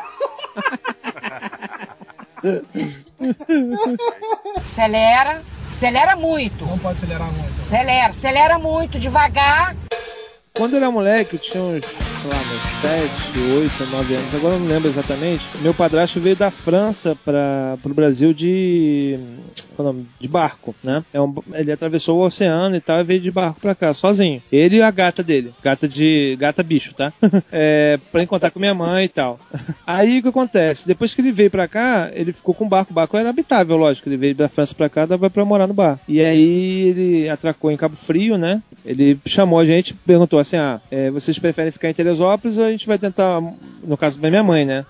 [4.56, 5.42] Acelera.
[5.70, 6.66] Acelera muito.
[6.66, 7.60] Não pode acelerar muito.
[7.60, 9.76] Acelera, acelera muito, devagar.
[10.54, 14.54] Quando eu era moleque, eu tinha uns, sei lá, uns 7, 8, 9 anos, agora
[14.54, 15.44] eu não lembro exatamente.
[15.62, 19.18] Meu padrasto veio da França para o Brasil de.
[19.80, 19.94] é?
[20.20, 21.04] De barco, né?
[21.12, 24.44] É um, ele atravessou o oceano e tal e veio de barco pra cá, sozinho.
[24.52, 25.52] Ele e a gata dele.
[25.64, 26.38] Gata de.
[26.40, 27.12] gata bicho, tá?
[27.52, 29.40] é, pra encontrar com minha mãe e tal.
[29.88, 30.88] Aí o que acontece?
[30.88, 32.92] Depois que ele veio pra cá, ele ficou com o barco.
[32.92, 34.08] O barco era habitável, lógico.
[34.08, 36.00] Ele veio da França pra cá, dava pra morar no bar.
[36.08, 38.62] E aí ele atracou em Cabo Frio, né?
[38.86, 42.72] Ele chamou a gente, perguntou assim: ah, é, vocês preferem ficar em Teresópolis ou a
[42.72, 43.42] gente vai tentar,
[43.84, 44.86] no caso da minha mãe, né?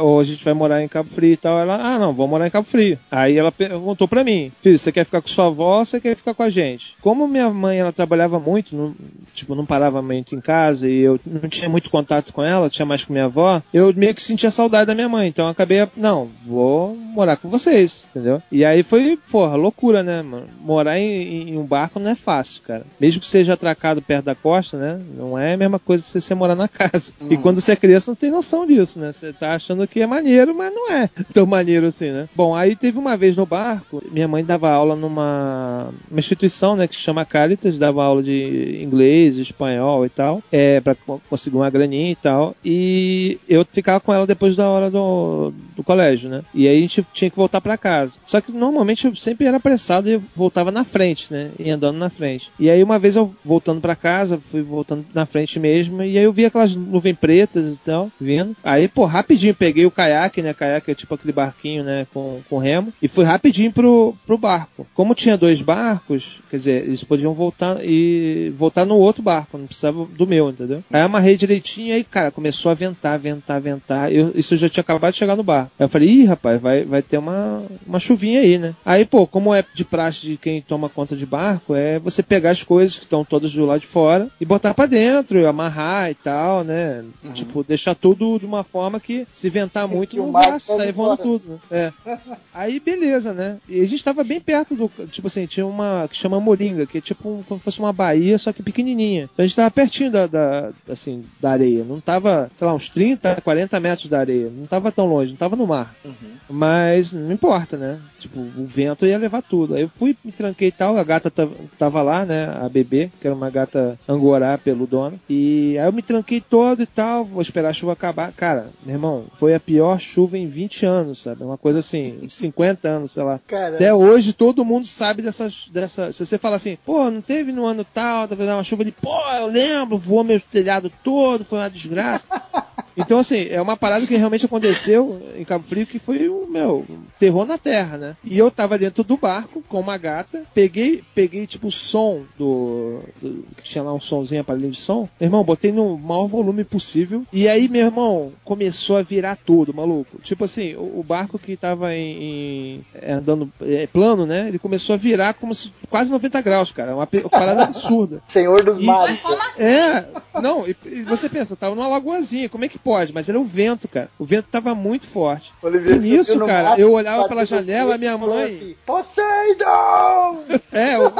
[0.00, 1.58] Ou a gente vai morar em Cabo Frio e tal.
[1.58, 2.98] Ela, ah, não, vamos morar em Cabo Frio.
[3.10, 6.16] Aí ela perguntou pra mim: filho, você quer ficar com sua avó ou você quer
[6.16, 6.94] ficar com a gente?
[7.00, 8.94] Como minha mãe, ela trabalhava muito, não,
[9.34, 12.86] tipo, não parava muito em casa e eu não tinha muito contato com ela, tinha
[12.86, 15.28] mais com minha avó, eu meio que sentia saudade da minha mãe.
[15.28, 18.42] Então eu acabei, não, vou morar com vocês, entendeu?
[18.50, 20.46] E aí foi, porra, loucura, né, mano?
[20.60, 22.84] Morar em, em um barco não é fácil, cara.
[23.00, 24.85] Mesmo que seja atracado perto da costa, né?
[25.16, 27.12] Não é a mesma coisa se você morar na casa.
[27.20, 27.32] Uhum.
[27.32, 29.12] E quando você é criança, não tem noção disso, né?
[29.12, 32.28] Você tá achando que é maneiro, mas não é tão maneiro assim, né?
[32.34, 36.86] Bom, aí teve uma vez no barco, minha mãe dava aula numa uma instituição, né,
[36.86, 40.94] que se chama Caritas, dava aula de inglês, espanhol e tal, é, pra
[41.28, 42.54] conseguir uma graninha e tal.
[42.64, 46.42] E eu ficava com ela depois da hora do, do colégio, né?
[46.54, 48.14] E aí a gente tinha que voltar para casa.
[48.24, 51.50] Só que normalmente eu sempre era apressado e voltava na frente, né?
[51.58, 52.50] E andando na frente.
[52.58, 56.24] E aí uma vez eu voltando para casa, fui voltando na frente mesmo, e aí
[56.24, 58.54] eu vi aquelas nuvens pretas e tal, vindo.
[58.62, 60.52] Aí, pô, rapidinho peguei o caiaque, né?
[60.52, 62.06] Caiaque é tipo aquele barquinho, né?
[62.12, 64.86] Com, com remo, e fui rapidinho pro, pro barco.
[64.94, 69.66] Como tinha dois barcos, quer dizer, eles podiam voltar e voltar no outro barco, não
[69.66, 70.84] precisava do meu, entendeu?
[70.92, 74.12] Aí amarrei direitinho aí, cara, começou a ventar, ventar, ventar.
[74.12, 75.70] Eu, isso eu já tinha acabado de chegar no bar.
[75.78, 78.74] Aí eu falei, ih, rapaz, vai, vai ter uma, uma chuvinha aí, né?
[78.84, 82.50] Aí, pô, como é de praxe de quem toma conta de barco, é você pegar
[82.50, 86.14] as coisas que estão todas do lado de fora e botar para dentro, amarrar e
[86.14, 87.04] tal, né?
[87.22, 87.32] Uhum.
[87.32, 91.60] Tipo, deixar tudo de uma forma que se ventar muito não vá sair voando tudo.
[91.70, 91.92] Né?
[92.06, 92.18] É.
[92.52, 93.58] Aí, beleza, né?
[93.68, 94.90] E a gente tava bem perto do.
[95.08, 97.92] Tipo assim, tinha uma que chama Moringa, que é tipo um, como se fosse uma
[97.92, 99.28] baía, só que pequenininha.
[99.32, 101.84] Então a gente tava pertinho da, da, assim, da areia.
[101.84, 104.50] Não tava, sei lá, uns 30, 40 metros da areia.
[104.50, 105.94] Não tava tão longe, não tava no mar.
[106.04, 106.12] Uhum.
[106.48, 107.98] Mas não importa, né?
[108.18, 109.74] Tipo, o vento ia levar tudo.
[109.74, 111.32] Aí eu fui, me tranquei e tal, a gata
[111.78, 112.48] tava lá, né?
[112.62, 115.16] A bebê, que era uma gata angorá peludona.
[115.28, 118.32] E aí eu me tranquei todo e tal, vou esperar a chuva acabar.
[118.32, 121.44] Cara, meu irmão, foi a pior chuva em 20 anos, sabe?
[121.44, 123.40] Uma coisa assim, 50 anos, sei lá.
[123.46, 123.76] Caramba.
[123.76, 126.12] Até hoje todo mundo sabe dessas, dessa.
[126.12, 129.18] Se você fala assim, pô, não teve no ano tal, tava uma chuva de, pô,
[129.32, 132.26] eu lembro, voou meu telhado todo, foi uma desgraça.
[132.96, 136.86] Então, assim, é uma parada que realmente aconteceu em Cabo Frio que foi o meu
[137.18, 138.16] terror na terra, né?
[138.24, 143.00] E eu tava dentro do barco com uma gata, peguei, peguei tipo o som do,
[143.20, 145.08] do que tinha lá um somzinho aparelho de som.
[145.20, 147.24] Meu irmão, botei no maior volume possível.
[147.32, 150.18] E aí, meu irmão, começou a virar tudo, maluco.
[150.22, 154.48] Tipo assim, o, o barco que tava em, em é, andando é, plano, né?
[154.48, 156.94] Ele começou a virar como se quase 90 graus, cara.
[156.94, 158.22] Uma, uma parada absurda.
[158.28, 159.18] Senhor dos mares.
[159.24, 159.62] Assim?
[159.62, 160.06] É,
[160.40, 163.12] não, e, e, você pensa, eu tava numa lagoazinha, como é que pode?
[163.12, 164.08] Mas era o vento, cara.
[164.18, 165.52] O vento tava muito forte.
[165.62, 168.54] Olivier, e nisso, cara, eu olhava pela janela, minha mãe.
[168.56, 170.44] Assim, Poseidon!
[170.72, 171.12] é, eu...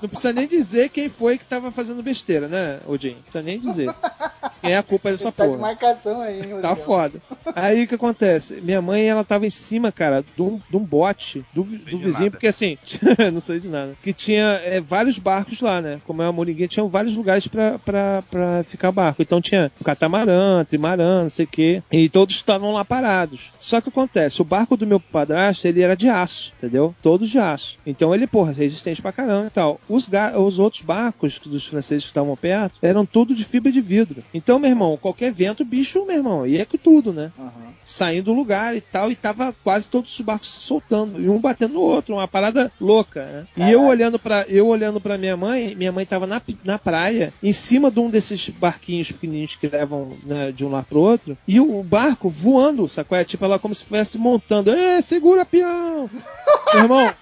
[0.00, 3.14] não precisa nem dizer quem foi que tava fazendo besteira, né, Odin?
[3.14, 3.94] Não precisa nem dizer.
[4.62, 5.56] Quem é a culpa dessa tá porra?
[5.56, 7.20] De marcação aí, Tá foda.
[7.54, 8.60] Aí o que acontece?
[8.60, 12.26] Minha mãe, ela tava em cima, cara, de um, de um bote do, do vizinho,
[12.26, 12.30] nada.
[12.30, 12.78] porque assim,
[13.32, 13.94] não sei de nada.
[14.02, 16.00] Que tinha é, vários barcos lá, né?
[16.06, 19.20] Como é uma moringuinha, tinha vários lugares pra, pra, pra ficar barco.
[19.20, 21.82] Então tinha catamarã, trimarã, não sei o quê.
[21.90, 23.52] E todos estavam lá parados.
[23.58, 26.94] Só que acontece, o barco do meu padrasto, ele era de aço, entendeu?
[27.02, 27.78] Todos de aço.
[27.84, 29.80] Então ele, porra, resistente pra caramba e tal.
[29.88, 30.08] Os,
[30.38, 34.22] os outros barcos dos franceses que estavam perto eram tudo de fibra de vidro.
[34.32, 37.32] Então, meu irmão, qualquer vento, bicho, meu irmão, ia com tudo, né?
[37.38, 37.72] Uhum.
[37.84, 41.38] Saindo do lugar e tal, e tava quase todos os barcos se soltando, e um
[41.38, 43.46] batendo no outro, uma parada louca, né?
[43.68, 47.32] E eu olhando para eu olhando para minha mãe, minha mãe tava na, na praia,
[47.42, 51.36] em cima de um desses barquinhos pequenininhos que levam né, de um lado pro outro,
[51.46, 53.18] e o barco voando, sacou?
[53.18, 54.72] É tipo ela como se estivesse montando.
[54.72, 56.08] Ê, segura, peão!
[56.74, 57.14] Meu irmão,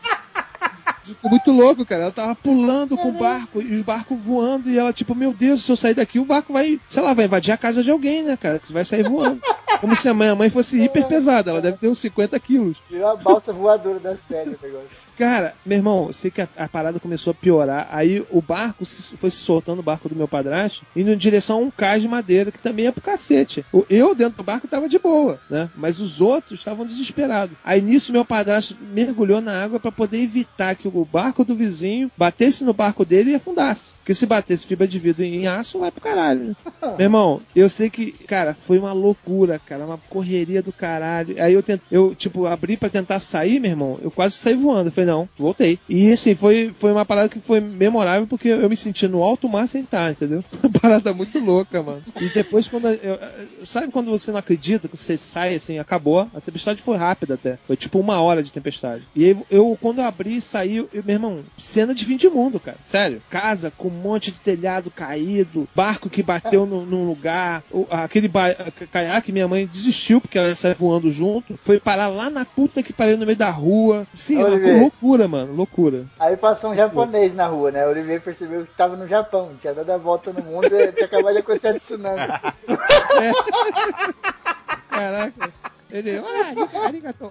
[1.24, 2.02] muito louco, cara.
[2.02, 5.62] Ela tava pulando com o barco e os barcos voando e ela, tipo, meu Deus,
[5.62, 8.22] se eu sair daqui, o barco vai, sei lá, vai invadir a casa de alguém,
[8.22, 8.58] né, cara?
[8.58, 9.40] Que vai sair voando.
[9.80, 12.78] Como se a minha mãe fosse hiper pesada, ela deve ter uns 50 quilos.
[12.90, 14.88] Virou a balsa voadora da série o negócio.
[15.16, 17.88] Cara, meu irmão, eu sei que a, a parada começou a piorar.
[17.90, 21.58] Aí o barco se- foi se soltando, o barco do meu padrasto, indo em direção
[21.58, 23.64] a um cais de madeira que também é pro cacete.
[23.88, 25.70] Eu dentro do barco tava de boa, né?
[25.76, 27.56] Mas os outros estavam desesperados.
[27.64, 32.10] Aí nisso meu padrasto mergulhou na água pra poder evitar que o barco do vizinho
[32.16, 33.94] batesse no barco dele e afundasse.
[33.96, 36.56] Porque se batesse fibra de vidro em aço, vai pro caralho, né?
[36.98, 41.34] Meu irmão, eu sei que, cara, foi uma loucura, cara, uma correria do caralho.
[41.42, 44.88] Aí eu tento, eu, tipo, abri pra tentar sair, meu irmão, eu quase saí voando.
[44.88, 45.78] Eu falei, não, voltei.
[45.88, 49.48] E assim, foi, foi uma parada que foi memorável porque eu me senti no alto
[49.48, 50.42] mar sem estar, entendeu?
[50.62, 52.02] Uma parada muito louca, mano.
[52.20, 52.86] E depois, quando.
[52.88, 53.18] eu-
[53.64, 56.28] sabe quando você não acredita que você sai assim, acabou?
[56.34, 57.58] A tempestade foi rápida até.
[57.66, 59.02] Foi tipo uma hora de tempestade.
[59.14, 62.28] E aí, eu, quando eu abri e saí, eu, meu irmão, cena de fim de
[62.28, 62.76] mundo, cara.
[62.84, 63.22] Sério.
[63.30, 68.28] Casa com um monte de telhado caído, barco que bateu no, num lugar, o- aquele
[68.28, 68.54] ba-
[68.92, 72.92] caiaque, minha mãe desistiu porque ela saiu voando junto, foi parar lá na puta que
[72.92, 74.06] pariu no meio da rua.
[74.12, 74.80] Sim, velho.
[74.80, 76.04] loucura, mano, loucura.
[76.18, 77.86] Aí passou um japonês na rua, né?
[77.86, 81.06] O Olivier percebeu que tava no Japão, tinha dado a volta no mundo e tinha
[81.06, 82.20] acabado de acontecer a tsunami.
[84.90, 85.52] Caraca.
[85.92, 87.30] Ele, ah, arigato.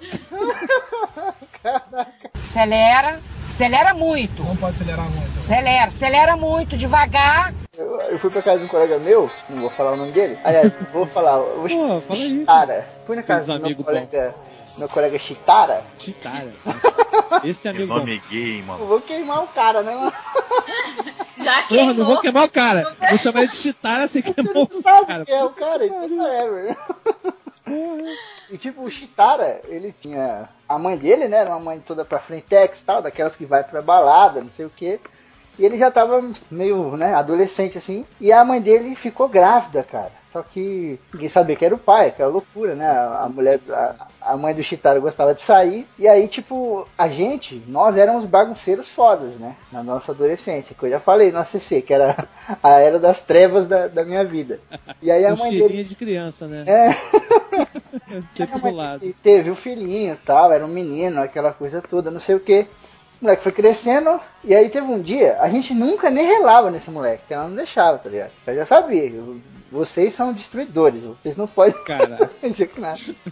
[2.38, 4.44] Acelera, acelera muito.
[4.44, 5.36] Não pode acelerar muito.
[5.36, 7.54] Acelera, acelera muito, devagar.
[7.78, 10.38] Eu, eu fui pra casa de um colega meu, não vou falar o nome dele.
[10.44, 12.40] Aliás, vou falar, eu Pô, fala aí.
[12.40, 12.88] Chitara.
[13.06, 14.36] Fui na casa do meu colega,
[14.78, 15.84] meu colega Chitara.
[15.98, 16.52] Chitara.
[17.44, 18.00] Esse amigo bom.
[18.00, 18.86] nome gay, Eu mano.
[18.86, 20.14] vou queimar o cara, né, mano?
[21.38, 21.94] Já queimou.
[21.94, 22.96] não vou queimar o cara.
[23.10, 25.26] Vou chamar ele de Chitara sem queimar o Você sabe cara.
[25.26, 26.78] quem é o cara, então whatever.
[28.52, 30.50] E tipo, o Chitara, ele tinha.
[30.68, 31.38] A mãe dele, né?
[31.38, 34.66] Era uma mãe toda pra frentex e tal, daquelas que vai pra balada, não sei
[34.66, 35.00] o que.
[35.60, 38.06] E ele já tava meio, né, adolescente assim.
[38.20, 40.12] E a mãe dele ficou grávida, cara.
[40.32, 42.88] Só que ninguém sabia que era o pai, que era loucura, né?
[42.88, 45.88] A mulher, a, a mãe do Chitara gostava de sair.
[45.98, 49.56] E aí, tipo, a gente, nós éramos bagunceiros fodas, né?
[49.72, 50.76] Na nossa adolescência.
[50.80, 52.28] Que eu já falei no ACC, que era
[52.62, 54.60] a era das trevas da, da minha vida.
[55.02, 55.84] E aí a Um mãe dele.
[55.84, 56.64] de criança, né?
[56.68, 56.96] É,
[58.36, 59.06] Tempo do lado.
[59.06, 62.40] e teve o filhinho e tal, era um menino, aquela coisa toda, não sei o
[62.40, 62.68] que.
[63.22, 66.90] O moleque foi crescendo, e aí teve um dia, a gente nunca nem relava nesse
[66.90, 68.32] moleque, que ela não deixava, tá ligado?
[68.48, 69.12] Eu já sabia,
[69.72, 71.76] vocês são destruidores, vocês não podem
[72.10, 72.30] nada.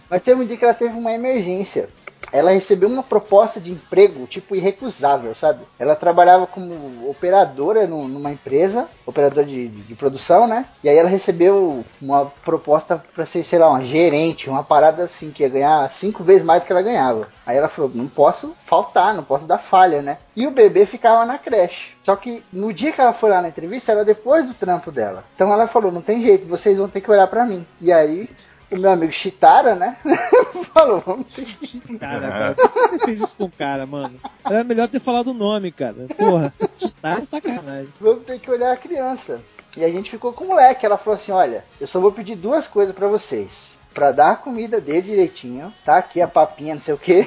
[0.08, 1.88] Mas teve um dia que ela teve uma emergência.
[2.30, 5.60] Ela recebeu uma proposta de emprego, tipo, irrecusável, sabe?
[5.78, 10.66] Ela trabalhava como operadora num- numa empresa, operadora de, de- de produção, né?
[10.84, 15.30] E aí ela recebeu uma proposta pra ser, sei lá, uma gerente, uma parada assim,
[15.30, 17.28] que ia ganhar cinco vezes mais do que ela ganhava.
[17.46, 20.18] Aí ela falou, não posso faltar, não posso dar falha, né?
[20.38, 21.96] E o bebê ficava na creche.
[22.04, 25.24] Só que no dia que ela foi lá na entrevista, era depois do trampo dela.
[25.34, 27.66] Então ela falou, não tem jeito, vocês vão ter que olhar pra mim.
[27.80, 28.30] E aí
[28.70, 29.96] o meu amigo Chitara, né?
[30.72, 34.14] falou, vamos ter que Cara, cara, por que você fez isso com o cara, mano?
[34.44, 36.06] Era melhor ter falado o nome, cara.
[36.16, 36.54] Porra,
[37.02, 37.92] tá sacanagem.
[38.00, 39.40] vamos ter que olhar a criança.
[39.76, 40.86] E a gente ficou com o moleque.
[40.86, 43.77] Ela falou assim: olha, eu só vou pedir duas coisas pra vocês.
[43.98, 45.96] Pra dar a comida dele direitinho, tá?
[45.96, 47.24] Aqui a papinha, não sei o que.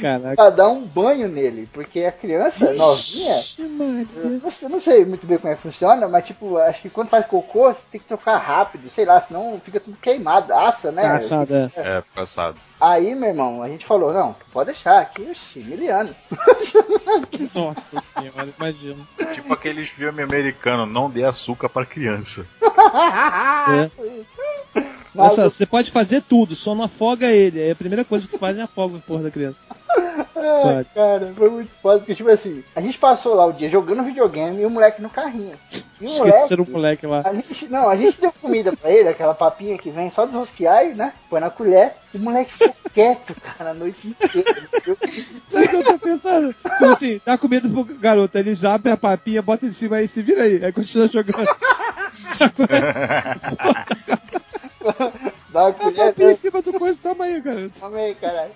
[0.00, 0.36] Caraca.
[0.36, 1.68] pra dar um banho nele.
[1.72, 5.62] Porque a criança novinha, eu não sei, eu não sei muito bem como é que
[5.62, 9.20] funciona, mas tipo, acho que quando faz cocô, você tem que trocar rápido, sei lá,
[9.20, 11.02] senão fica tudo queimado, assa, né?
[11.02, 11.72] Caçada.
[11.74, 12.56] É, passado.
[12.80, 16.14] Aí, meu irmão, a gente falou, não, pode deixar aqui, oxi, miliano.
[17.54, 19.06] Nossa senhora, imagina.
[19.34, 22.46] Tipo aqueles filmes americanos, não dê açúcar pra criança.
[22.62, 23.90] É.
[25.14, 27.60] Mas Olha só, você pode fazer tudo, só não afoga ele.
[27.60, 29.62] Aí a primeira coisa que faz é afoga a porra da criança.
[30.40, 30.88] Ai, Pode.
[30.94, 34.62] cara, foi muito foda, porque tipo assim, a gente passou lá o dia jogando videogame
[34.62, 35.54] e o moleque no carrinho.
[36.00, 37.22] E o moleque, o moleque lá.
[37.24, 40.86] a gente, não, a gente deu comida pra ele, aquela papinha que vem só desrosquear,
[40.86, 41.12] e, né?
[41.28, 44.68] Põe na colher, e o moleque ficou quieto, cara, a noite inteira.
[45.48, 46.54] Sabe o que eu tô pensando?
[46.54, 50.08] Tipo assim, dá comida pro garoto, ele já abre a papinha, bota em cima aí,
[50.08, 50.64] se vira aí.
[50.64, 51.46] Aí continua jogando.
[55.50, 57.80] Dá uma colher, papinha em cima do coisa, toma aí, garoto.
[57.80, 58.52] Toma aí, caralho.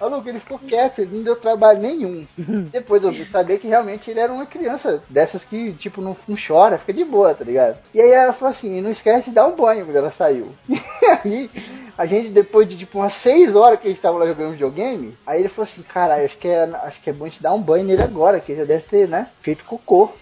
[0.00, 2.26] Maluco, ele ficou quieto, ele não deu trabalho nenhum.
[2.72, 6.78] Depois eu saber que realmente ele era uma criança dessas que, tipo, não, não chora,
[6.78, 7.78] fica de boa, tá ligado?
[7.94, 10.52] E aí ela falou assim, não esquece de dar um banho quando ela saiu.
[11.04, 11.50] E aí,
[11.96, 15.16] a gente, depois de tipo umas 6 horas que a gente tava lá jogando videogame,
[15.26, 17.52] aí ele falou assim, caralho, acho que é, acho que é bom a gente dar
[17.52, 20.12] um banho nele agora, que ele já deve ter, né, feito cocô.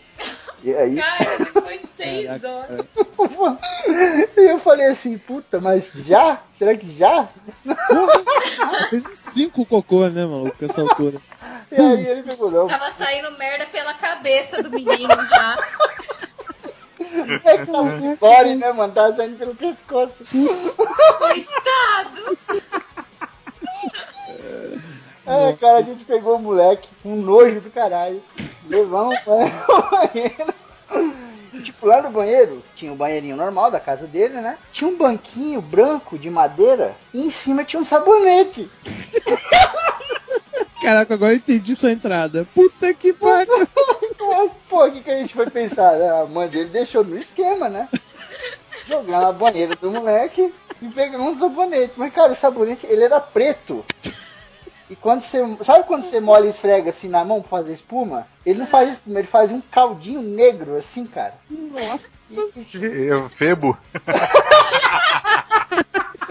[0.63, 2.87] E aí, Cara, depois de seis horas.
[4.37, 6.41] e eu falei assim, puta, mas já?
[6.53, 7.29] Será que já?
[8.89, 11.21] Fez uns cinco cocô, né, maluco, com essa altura.
[11.71, 15.57] E aí ele pegou, não, Tava saindo merda pela cabeça do menino já.
[17.45, 18.93] É que tá né, mano?
[18.93, 20.77] Tá saindo pelo pescoço.
[21.19, 22.39] Coitado!
[25.27, 28.23] É, cara, a gente pegou o moleque, um nojo do caralho.
[28.73, 29.35] Levamos pra
[29.91, 30.55] banheiro.
[31.63, 34.57] Tipo, lá no banheiro, tinha o um banheirinho normal da casa dele, né?
[34.73, 38.71] Tinha um banquinho branco de madeira e em cima tinha um sabonete.
[40.81, 42.49] Caraca, agora eu entendi sua entrada.
[42.55, 43.69] Puta que pariu.
[44.71, 46.01] Pô, o que, que a gente foi pensar?
[46.01, 47.91] A mãe dele deixou no esquema, né?
[48.87, 51.93] Jogar na banheira do moleque e pegar um sabonete.
[51.97, 53.85] Mas, cara, o sabonete, ele era preto.
[54.93, 55.39] E quando você.
[55.65, 58.27] Sabe quando você molha e esfrega assim na mão pra fazer espuma?
[58.45, 61.33] Ele não faz espuma, ele faz um caldinho negro assim, cara.
[61.51, 62.43] Nossa.
[62.79, 63.77] Eu, Febo.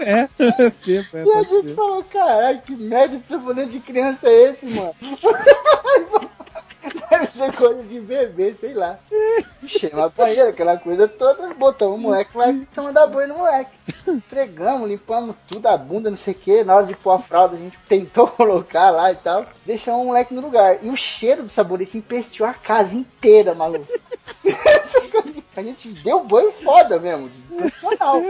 [0.04, 0.26] É,
[0.72, 4.66] febo, é, E a gente falou, caralho, que merda de sabonete de criança é esse,
[4.66, 4.92] mano?
[7.10, 8.98] Deve ser coisa de bebê, sei lá.
[9.66, 13.38] Chama a banheira, aquela coisa toda, botamos o moleque lá em cima da banha no
[13.38, 13.70] moleque.
[14.28, 16.64] Pregamos, limpamos tudo, a bunda, não sei o que.
[16.64, 19.46] Na hora de pôr a fralda, a gente tentou colocar lá e tal.
[19.64, 20.84] Deixamos o moleque no lugar.
[20.84, 23.86] E o cheiro do sabonete empesteou a casa inteira, maluco.
[25.54, 28.22] A gente deu banho foda mesmo, profissional.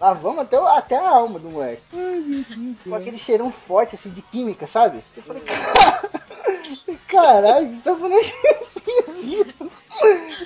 [0.00, 1.82] Lavamos até, até a alma do moleque.
[2.84, 5.02] Com aquele cheirão forte, assim, de química, sabe?
[5.16, 5.42] Eu falei,
[7.08, 8.32] caralho, que sabonete
[8.76, 9.70] esquisito.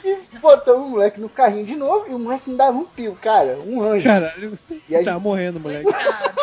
[0.05, 3.15] E botamos o moleque no carrinho de novo e o moleque não dava um pio,
[3.21, 3.59] cara.
[3.67, 4.05] Um anjo.
[4.05, 4.59] Caralho,
[4.89, 5.91] E aí- tá morrendo, moleque.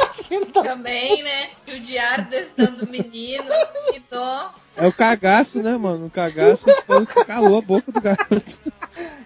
[0.54, 1.50] Tá- Também, né?
[1.66, 3.46] Judiaram desse tanto do menino.
[3.92, 4.52] Que dó.
[4.78, 6.06] É o cagaço, né, mano?
[6.06, 8.60] O cagaço foi o que calou a boca do garoto.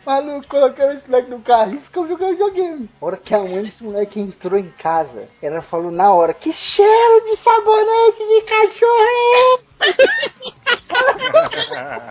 [0.06, 2.90] Maluco, colocamos esse moleque no carrinho e ficamos jogando videogame.
[3.02, 6.54] A hora que a mãe desse moleque entrou em casa, ela falou na hora, que
[6.54, 10.54] cheiro de sabonete de cachorro é esse?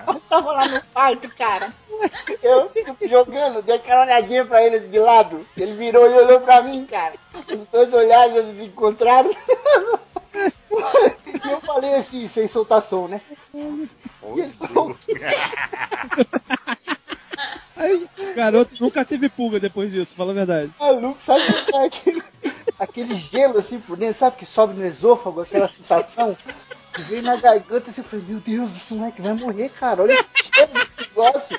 [0.06, 1.72] Eu tava lá no quarto, cara.
[2.42, 5.46] Eu fico jogando, dei aquela olhadinha pra ele de lado.
[5.56, 7.14] Ele virou e olhou pra mim, cara.
[7.34, 9.30] Os dois olhares eles se encontraram.
[11.44, 13.20] E eu falei assim, sem soltar som, né?
[13.54, 14.96] E ele falou,
[17.76, 20.72] Aí, garoto nunca teve pulga depois disso, fala a verdade.
[20.78, 21.42] maluco, sabe
[21.74, 22.22] é aquele,
[22.78, 26.36] aquele gelo assim por dentro, sabe que sobe no esôfago, aquela sensação
[26.92, 31.08] que vem na garganta e fala, meu Deus, esse moleque vai morrer, cara, olha desse
[31.08, 31.58] negócio.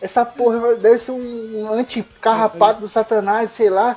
[0.00, 3.96] Essa porra deve ser um anticarrapato do satanás, sei lá.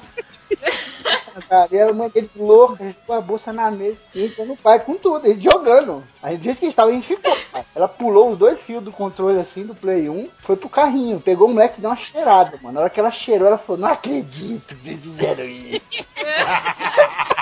[1.47, 4.57] Cara, e a mãe dele a gente pôs a bolsa na mesa e entrou no
[4.57, 6.03] quarto com tudo, ele jogando.
[6.21, 7.35] Aí do jeito que estava, a gente ficou.
[7.51, 7.65] cara.
[7.73, 11.47] Ela pulou os dois fios do controle assim, do Play 1, foi pro carrinho, pegou
[11.47, 12.73] o moleque e deu uma cheirada, mano.
[12.73, 15.81] Na hora que ela cheirou, ela falou, não acredito que vocês fizeram isso.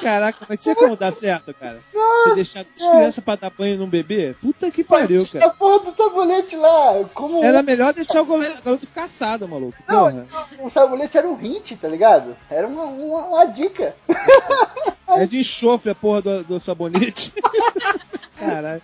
[0.00, 1.80] Caraca, mas tinha como dar certo, cara.
[1.92, 4.34] Você deixar as crianças pra dar banho num bebê?
[4.40, 5.46] Puta que pariu, cara.
[5.46, 7.42] A porra do sabonete lá, como.
[7.44, 9.76] Era melhor deixar o gole- garoto ficar assado, maluco.
[9.88, 10.26] Não,
[10.60, 12.36] o sabonete era um hint, tá ligado?
[12.50, 13.94] Era uma, uma, uma dica.
[15.08, 17.32] É de enxofre a porra do, do sabonete.
[18.38, 18.82] Caralho.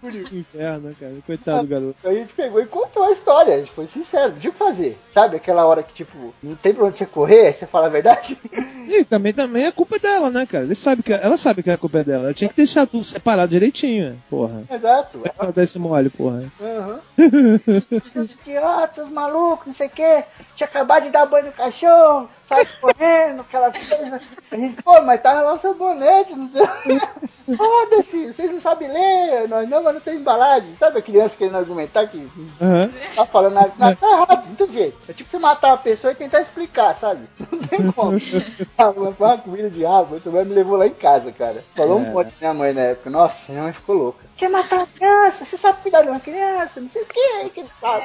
[0.00, 1.12] Que inferno, cara.
[1.26, 1.96] Coitado do garoto.
[2.04, 3.54] Aí a gente pegou e contou a história.
[3.54, 4.98] A gente foi sincero, não tinha o que fazer.
[5.12, 8.38] Sabe aquela hora que, tipo, não tem pra onde você correr, você fala a verdade?
[8.88, 10.64] E também, também é culpa dela, né, cara?
[10.64, 12.24] Ele sabe que, ela sabe que a culpa é dela.
[12.24, 14.62] Ela tinha que deixar tudo separado direitinho, porra.
[14.70, 15.20] Exato.
[15.38, 16.50] Ela dá esse mole, porra.
[16.58, 17.00] Aham.
[18.10, 20.24] Seus idiotas, malucos, não sei o que.
[20.56, 24.20] Tinha acabado de dar banho no cachorro, sai correndo, aquela coisa.
[24.50, 27.08] A gente, pô, mas tava lá o sabonete, não sei o.
[27.56, 30.76] Foda-se, vocês não sabem ler, nós não, mas não tem embalagem.
[30.78, 32.28] Sabe a criança querendo argumentar que
[32.60, 32.90] Aham.
[33.14, 34.98] tá falando nada, nada tá errado, não tem jeito.
[35.08, 37.20] É tipo você matar uma pessoa e tentar explicar, sabe?
[37.50, 38.16] Não tem como.
[38.76, 41.64] Ah, uma comida de água, essa mulher me levou lá em casa, cara.
[41.74, 42.10] Falou um É.
[42.10, 43.10] monte pra minha mãe na época.
[43.10, 44.24] Nossa, minha mãe ficou louca.
[44.36, 45.44] Quer matar uma criança?
[45.44, 46.80] Você sabe cuidar de uma criança?
[46.80, 48.04] Não sei o que que ele fala.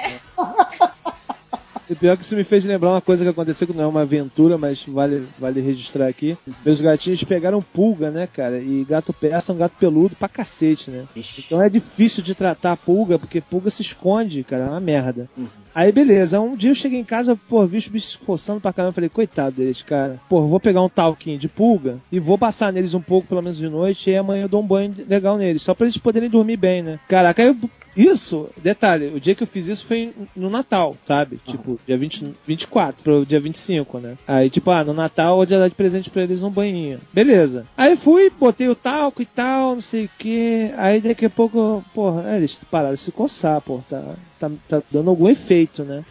[1.89, 4.01] E pior que isso me fez lembrar uma coisa que aconteceu, que não é uma
[4.01, 6.38] aventura, mas vale, vale registrar aqui.
[6.65, 8.60] Meus gatinhos pegaram pulga, né, cara?
[8.60, 11.05] E gato persa é um gato peludo pra cacete, né?
[11.38, 15.30] Então é difícil de tratar a pulga, porque pulga se esconde, cara, é uma merda.
[15.76, 18.72] Aí beleza, um dia eu cheguei em casa, pô, vi os bichos se coçando pra
[18.72, 20.19] caramba, falei, coitado deles, cara.
[20.30, 23.57] Pô, vou pegar um talquinho de pulga e vou passar neles um pouco, pelo menos
[23.57, 26.57] de noite, e amanhã eu dou um banho legal neles, só pra eles poderem dormir
[26.57, 26.99] bem, né?
[27.10, 27.57] Caraca, aí eu
[27.95, 31.39] isso, detalhe, o dia que eu fiz isso foi no Natal, sabe?
[31.45, 34.17] Tipo, dia 20, 24 pro dia 25, né?
[34.27, 36.99] Aí, tipo, ah, no Natal eu ia dar de presente pra eles um banhinho.
[37.11, 37.65] Beleza.
[37.77, 40.71] Aí fui, botei o talco e tal, não sei o que.
[40.77, 44.83] Aí daqui a pouco, porra, é, eles pararam de se coçar, pô, tá, tá, tá
[44.91, 46.03] dando algum efeito, né?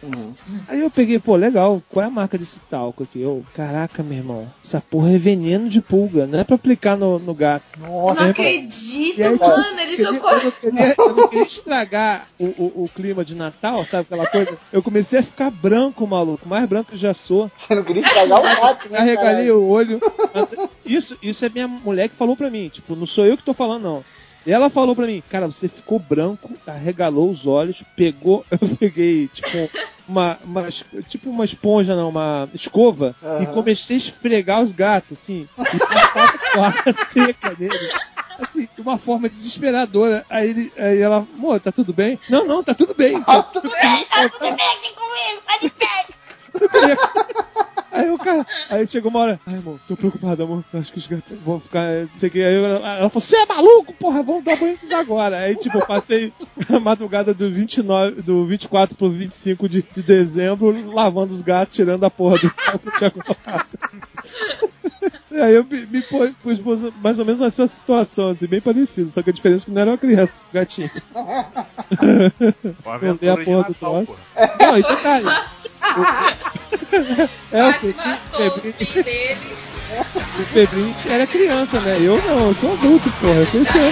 [0.67, 3.21] Aí eu peguei, pô, legal, qual é a marca desse talco aqui?
[3.21, 7.19] Eu, caraca, meu irmão, essa porra é veneno de pulga, não é pra aplicar no,
[7.19, 7.63] no gato.
[7.81, 9.79] Eu não acredito, aí, mano.
[9.79, 10.43] Ele eu, eu, socorreu.
[10.43, 14.57] não queria, eu não queria estragar o, o, o clima de Natal, sabe aquela coisa?
[14.71, 16.47] Eu comecei a ficar branco, maluco.
[16.47, 17.51] Mais branco que eu já sou.
[17.55, 18.99] Você não queria estragar o gato, né?
[18.99, 19.99] Arregalei o olho.
[20.85, 22.69] Isso, isso é minha mulher que falou pra mim.
[22.69, 24.05] Tipo, não sou eu que tô falando, não.
[24.45, 29.27] E ela falou pra mim, cara, você ficou branco, arregalou os olhos, pegou, eu peguei,
[29.29, 29.69] tipo,
[30.07, 30.67] uma, uma
[31.07, 33.53] tipo uma esponja, não, uma escova, e Aham.
[33.53, 37.91] comecei a esfregar os gatos, assim, e passava seca nele.
[38.39, 40.25] Assim, de uma forma desesperadora.
[40.27, 42.19] Aí, ele, aí ela, amor, tá tudo bem?
[42.27, 43.21] Não, não, tá tudo bem.
[43.21, 44.05] Tá tudo bem.
[44.05, 45.69] Tá tudo bem aqui comigo, tá de
[48.69, 52.01] aí chegou uma hora, ai amor, tô preocupado, amor, acho que os gatos vão ficar,
[52.01, 52.43] não sei o que.
[52.43, 55.37] Aí ela, ela falou, você é maluco, porra, vamos dar banho agora.
[55.39, 56.33] Aí, tipo, eu passei
[56.69, 62.03] a madrugada do 29, do 24 pro 25 de, de dezembro, lavando os gatos, tirando
[62.03, 62.49] a porra do
[62.91, 63.67] que tinha colocado.
[65.41, 66.59] Aí eu me, me pus
[67.01, 69.81] mais ou menos nessa situação, assim, bem parecido, só que a diferença é que não
[69.81, 70.89] era uma criança, gatinho.
[72.85, 74.15] Uma dei a de porra do pô.
[74.59, 75.27] Não, e detalhe.
[75.27, 75.53] o-
[77.53, 78.17] É, o Febrinho,
[79.03, 79.55] dele.
[80.39, 81.97] o Febrinho era criança, né?
[81.99, 83.33] Eu não, eu sou adulto, porra.
[83.35, 83.77] Eu tenho esse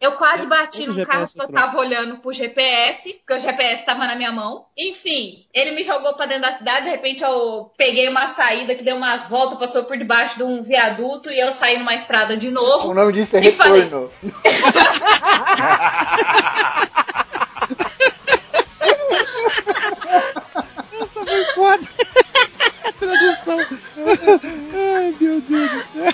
[0.00, 3.38] Eu quase bati Como num o carro que eu tava olhando pro GPS, porque o
[3.40, 4.64] GPS tava na minha mão.
[4.76, 8.84] Enfim, ele me jogou pra dentro da cidade, de repente eu peguei uma saída que
[8.84, 12.46] deu umas voltas, passou por debaixo de um viaduto e eu saí numa estrada de
[12.46, 12.94] O novo.
[12.94, 14.12] nome disso é E falei- retorno.
[21.00, 21.88] Essa foi foda.
[22.84, 23.58] A tradução.
[24.96, 26.12] Ai, meu Deus do céu.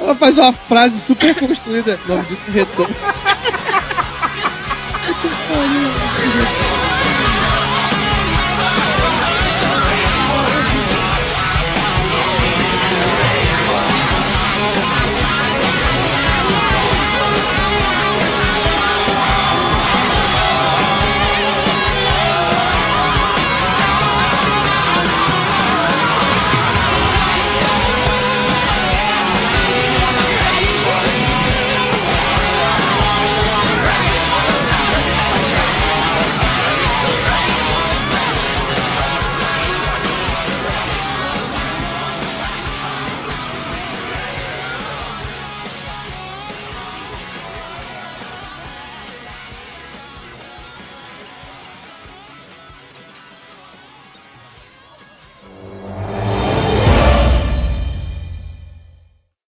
[0.00, 1.98] Ela faz uma frase super construída.
[2.04, 2.94] O nome disso retorno.